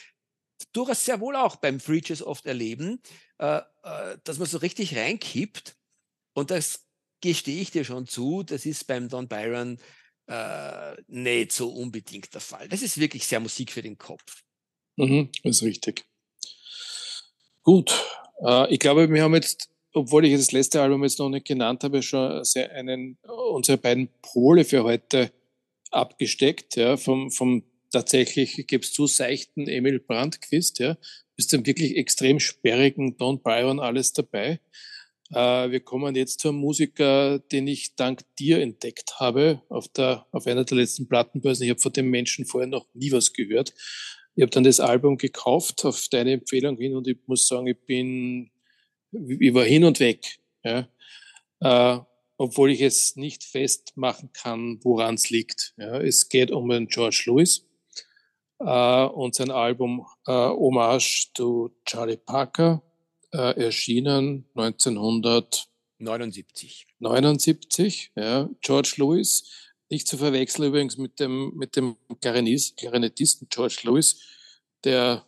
durchaus 0.72 1.05
sehr 1.05 1.20
wohl 1.20 1.37
auch 1.37 1.57
beim 1.57 1.80
Free 1.80 2.01
Jazz 2.05 2.22
oft 2.22 2.47
erleben, 2.47 3.01
äh, 3.39 3.61
äh, 3.82 4.18
dass 4.24 4.39
man 4.39 4.49
so 4.49 4.59
richtig 4.59 4.97
reinkippt 4.97 5.76
und 6.34 6.51
das 6.51 6.86
gestehe 7.20 7.60
ich 7.60 7.70
dir 7.70 7.84
schon 7.84 8.06
zu, 8.06 8.42
das 8.42 8.66
ist 8.66 8.86
beim 8.86 9.08
Don 9.08 9.28
Byron 9.28 9.78
äh, 10.26 10.94
nicht 11.08 11.52
so 11.52 11.68
unbedingt 11.68 12.32
der 12.34 12.40
Fall. 12.40 12.68
Das 12.68 12.82
ist 12.82 12.98
wirklich 12.98 13.26
sehr 13.26 13.40
Musik 13.40 13.72
für 13.72 13.82
den 13.82 13.98
Kopf. 13.98 14.42
Mhm, 14.96 15.30
ist 15.42 15.62
richtig. 15.62 16.04
Gut, 17.62 17.94
äh, 18.44 18.72
ich 18.72 18.78
glaube, 18.78 19.10
wir 19.10 19.22
haben 19.22 19.34
jetzt, 19.34 19.68
obwohl 19.92 20.24
ich 20.24 20.34
das 20.34 20.52
letzte 20.52 20.80
Album 20.80 21.02
jetzt 21.02 21.18
noch 21.18 21.28
nicht 21.28 21.46
genannt 21.46 21.84
habe, 21.84 22.02
schon 22.02 22.44
sehr 22.44 22.72
einen, 22.72 23.18
unsere 23.22 23.78
beiden 23.78 24.08
Pole 24.22 24.64
für 24.64 24.84
heute 24.84 25.32
abgesteckt, 25.90 26.76
ja, 26.76 26.96
vom, 26.96 27.30
vom 27.30 27.62
tatsächlich, 27.90 28.58
ich 28.58 28.66
gebe 28.66 28.84
es 28.84 28.92
zu, 28.92 29.06
seichten 29.06 29.68
Emil 29.68 30.00
Brandquist, 30.00 30.78
ja, 30.78 30.96
bis 31.36 31.48
zum 31.48 31.66
wirklich 31.66 31.96
extrem 31.96 32.40
sperrigen 32.40 33.16
Don 33.16 33.42
Byron 33.42 33.80
alles 33.80 34.12
dabei. 34.12 34.60
Äh, 35.31 35.70
wir 35.70 35.81
kommen 35.81 36.14
jetzt 36.14 36.41
zu 36.41 36.49
einem 36.49 36.59
Musiker, 36.59 37.39
den 37.39 37.66
ich 37.66 37.97
dank 37.97 38.22
dir 38.39 38.61
entdeckt 38.61 39.18
habe 39.18 39.62
auf, 39.68 39.89
der, 39.89 40.27
auf 40.33 40.47
einer 40.47 40.64
der 40.64 40.77
letzten 40.77 41.09
Plattenbörsen. 41.09 41.64
Ich 41.64 41.70
habe 41.70 41.81
von 41.81 41.93
dem 41.93 42.11
Menschen 42.11 42.47
vorher 42.47 42.68
noch 42.68 42.87
nie 42.95 43.12
was 43.12 43.33
gehört. 43.33 43.74
Ich 44.35 44.43
habe 44.43 44.51
dann 44.51 44.64
das 44.64 44.81
Album 44.81 45.16
gekauft 45.16 45.85
auf 45.85 46.09
deine 46.11 46.33
Empfehlung 46.33 46.77
hin 46.77 46.95
und 46.95 47.09
ich 47.09 47.18
muss 47.27 47.49
sagen, 47.49 47.66
ich 47.66 47.79
bin, 47.87 48.51
ich 49.12 49.55
war 49.55 49.64
hin 49.64 49.85
und 49.85 49.99
weg. 49.99 50.39
Ja. 50.62 50.89
Äh, 51.61 52.01
obwohl 52.39 52.70
ich 52.70 52.83
es 52.83 53.16
nicht 53.16 53.45
festmachen 53.45 54.31
kann, 54.33 54.79
woran 54.83 55.14
es 55.14 55.31
liegt. 55.31 55.74
Ja. 55.79 55.99
Es 56.01 56.29
geht 56.29 56.51
um 56.51 56.68
den 56.68 56.87
George 56.87 57.24
Lewis 57.27 57.66
äh, 58.61 59.05
und 59.05 59.35
sein 59.35 59.51
Album 59.51 60.07
äh, 60.27 60.33
Hommage 60.33 61.33
to 61.33 61.70
Charlie 61.85 62.18
Parker 62.18 62.83
äh, 63.33 63.64
erschienen 63.64 64.45
1979. 64.55 66.87
79, 66.99 68.12
ja. 68.16 68.51
George 68.61 68.95
Lewis, 68.97 69.45
nicht 69.89 70.09
zu 70.09 70.18
verwechseln 70.18 70.68
übrigens 70.68 70.97
mit 70.97 71.20
dem, 71.20 71.53
mit 71.55 71.77
dem 71.77 71.97
Klarinettisten 72.20 73.49
George 73.49 73.79
Lewis, 73.85 74.20
der 74.85 75.24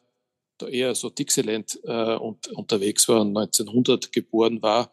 da 0.58 0.66
eher 0.66 0.94
so 0.94 1.10
Dixieland 1.10 1.78
äh, 1.84 2.16
und, 2.16 2.48
unterwegs 2.48 3.08
war 3.08 3.20
und 3.20 3.36
1900 3.36 4.12
geboren 4.12 4.60
war, 4.60 4.92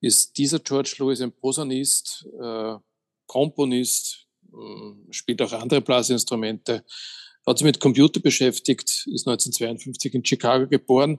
ist 0.00 0.36
dieser 0.38 0.58
George 0.58 0.96
Lewis 0.98 1.20
ein 1.20 1.32
Posaunist, 1.32 2.26
äh, 2.40 2.74
Komponist, 3.26 4.26
äh, 4.52 5.12
spielt 5.12 5.42
auch 5.42 5.52
andere 5.52 5.80
Blasinstrumente, 5.80 6.84
hat 7.46 7.58
sich 7.58 7.66
mit 7.66 7.80
Computer 7.80 8.20
beschäftigt, 8.20 9.06
ist 9.12 9.26
1952 9.26 10.14
in 10.14 10.24
Chicago 10.24 10.66
geboren 10.66 11.18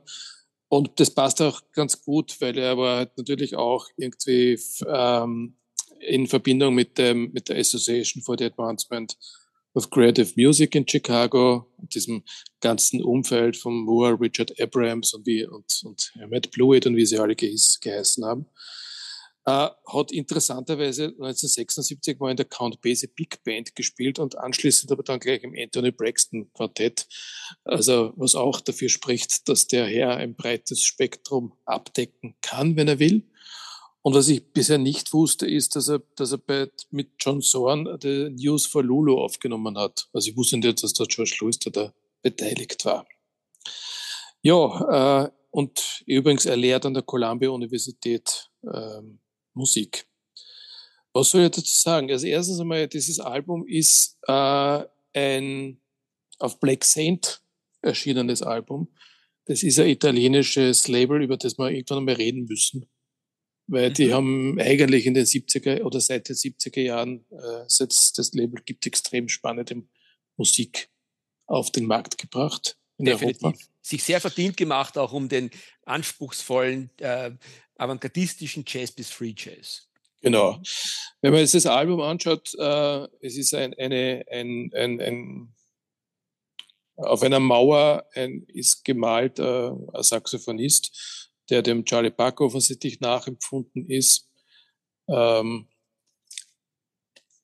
und 0.68 1.00
das 1.00 1.12
passt 1.12 1.42
auch 1.42 1.62
ganz 1.74 2.02
gut, 2.02 2.36
weil 2.42 2.58
er 2.58 2.72
aber 2.72 2.96
halt 2.96 3.18
natürlich 3.18 3.56
auch 3.56 3.88
irgendwie 3.98 4.60
ähm, 4.88 5.58
in 6.00 6.28
Verbindung 6.28 6.76
mit, 6.76 6.98
dem, 6.98 7.32
mit 7.32 7.50
der 7.50 7.58
Association 7.58 8.24
for 8.24 8.36
the 8.38 8.46
Advancement 8.46 9.18
of 9.74 9.90
Creative 9.90 10.32
Music 10.36 10.74
in 10.76 10.88
Chicago, 10.88 11.68
diesem 11.78 12.24
ganzen 12.62 13.04
Umfeld 13.04 13.58
von 13.58 13.84
Moore, 13.84 14.18
Richard 14.20 14.60
Abrams 14.60 15.14
und, 15.14 15.26
wie, 15.26 15.46
und, 15.46 15.82
und 15.84 16.14
Matt 16.30 16.52
Blewett 16.52 16.88
und 16.88 16.96
wie 16.96 17.06
sie 17.06 17.18
alle 17.18 17.36
geheiß, 17.36 17.80
geheißen 17.82 18.26
haben, 18.26 18.46
äh, 19.46 19.70
hat 19.88 20.12
interessanterweise 20.12 21.06
1976 21.06 22.20
mal 22.20 22.32
in 22.32 22.38
der 22.38 22.48
Count 22.48 22.82
Basie 22.82 23.08
Big 23.08 23.44
Band 23.44 23.76
gespielt 23.76 24.18
und 24.18 24.38
anschließend 24.38 24.92
aber 24.92 25.04
dann 25.04 25.20
gleich 25.20 25.44
im 25.44 25.54
Anthony 25.56 25.92
Braxton 25.92 26.52
Quartett. 26.54 27.08
Also 27.64 28.14
was 28.16 28.36
auch 28.36 28.60
dafür 28.60 28.90
spricht, 28.90 29.48
dass 29.48 29.68
der 29.68 29.86
Herr 29.86 30.18
ein 30.18 30.36
breites 30.36 30.82
Spektrum 30.82 31.54
abdecken 31.66 32.36
kann, 32.42 32.76
wenn 32.76 32.88
er 32.88 33.00
will. 33.00 33.24
Und 34.02 34.14
was 34.14 34.28
ich 34.28 34.52
bisher 34.52 34.78
nicht 34.78 35.14
wusste, 35.14 35.48
ist, 35.48 35.76
dass 35.76 35.90
er, 35.90 36.00
dass 36.16 36.32
er 36.32 36.38
bei, 36.38 36.70
mit 36.92 37.14
John 37.20 37.42
Zorn 37.42 37.88
The 38.02 38.30
News 38.30 38.66
for 38.66 38.84
Lulu 38.84 39.20
aufgenommen 39.20 39.78
hat. 39.78 40.08
Also 40.14 40.30
ich 40.30 40.38
wusste 40.38 40.58
nicht, 40.58 40.84
dass 40.84 40.94
der 40.94 41.08
George 41.08 41.38
Lewis 41.42 41.60
da, 41.60 41.94
beteiligt 42.22 42.86
war. 42.86 43.08
Ja, 44.42 45.26
äh, 45.26 45.32
und 45.52 46.04
übrigens, 46.06 46.46
er 46.46 46.58
lehrt 46.58 46.86
an 46.86 46.94
der 46.94 47.04
Columbia 47.04 47.50
Universität 47.50 48.50
ähm, 48.64 49.20
Musik. 49.56 50.06
Was 51.14 51.32
soll 51.32 51.46
ich 51.46 51.52
dazu 51.52 51.74
sagen? 51.74 52.12
Also 52.12 52.28
erstens 52.28 52.60
einmal, 52.60 52.88
dieses 52.88 53.20
Album 53.20 53.66
ist 53.68 54.18
äh, 54.28 54.84
ein 55.14 55.82
auf 56.40 56.60
Black 56.60 56.84
Saint 56.84 57.42
erschienenes 57.82 58.42
Album. 58.42 58.94
Das 59.46 59.64
ist 59.64 59.80
ein 59.80 59.88
italienisches 59.88 60.88
Label, 60.88 61.24
über 61.24 61.38
das 61.38 61.58
wir 61.58 61.70
irgendwann 61.70 62.00
einmal 62.00 62.16
reden 62.16 62.46
müssen. 62.46 62.90
Weil 63.68 63.92
die 63.94 64.08
mhm. 64.08 64.14
haben 64.14 64.60
eigentlich 64.60 65.06
in 65.06 65.14
den 65.14 65.26
70er 65.26 65.84
oder 65.84 66.00
seit 66.00 66.30
den 66.30 66.36
70er 66.36 66.82
Jahren, 66.82 67.26
äh, 67.32 67.64
seit 67.68 67.92
das 67.92 68.34
Label 68.34 68.62
gibt, 68.64 68.86
extrem 68.86 69.30
spannende 69.30 69.84
Musik 70.38 70.90
auf 71.48 71.72
den 71.72 71.86
Markt 71.86 72.18
gebracht. 72.18 72.78
In 72.98 73.06
Definitiv. 73.06 73.44
Europa. 73.44 73.60
Sich 73.82 74.04
sehr 74.04 74.22
verdient 74.22 74.58
gemacht, 74.58 74.98
auch 74.98 75.14
um 75.14 75.30
den 75.30 75.52
anspruchsvollen 75.86 76.90
äh, 76.98 77.32
avantgardistischen 77.78 78.64
Jazz 78.68 78.92
bis 78.92 79.10
Free 79.10 79.34
Jazz. 79.36 79.88
Genau. 80.22 80.60
Wenn 81.22 81.32
man 81.32 81.42
jetzt 81.42 81.54
das 81.54 81.66
Album 81.66 82.02
anschaut, 82.02 82.54
äh, 82.58 83.08
es 83.22 83.38
ist 83.38 83.54
ein, 83.54 83.74
eine, 83.76 84.26
ein, 84.32 84.72
ein, 84.74 85.02
ein, 85.02 85.56
auf 86.96 87.22
einer 87.22 87.40
Mauer 87.40 88.08
ein, 88.14 88.44
ist 88.48 88.84
gemalt 88.84 89.40
äh, 89.40 89.70
ein 89.70 90.04
Saxophonist, 90.04 91.32
der 91.50 91.62
dem 91.62 91.86
Charlie 91.86 92.10
Parker 92.10 92.46
offensichtlich 92.46 93.02
nachempfunden 93.02 93.90
ist. 93.90 94.28
Ähm, 95.08 95.68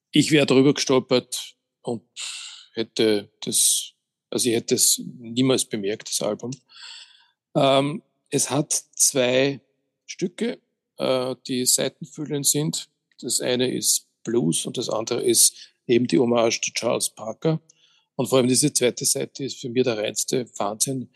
ich 0.10 0.32
wäre 0.32 0.46
darüber 0.46 0.74
gestolpert 0.74 1.56
und 1.82 2.04
hätte 2.74 3.32
das 3.42 3.94
Also 4.32 4.50
ich 4.50 4.56
hätte 4.56 4.76
es 4.76 5.00
niemals 5.20 5.66
bemerkt, 5.66 6.10
das 6.10 6.22
Album. 6.22 6.52
Ähm, 7.56 8.02
es 8.30 8.50
hat 8.50 8.72
zwei 8.96 9.62
Stücke, 10.12 10.60
äh, 10.98 11.36
die 11.48 11.66
seitenfüllend 11.66 12.46
sind. 12.46 12.90
Das 13.20 13.42
eine 13.42 13.72
ist 13.72 14.08
Blues 14.24 14.66
und 14.66 14.78
das 14.78 14.90
andere 14.90 15.24
ist 15.24 15.56
eben 15.88 16.08
die 16.08 16.20
Hommage 16.20 16.62
zu 16.62 16.72
Charles 16.74 17.10
Parker. 17.10 17.62
Und 18.16 18.28
vor 18.28 18.38
allem 18.38 18.48
diese 18.48 18.72
zweite 18.74 19.06
Seite 19.06 19.44
ist 19.46 19.60
für 19.60 19.70
mich 19.70 19.84
der 19.84 19.98
reinste 19.98 20.46
Wahnsinn. 20.58 21.10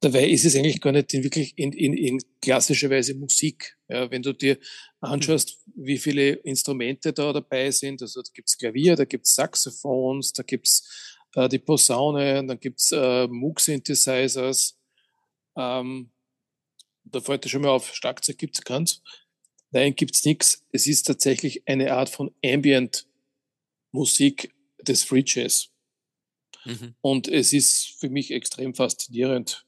Dabei 0.00 0.28
ist 0.28 0.44
es 0.44 0.56
eigentlich 0.56 0.80
gar 0.80 0.92
nicht 0.92 1.14
in 1.14 1.22
wirklich 1.22 1.56
in, 1.56 1.72
in, 1.72 1.94
in 1.94 2.20
klassischer 2.40 2.90
Weise 2.90 3.14
Musik. 3.14 3.76
Ja, 3.88 4.10
wenn 4.10 4.22
du 4.22 4.32
dir 4.32 4.58
anschaust, 5.00 5.58
wie 5.76 5.98
viele 5.98 6.32
Instrumente 6.32 7.12
da 7.12 7.32
dabei 7.32 7.70
sind, 7.70 8.02
also 8.02 8.20
da 8.22 8.30
gibt's 8.34 8.58
Klavier, 8.58 8.96
da 8.96 9.04
gibt's 9.04 9.34
Saxophons, 9.36 10.32
da 10.32 10.42
gibt's 10.42 11.16
äh, 11.36 11.48
die 11.48 11.60
Posaune, 11.60 12.44
dann 12.44 12.58
gibt's 12.58 12.90
äh, 12.90 13.28
Moog-Synthesizers. 13.28 14.76
Ähm, 15.56 16.10
da 17.04 17.20
fällt 17.20 17.44
dir 17.44 17.48
schon 17.48 17.62
mal 17.62 17.70
auf, 17.70 17.94
Schlagzeug 17.94 18.38
gibt's 18.38 18.62
keins. 18.62 19.02
Nein, 19.70 19.94
gibt's 19.94 20.24
nichts. 20.24 20.64
Es 20.72 20.86
ist 20.86 21.04
tatsächlich 21.04 21.66
eine 21.66 21.94
Art 21.94 22.08
von 22.08 22.34
Ambient 22.44 23.06
Musik 23.90 24.54
des 24.80 25.02
Free 25.02 25.24
Jazz. 25.24 25.70
Mhm. 26.64 26.94
Und 27.00 27.28
es 27.28 27.52
ist 27.52 27.98
für 27.98 28.08
mich 28.08 28.30
extrem 28.30 28.74
faszinierend. 28.74 29.66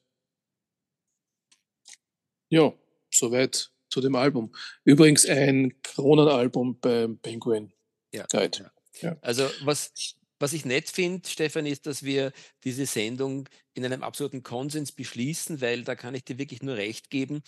Ja, 2.48 2.72
soweit 3.10 3.70
zu 3.88 4.00
dem 4.00 4.14
Album. 4.14 4.54
Übrigens 4.84 5.26
ein 5.26 5.80
Kronenalbum 5.82 6.78
beim 6.80 7.18
Penguin 7.18 7.72
ja, 8.12 8.26
Guide. 8.30 8.70
Ja. 9.00 9.16
Also 9.22 9.48
was, 9.62 9.92
was 10.38 10.52
ich 10.52 10.64
nett 10.64 10.90
finde, 10.90 11.28
Stefan, 11.28 11.66
ist, 11.66 11.86
dass 11.86 12.02
wir 12.02 12.32
diese 12.64 12.86
Sendung 12.86 13.48
in 13.74 13.84
einem 13.84 14.02
absoluten 14.02 14.42
Konsens 14.42 14.92
beschließen, 14.92 15.60
weil 15.60 15.84
da 15.84 15.94
kann 15.94 16.14
ich 16.14 16.24
dir 16.24 16.38
wirklich 16.38 16.62
nur 16.62 16.76
recht 16.76 17.10
geben. 17.10 17.42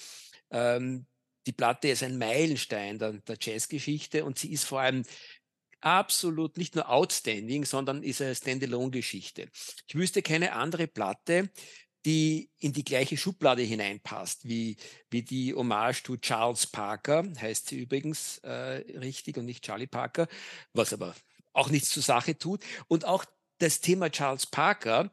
Ähm, 0.50 1.06
die 1.46 1.52
Platte 1.52 1.88
ist 1.88 2.02
ein 2.02 2.18
Meilenstein 2.18 2.98
der, 2.98 3.12
der 3.12 3.36
Jazzgeschichte 3.40 4.24
und 4.24 4.38
sie 4.38 4.52
ist 4.52 4.64
vor 4.64 4.80
allem 4.80 5.04
absolut 5.80 6.56
nicht 6.56 6.74
nur 6.74 6.88
outstanding, 6.88 7.64
sondern 7.64 8.02
ist 8.02 8.20
eine 8.20 8.34
Standalone-Geschichte. 8.34 9.48
Ich 9.86 9.94
wüsste 9.94 10.22
keine 10.22 10.52
andere 10.52 10.88
Platte, 10.88 11.50
die 12.04 12.50
in 12.58 12.72
die 12.72 12.84
gleiche 12.84 13.16
Schublade 13.16 13.62
hineinpasst, 13.62 14.48
wie, 14.48 14.76
wie 15.10 15.22
die 15.22 15.54
Hommage 15.54 16.02
to 16.04 16.16
Charles 16.16 16.66
Parker, 16.66 17.24
heißt 17.40 17.68
sie 17.68 17.80
übrigens 17.80 18.38
äh, 18.38 18.84
richtig 18.98 19.36
und 19.36 19.44
nicht 19.44 19.64
Charlie 19.64 19.88
Parker, 19.88 20.28
was 20.72 20.92
aber 20.92 21.14
auch 21.56 21.70
nichts 21.70 21.90
zur 21.90 22.02
Sache 22.02 22.38
tut. 22.38 22.62
Und 22.88 23.04
auch 23.04 23.24
das 23.58 23.80
Thema 23.80 24.10
Charles 24.10 24.46
Parker 24.46 25.10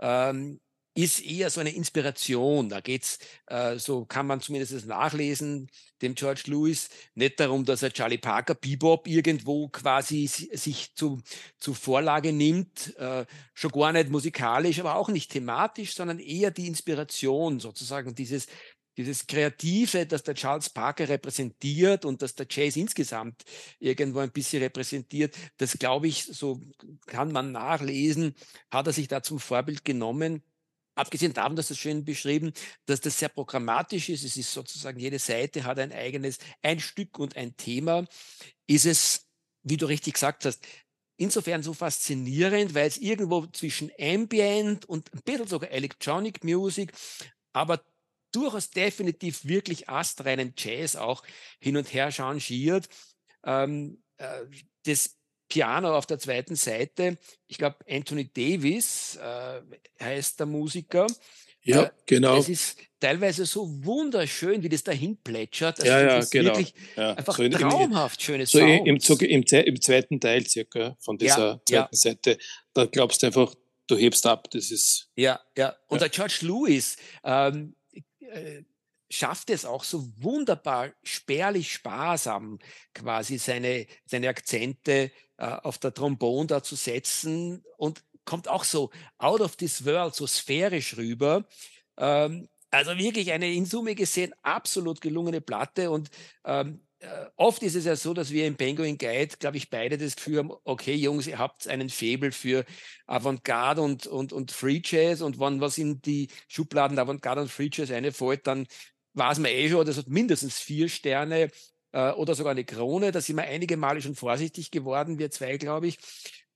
ähm, 0.00 0.60
ist 0.94 1.20
eher 1.20 1.48
so 1.48 1.60
eine 1.60 1.70
Inspiration. 1.70 2.68
Da 2.68 2.80
geht's, 2.80 3.18
äh, 3.46 3.78
so 3.78 4.04
kann 4.04 4.26
man 4.26 4.40
zumindest 4.40 4.84
nachlesen, 4.86 5.70
dem 6.02 6.16
George 6.16 6.42
Lewis, 6.46 6.88
nicht 7.14 7.38
darum, 7.38 7.64
dass 7.64 7.82
er 7.84 7.92
Charlie 7.92 8.18
Parker 8.18 8.54
Bebop 8.54 9.06
irgendwo 9.06 9.68
quasi 9.68 10.26
sich 10.26 10.94
zu, 10.96 11.20
zu 11.58 11.74
Vorlage 11.74 12.32
nimmt, 12.32 12.96
äh, 12.96 13.26
schon 13.54 13.70
gar 13.70 13.92
nicht 13.92 14.10
musikalisch, 14.10 14.80
aber 14.80 14.96
auch 14.96 15.08
nicht 15.08 15.30
thematisch, 15.30 15.94
sondern 15.94 16.18
eher 16.18 16.50
die 16.50 16.66
Inspiration 16.66 17.60
sozusagen, 17.60 18.16
dieses, 18.16 18.48
dieses 18.98 19.28
Kreative, 19.28 20.06
das 20.06 20.24
der 20.24 20.34
Charles 20.34 20.68
Parker 20.70 21.08
repräsentiert 21.08 22.04
und 22.04 22.20
das 22.20 22.34
der 22.34 22.46
Jazz 22.50 22.76
insgesamt 22.76 23.44
irgendwo 23.78 24.18
ein 24.18 24.32
bisschen 24.32 24.60
repräsentiert, 24.60 25.36
das 25.56 25.78
glaube 25.78 26.08
ich, 26.08 26.24
so 26.24 26.60
kann 27.06 27.30
man 27.30 27.52
nachlesen, 27.52 28.34
hat 28.70 28.88
er 28.88 28.92
sich 28.92 29.06
da 29.06 29.22
zum 29.22 29.38
Vorbild 29.38 29.84
genommen. 29.84 30.42
Abgesehen 30.96 31.32
davon, 31.32 31.54
dass 31.54 31.68
das 31.68 31.78
schön 31.78 32.04
beschrieben, 32.04 32.52
dass 32.86 33.00
das 33.00 33.20
sehr 33.20 33.28
programmatisch 33.28 34.08
ist, 34.08 34.24
es 34.24 34.36
ist 34.36 34.52
sozusagen, 34.52 34.98
jede 34.98 35.20
Seite 35.20 35.62
hat 35.62 35.78
ein 35.78 35.92
eigenes, 35.92 36.38
ein 36.60 36.80
Stück 36.80 37.20
und 37.20 37.36
ein 37.36 37.56
Thema, 37.56 38.04
ist 38.66 38.84
es, 38.84 39.28
wie 39.62 39.76
du 39.76 39.86
richtig 39.86 40.14
gesagt 40.14 40.44
hast, 40.44 40.66
insofern 41.16 41.62
so 41.62 41.72
faszinierend, 41.72 42.74
weil 42.74 42.88
es 42.88 42.98
irgendwo 42.98 43.46
zwischen 43.46 43.92
Ambient 44.00 44.86
und 44.86 45.14
ein 45.14 45.22
bisschen 45.22 45.46
sogar 45.46 45.70
Electronic 45.70 46.42
Music, 46.42 46.92
aber 47.52 47.80
durchaus 48.32 48.70
definitiv 48.70 49.44
wirklich 49.44 49.88
astreinen 49.88 50.54
Jazz 50.56 50.96
auch 50.96 51.22
hin 51.60 51.76
und 51.76 51.92
her 51.92 52.10
changiert. 52.10 52.88
Ähm, 53.44 54.02
äh, 54.18 54.44
das 54.84 55.16
Piano 55.48 55.96
auf 55.96 56.06
der 56.06 56.18
zweiten 56.18 56.56
Seite, 56.56 57.18
ich 57.46 57.58
glaube, 57.58 57.76
Anthony 57.88 58.30
Davis 58.32 59.16
äh, 59.16 59.60
heißt 60.02 60.38
der 60.40 60.46
Musiker. 60.46 61.06
Ja, 61.62 61.84
äh, 61.84 61.90
genau. 62.06 62.36
Es 62.36 62.48
ist 62.48 62.78
teilweise 63.00 63.46
so 63.46 63.66
wunderschön, 63.84 64.62
wie 64.62 64.68
das 64.68 64.84
dahin 64.84 65.16
plätschert. 65.16 65.80
Also 65.80 65.92
ja, 65.92 66.00
ja, 66.00 66.24
genau. 66.24 66.50
Wirklich 66.50 66.74
ja. 66.96 67.14
Einfach 67.14 67.36
so 67.36 67.42
in, 67.42 67.52
traumhaft 67.52 68.22
schönes 68.22 68.50
so 68.50 68.58
im, 68.58 68.86
im, 68.86 68.98
im, 69.20 69.80
zweiten 69.80 70.20
Teil 70.20 70.46
circa 70.46 70.96
von 71.00 71.18
dieser 71.18 71.38
ja, 71.38 71.60
zweiten 71.64 71.72
ja. 71.72 71.88
Seite, 71.92 72.38
da 72.74 72.86
glaubst 72.86 73.22
du 73.22 73.26
einfach, 73.26 73.54
du 73.86 73.96
hebst 73.96 74.26
ab. 74.26 74.50
Das 74.50 74.70
ist. 74.70 75.10
Ja, 75.16 75.40
ja. 75.56 75.76
Und 75.88 76.00
der 76.00 76.08
George 76.10 76.38
Lewis, 76.42 76.96
ähm, 77.24 77.74
äh, 78.28 78.64
schafft 79.10 79.50
es 79.50 79.64
auch 79.64 79.84
so 79.84 80.06
wunderbar 80.18 80.92
spärlich 81.02 81.72
sparsam 81.72 82.58
quasi 82.94 83.38
seine, 83.38 83.86
seine 84.04 84.28
Akzente 84.28 85.10
äh, 85.38 85.46
auf 85.46 85.78
der 85.78 85.94
Trombone 85.94 86.46
da 86.46 86.62
zu 86.62 86.76
setzen 86.76 87.64
und 87.76 88.04
kommt 88.24 88.48
auch 88.48 88.64
so 88.64 88.90
out 89.16 89.40
of 89.40 89.56
this 89.56 89.84
world, 89.86 90.14
so 90.14 90.26
sphärisch 90.26 90.96
rüber. 90.96 91.46
Ähm, 91.96 92.48
also 92.70 92.96
wirklich 92.98 93.32
eine 93.32 93.50
in 93.52 93.64
Summe 93.64 93.94
gesehen 93.94 94.34
absolut 94.42 95.00
gelungene 95.00 95.40
Platte 95.40 95.90
und 95.90 96.10
ähm, 96.44 96.74
äh, 96.74 96.87
oft 97.36 97.62
ist 97.62 97.76
es 97.76 97.84
ja 97.84 97.94
so, 97.96 98.12
dass 98.12 98.30
wir 98.30 98.46
im 98.46 98.56
Penguin 98.56 98.98
Guide, 98.98 99.36
glaube 99.38 99.56
ich, 99.56 99.70
beide 99.70 99.98
das 99.98 100.16
Gefühl 100.16 100.38
haben, 100.38 100.52
okay, 100.64 100.94
Jungs, 100.94 101.26
ihr 101.26 101.38
habt 101.38 101.68
einen 101.68 101.90
Faible 101.90 102.32
für 102.32 102.64
Avantgarde 103.06 103.82
und, 103.82 104.06
und, 104.06 104.32
und 104.32 104.50
Free 104.50 104.80
Jazz 104.84 105.20
und 105.20 105.38
wenn 105.38 105.60
was 105.60 105.78
in 105.78 106.02
die 106.02 106.28
Schubladen 106.48 106.98
Avantgarde 106.98 107.42
und 107.42 107.50
Free 107.50 107.70
Jazz 107.72 107.90
einfällt, 107.90 108.46
dann 108.46 108.66
weiß 109.14 109.38
man 109.38 109.50
eh 109.50 109.68
schon, 109.68 109.86
das 109.86 109.96
hat 109.96 110.08
mindestens 110.08 110.58
vier 110.58 110.88
Sterne 110.88 111.50
äh, 111.92 112.10
oder 112.12 112.34
sogar 112.34 112.52
eine 112.52 112.64
Krone. 112.64 113.12
Da 113.12 113.20
sind 113.20 113.36
wir 113.36 113.44
einige 113.44 113.76
Male 113.76 114.02
schon 114.02 114.14
vorsichtig 114.14 114.70
geworden, 114.70 115.18
wir 115.18 115.30
zwei, 115.30 115.56
glaube 115.56 115.88
ich. 115.88 115.98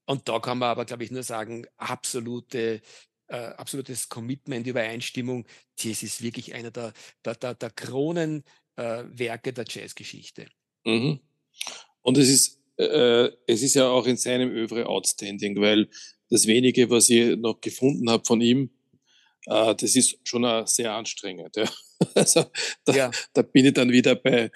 Und 0.07 0.28
da 0.28 0.40
kann 0.40 0.59
man 0.59 0.70
aber, 0.70 0.84
glaube 0.84 1.05
ich, 1.05 1.11
nur 1.11 1.22
sagen, 1.22 1.66
absolute, 1.76 2.82
äh, 3.28 3.36
absolutes 3.36 4.09
Commitment, 4.09 4.66
Übereinstimmung. 4.66 5.47
Das 5.82 6.03
ist 6.03 6.22
wirklich 6.22 6.55
einer 6.55 6.70
der, 6.70 6.93
der, 7.24 7.34
der, 7.36 7.55
der 7.55 7.70
Kronenwerke 7.70 8.62
äh, 8.83 9.05
der 9.53 9.64
Jazzgeschichte. 9.68 10.47
Mhm. 10.85 11.20
Und 12.03 12.18
es 12.18 12.28
ist, 12.28 12.61
äh, 12.78 13.30
es 13.47 13.62
ist 13.62 13.74
ja 13.74 13.89
auch 13.89 14.07
in 14.07 14.16
seinem 14.16 14.51
Övre 14.51 14.87
outstanding, 14.87 15.61
weil 15.61 15.89
das 16.30 16.47
wenige, 16.47 16.91
was 16.91 17.09
ich 17.11 17.37
noch 17.37 17.61
gefunden 17.61 18.11
habe 18.11 18.24
von 18.24 18.41
ihm, 18.41 18.70
äh, 19.47 19.74
das 19.74 19.97
ist 19.97 20.18
schon 20.24 20.66
sehr 20.66 20.93
anstrengend. 20.93 21.57
Ja. 21.57 21.64
Also 22.16 22.47
da, 22.85 22.93
ja. 22.97 23.11
da, 23.33 23.43
bin 23.43 23.64
ich 23.64 23.74
dann 23.74 23.93
wieder 23.93 24.16
bei, 24.16 24.51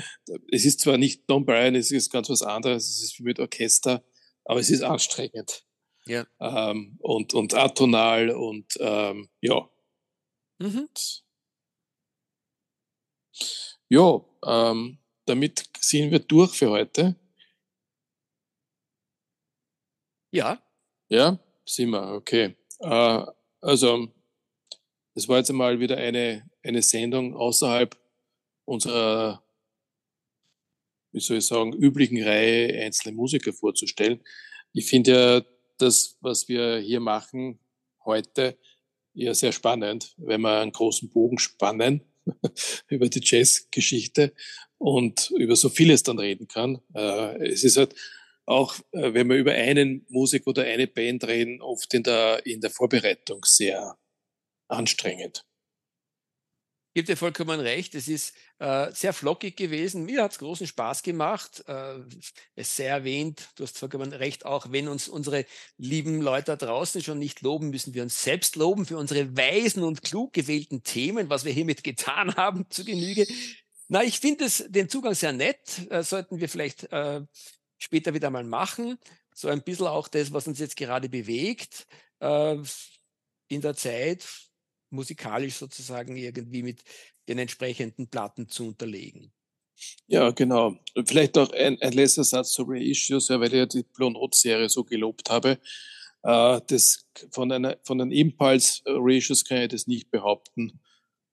es 0.50 0.64
ist 0.64 0.80
zwar 0.80 0.98
nicht 0.98 1.30
Don 1.30 1.46
Bryan, 1.46 1.76
es 1.76 1.92
ist 1.92 2.10
ganz 2.10 2.28
was 2.28 2.42
anderes, 2.42 2.88
es 2.88 3.04
ist 3.04 3.20
mit 3.20 3.38
Orchester, 3.38 4.04
aber 4.44 4.58
es 4.58 4.68
ist 4.68 4.82
anstrengend. 4.82 5.64
Ja. 6.06 6.26
Ähm, 6.40 6.96
und, 6.98 7.34
und 7.34 7.54
atonal 7.54 8.30
und 8.30 8.66
ähm, 8.80 9.28
ja. 9.40 9.70
Mhm. 10.58 10.88
Ja, 13.88 14.20
ähm, 14.44 14.98
damit 15.24 15.64
sind 15.78 16.10
wir 16.10 16.18
durch 16.18 16.52
für 16.52 16.70
heute. 16.70 17.16
Ja. 20.32 20.60
Ja, 21.08 21.38
sind 21.64 21.90
wir, 21.90 22.14
okay. 22.14 22.56
Äh, 22.80 23.26
also, 23.60 24.08
das 25.14 25.28
war 25.28 25.38
jetzt 25.38 25.50
einmal 25.50 25.78
wieder 25.78 25.96
eine 25.96 26.48
eine 26.66 26.82
Sendung 26.82 27.34
außerhalb 27.34 27.96
unserer, 28.64 29.42
wie 31.12 31.20
soll 31.20 31.38
ich 31.38 31.46
sagen, 31.46 31.72
üblichen 31.72 32.22
Reihe 32.22 32.84
einzelne 32.84 33.14
Musiker 33.14 33.52
vorzustellen. 33.52 34.20
Ich 34.72 34.86
finde 34.86 35.10
ja 35.12 35.42
das, 35.78 36.16
was 36.20 36.48
wir 36.48 36.78
hier 36.78 37.00
machen 37.00 37.58
heute, 38.04 38.58
ja 39.14 39.32
sehr 39.32 39.52
spannend, 39.52 40.14
wenn 40.18 40.40
wir 40.42 40.60
einen 40.60 40.72
großen 40.72 41.08
Bogen 41.08 41.38
spannen 41.38 42.02
über 42.88 43.08
die 43.08 43.22
Jazzgeschichte 43.22 44.32
und 44.78 45.30
über 45.38 45.56
so 45.56 45.68
vieles 45.68 46.02
dann 46.02 46.18
reden 46.18 46.48
kann. 46.48 46.80
Äh, 46.94 47.48
es 47.48 47.64
ist 47.64 47.76
halt 47.76 47.94
auch, 48.44 48.74
äh, 48.92 49.14
wenn 49.14 49.28
wir 49.28 49.36
über 49.36 49.52
einen 49.52 50.04
Musik 50.08 50.46
oder 50.46 50.64
eine 50.64 50.86
Band 50.86 51.24
reden, 51.26 51.62
oft 51.62 51.94
in 51.94 52.02
der, 52.02 52.44
in 52.44 52.60
der 52.60 52.70
Vorbereitung 52.70 53.44
sehr 53.44 53.96
anstrengend. 54.68 55.45
Gebe 56.96 57.08
dir 57.08 57.16
vollkommen 57.18 57.60
recht. 57.60 57.94
Es 57.94 58.08
ist 58.08 58.34
äh, 58.58 58.90
sehr 58.90 59.12
flockig 59.12 59.54
gewesen. 59.54 60.06
Mir 60.06 60.22
hat 60.22 60.32
es 60.32 60.38
großen 60.38 60.66
Spaß 60.66 61.02
gemacht. 61.02 61.62
Äh, 61.68 61.98
es 62.54 62.74
sei 62.74 62.84
erwähnt, 62.84 63.50
du 63.56 63.64
hast 63.64 63.76
vollkommen 63.76 64.14
recht, 64.14 64.46
auch 64.46 64.72
wenn 64.72 64.88
uns 64.88 65.06
unsere 65.06 65.44
lieben 65.76 66.22
Leute 66.22 66.56
da 66.56 66.56
draußen 66.56 67.02
schon 67.02 67.18
nicht 67.18 67.42
loben, 67.42 67.68
müssen 67.68 67.92
wir 67.92 68.02
uns 68.02 68.22
selbst 68.22 68.56
loben 68.56 68.86
für 68.86 68.96
unsere 68.96 69.36
weisen 69.36 69.82
und 69.82 70.04
klug 70.04 70.32
gewählten 70.32 70.84
Themen, 70.84 71.28
was 71.28 71.44
wir 71.44 71.52
hiermit 71.52 71.84
getan 71.84 72.34
haben 72.36 72.64
zu 72.70 72.82
Genüge. 72.82 73.26
Na, 73.88 74.02
ich 74.02 74.18
finde 74.18 74.48
den 74.68 74.88
Zugang 74.88 75.12
sehr 75.12 75.34
nett. 75.34 75.90
Äh, 75.90 76.02
sollten 76.02 76.40
wir 76.40 76.48
vielleicht 76.48 76.90
äh, 76.92 77.20
später 77.76 78.14
wieder 78.14 78.30
mal 78.30 78.44
machen. 78.44 78.96
So 79.34 79.48
ein 79.48 79.62
bisschen 79.62 79.88
auch 79.88 80.08
das, 80.08 80.32
was 80.32 80.46
uns 80.46 80.60
jetzt 80.60 80.78
gerade 80.78 81.10
bewegt 81.10 81.86
äh, 82.20 82.56
in 83.48 83.60
der 83.60 83.76
Zeit, 83.76 84.45
musikalisch 84.96 85.54
sozusagen 85.54 86.16
irgendwie 86.16 86.62
mit 86.62 86.82
den 87.28 87.38
entsprechenden 87.38 88.08
Platten 88.08 88.48
zu 88.48 88.66
unterlegen. 88.66 89.32
Ja, 90.06 90.30
genau. 90.30 90.76
Vielleicht 91.04 91.36
auch 91.38 91.52
ein, 91.52 91.80
ein 91.82 91.92
letzter 91.92 92.24
Satz 92.24 92.52
zu 92.52 92.64
Reissues, 92.66 93.28
ja, 93.28 93.38
weil 93.38 93.48
ich 93.48 93.58
ja 93.58 93.66
die 93.66 93.82
Blue 93.82 94.10
Note-Serie 94.10 94.68
so 94.68 94.84
gelobt 94.84 95.30
habe. 95.30 95.58
Äh, 96.22 96.60
das, 96.66 97.06
von, 97.30 97.52
einer, 97.52 97.76
von 97.84 98.00
einem 98.00 98.10
Impulse-Reissues 98.10 99.44
kann 99.44 99.62
ich 99.62 99.68
das 99.68 99.86
nicht 99.86 100.10
behaupten. 100.10 100.80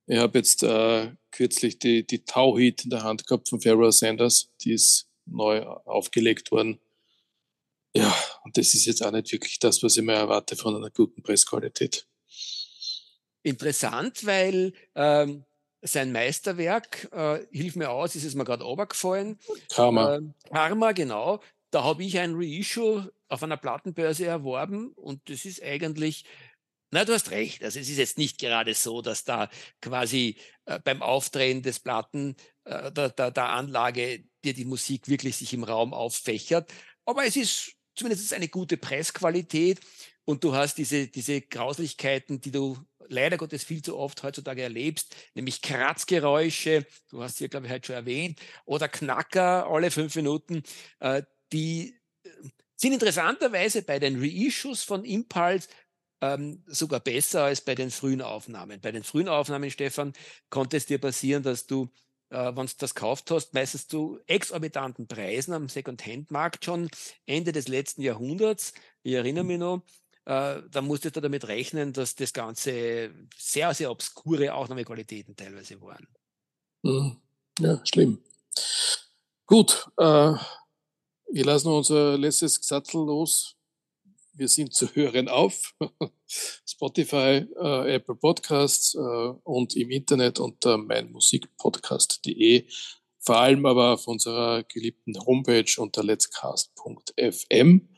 Ich 0.08 0.18
habe 0.18 0.38
jetzt 0.38 0.64
äh, 0.64 1.12
kürzlich 1.32 1.80
die, 1.80 2.06
die 2.06 2.26
Tauhit 2.26 2.84
in 2.84 2.90
der 2.90 3.04
Hand 3.04 3.26
gehabt 3.26 3.50
von 3.50 3.62
Pharoah 3.62 3.92
Sanders. 3.92 4.52
Die 4.62 4.74
ist 4.74 5.08
neu 5.26 5.62
aufgelegt 5.64 6.52
worden. 6.52 6.80
Ja, 7.96 8.14
und 8.44 8.58
das 8.58 8.74
ist 8.74 8.86
jetzt 8.86 9.06
auch 9.06 9.12
nicht 9.12 9.32
wirklich 9.32 9.60
das, 9.60 9.84
was 9.84 9.96
ich 9.96 10.04
mir 10.04 10.14
erwarte 10.14 10.56
von 10.56 10.76
einer 10.76 10.90
guten 10.90 11.22
Pressqualität 11.22 12.08
interessant, 13.44 14.26
weil 14.26 14.74
ähm, 14.96 15.46
sein 15.82 16.12
Meisterwerk, 16.12 17.10
äh, 17.12 17.46
hilf 17.52 17.76
mir 17.76 17.90
aus, 17.90 18.16
ist 18.16 18.24
es 18.24 18.36
mir 18.36 18.46
gerade 18.46 18.64
runtergefallen. 18.64 19.38
Karma. 19.70 20.16
Äh, 20.16 20.22
Karma, 20.50 20.94
genau. 20.94 21.42
Da 21.72 21.84
habe 21.84 22.04
ich 22.04 22.18
ein 22.20 22.36
Reissue 22.36 23.12
auf 23.28 23.44
einer 23.44 23.58
Plattenbörse 23.58 24.26
erworben 24.26 24.92
und 24.94 25.28
das 25.30 25.46
ist 25.46 25.62
eigentlich, 25.62 26.24
na, 26.92 27.04
du 27.04 27.14
hast 27.14 27.32
recht. 27.32 27.64
Also 27.64 27.80
es 27.80 27.90
ist 27.90 27.98
jetzt 27.98 28.18
nicht 28.18 28.40
gerade 28.40 28.74
so, 28.76 29.02
dass 29.02 29.24
da 29.24 29.50
quasi 29.82 30.38
äh, 30.66 30.80
beim 30.80 31.02
Aufdrehen 31.02 31.64
des 31.64 31.80
Platten 31.80 32.36
äh, 32.66 32.92
der, 32.92 33.10
der, 33.10 33.32
der 33.32 33.50
Anlage 33.50 34.24
dir 34.44 34.54
die 34.54 34.66
Musik 34.66 35.08
wirklich 35.08 35.36
sich 35.36 35.54
im 35.54 35.64
Raum 35.64 35.94
auffächert. 35.94 36.72
Aber 37.06 37.26
es 37.26 37.36
ist 37.36 37.74
zumindest 37.96 38.34
eine 38.34 38.48
gute 38.48 38.78
Pressqualität 38.78 39.80
und 40.26 40.44
du 40.44 40.56
hast 40.56 40.78
diese, 40.78 41.08
diese 41.08 41.42
Grauslichkeiten, 41.42 42.42
die 42.42 42.52
du 42.52 42.78
leider 43.08 43.38
Gottes 43.38 43.64
viel 43.64 43.82
zu 43.82 43.98
oft 43.98 44.24
heutzutage 44.24 44.62
erlebst, 44.62 45.16
nämlich 45.36 45.62
Kratzgeräusche, 45.62 46.86
du 47.10 47.22
hast 47.22 47.38
hier, 47.38 47.50
glaube 47.50 47.66
ich, 47.66 47.72
heute 47.72 47.88
schon 47.88 47.96
erwähnt, 47.96 48.40
oder 48.66 48.88
Knacker 48.88 49.68
alle 49.68 49.92
fünf 49.92 50.16
Minuten, 50.16 50.64
äh, 51.00 51.24
die 51.52 52.00
äh, 52.24 52.30
sind 52.76 52.94
interessanterweise 52.94 53.84
bei 53.84 54.00
den 54.00 54.20
Reissues 54.20 54.84
von 54.84 55.06
Impulse 55.06 55.68
ähm, 56.22 56.64
sogar 56.68 57.02
besser 57.02 57.44
als 57.44 57.62
bei 57.62 57.76
den 57.76 57.92
frühen 57.92 58.22
Aufnahmen. 58.22 58.80
Bei 58.80 58.92
den 58.92 59.04
frühen 59.04 59.28
Aufnahmen, 59.28 59.70
Stefan, 59.70 60.14
konnte 60.50 60.78
es 60.78 60.86
dir 60.86 60.98
passieren, 60.98 61.44
dass 61.44 61.68
du 61.68 61.90
äh, 62.34 62.56
wenn 62.56 62.66
du 62.66 62.74
das 62.78 62.96
gekauft 62.96 63.30
hast, 63.32 63.54
meistens 63.54 63.88
zu 63.88 64.20
exorbitanten 64.26 65.08
Preisen 65.08 65.54
am 65.54 65.70
Second-Hand-Markt 65.70 66.66
schon 66.66 66.90
Ende 67.26 67.52
des 67.52 67.68
letzten 67.68 68.02
Jahrhunderts. 68.02 68.74
Ich 69.04 69.14
erinnere 69.14 69.44
mich 69.44 69.60
noch, 69.60 69.84
äh, 70.26 70.62
dann 70.72 70.86
musstest 70.86 71.16
du 71.16 71.22
damit 71.22 71.48
rechnen, 71.48 71.94
dass 71.94 72.16
das 72.16 72.34
Ganze 72.34 73.12
sehr, 73.38 73.74
sehr 73.74 73.92
obskure 73.92 74.54
Aufnahmequalitäten 74.54 75.36
teilweise 75.36 75.82
waren. 75.82 76.08
Mhm. 76.84 77.18
Ja, 77.60 77.82
schlimm. 77.86 78.24
Gut, 79.46 79.88
äh, 79.98 80.34
wir 81.32 81.46
lassen 81.46 81.68
unser 81.68 82.18
letztes 82.18 82.60
Gesattel 82.60 83.06
los. 83.06 83.56
Wir 84.34 84.48
sind 84.48 84.74
zu 84.74 84.88
hören 84.96 85.28
auf 85.28 85.76
Spotify, 86.66 87.46
äh, 87.62 87.96
Apple 87.96 88.16
Podcasts 88.16 88.96
äh, 88.96 89.00
und 89.00 89.76
im 89.76 89.92
Internet 89.92 90.40
unter 90.40 90.78
meinmusikpodcast.de. 90.78 92.68
Vor 93.20 93.38
allem 93.38 93.66
aber 93.66 93.94
auf 93.94 94.08
unserer 94.08 94.64
geliebten 94.64 95.18
Homepage 95.26 95.72
unter 95.78 96.04
letscast.fm. 96.04 97.90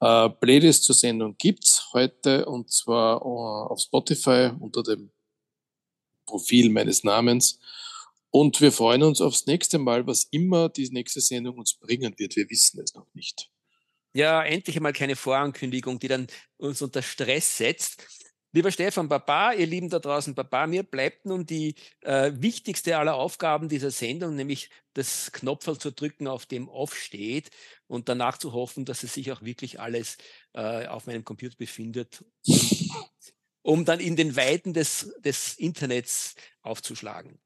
Äh, 0.00 0.30
Playlist 0.30 0.84
zur 0.84 0.94
Sendung 0.94 1.36
gibt's 1.38 1.88
heute 1.92 2.46
und 2.46 2.70
zwar 2.70 3.24
uh, 3.24 3.72
auf 3.72 3.80
Spotify 3.80 4.50
unter 4.58 4.82
dem 4.82 5.10
Profil 6.26 6.70
meines 6.70 7.04
Namens. 7.04 7.58
Und 8.30 8.60
wir 8.60 8.72
freuen 8.72 9.02
uns 9.02 9.20
aufs 9.20 9.46
nächste 9.46 9.78
Mal, 9.78 10.06
was 10.06 10.24
immer 10.30 10.68
die 10.68 10.88
nächste 10.90 11.20
Sendung 11.20 11.58
uns 11.58 11.74
bringen 11.74 12.14
wird. 12.18 12.36
Wir 12.36 12.48
wissen 12.50 12.80
es 12.80 12.94
noch 12.94 13.06
nicht. 13.14 13.50
Ja, 14.12 14.42
endlich 14.42 14.76
einmal 14.76 14.92
keine 14.92 15.16
Vorankündigung, 15.16 15.98
die 15.98 16.08
dann 16.08 16.26
uns 16.56 16.82
unter 16.82 17.02
Stress 17.02 17.56
setzt. 17.56 18.06
Lieber 18.52 18.72
Stefan, 18.72 19.08
Baba, 19.08 19.52
ihr 19.52 19.66
Lieben 19.66 19.90
da 19.90 19.98
draußen, 19.98 20.34
Baba, 20.34 20.66
mir 20.66 20.82
bleibt 20.82 21.26
nun 21.26 21.44
die 21.44 21.74
äh, 22.00 22.32
wichtigste 22.34 22.96
aller 22.96 23.14
Aufgaben 23.14 23.68
dieser 23.68 23.90
Sendung, 23.90 24.36
nämlich 24.36 24.70
das 24.94 25.32
Knopf 25.32 25.76
zu 25.78 25.92
drücken, 25.92 26.26
auf 26.26 26.46
dem 26.46 26.68
Off 26.68 26.96
steht 26.96 27.50
und 27.86 28.08
danach 28.08 28.38
zu 28.38 28.54
hoffen, 28.54 28.86
dass 28.86 29.02
es 29.02 29.12
sich 29.12 29.30
auch 29.32 29.42
wirklich 29.42 29.80
alles 29.80 30.16
äh, 30.54 30.86
auf 30.86 31.06
meinem 31.06 31.24
Computer 31.24 31.56
befindet, 31.56 32.24
um 33.62 33.84
dann 33.84 34.00
in 34.00 34.16
den 34.16 34.34
Weiten 34.34 34.72
des, 34.72 35.14
des 35.18 35.54
Internets 35.58 36.34
aufzuschlagen. 36.62 37.38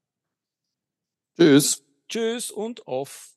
Tschüss. 1.37 1.83
Tschüss 2.07 2.49
und 2.49 2.87
off. 2.87 3.33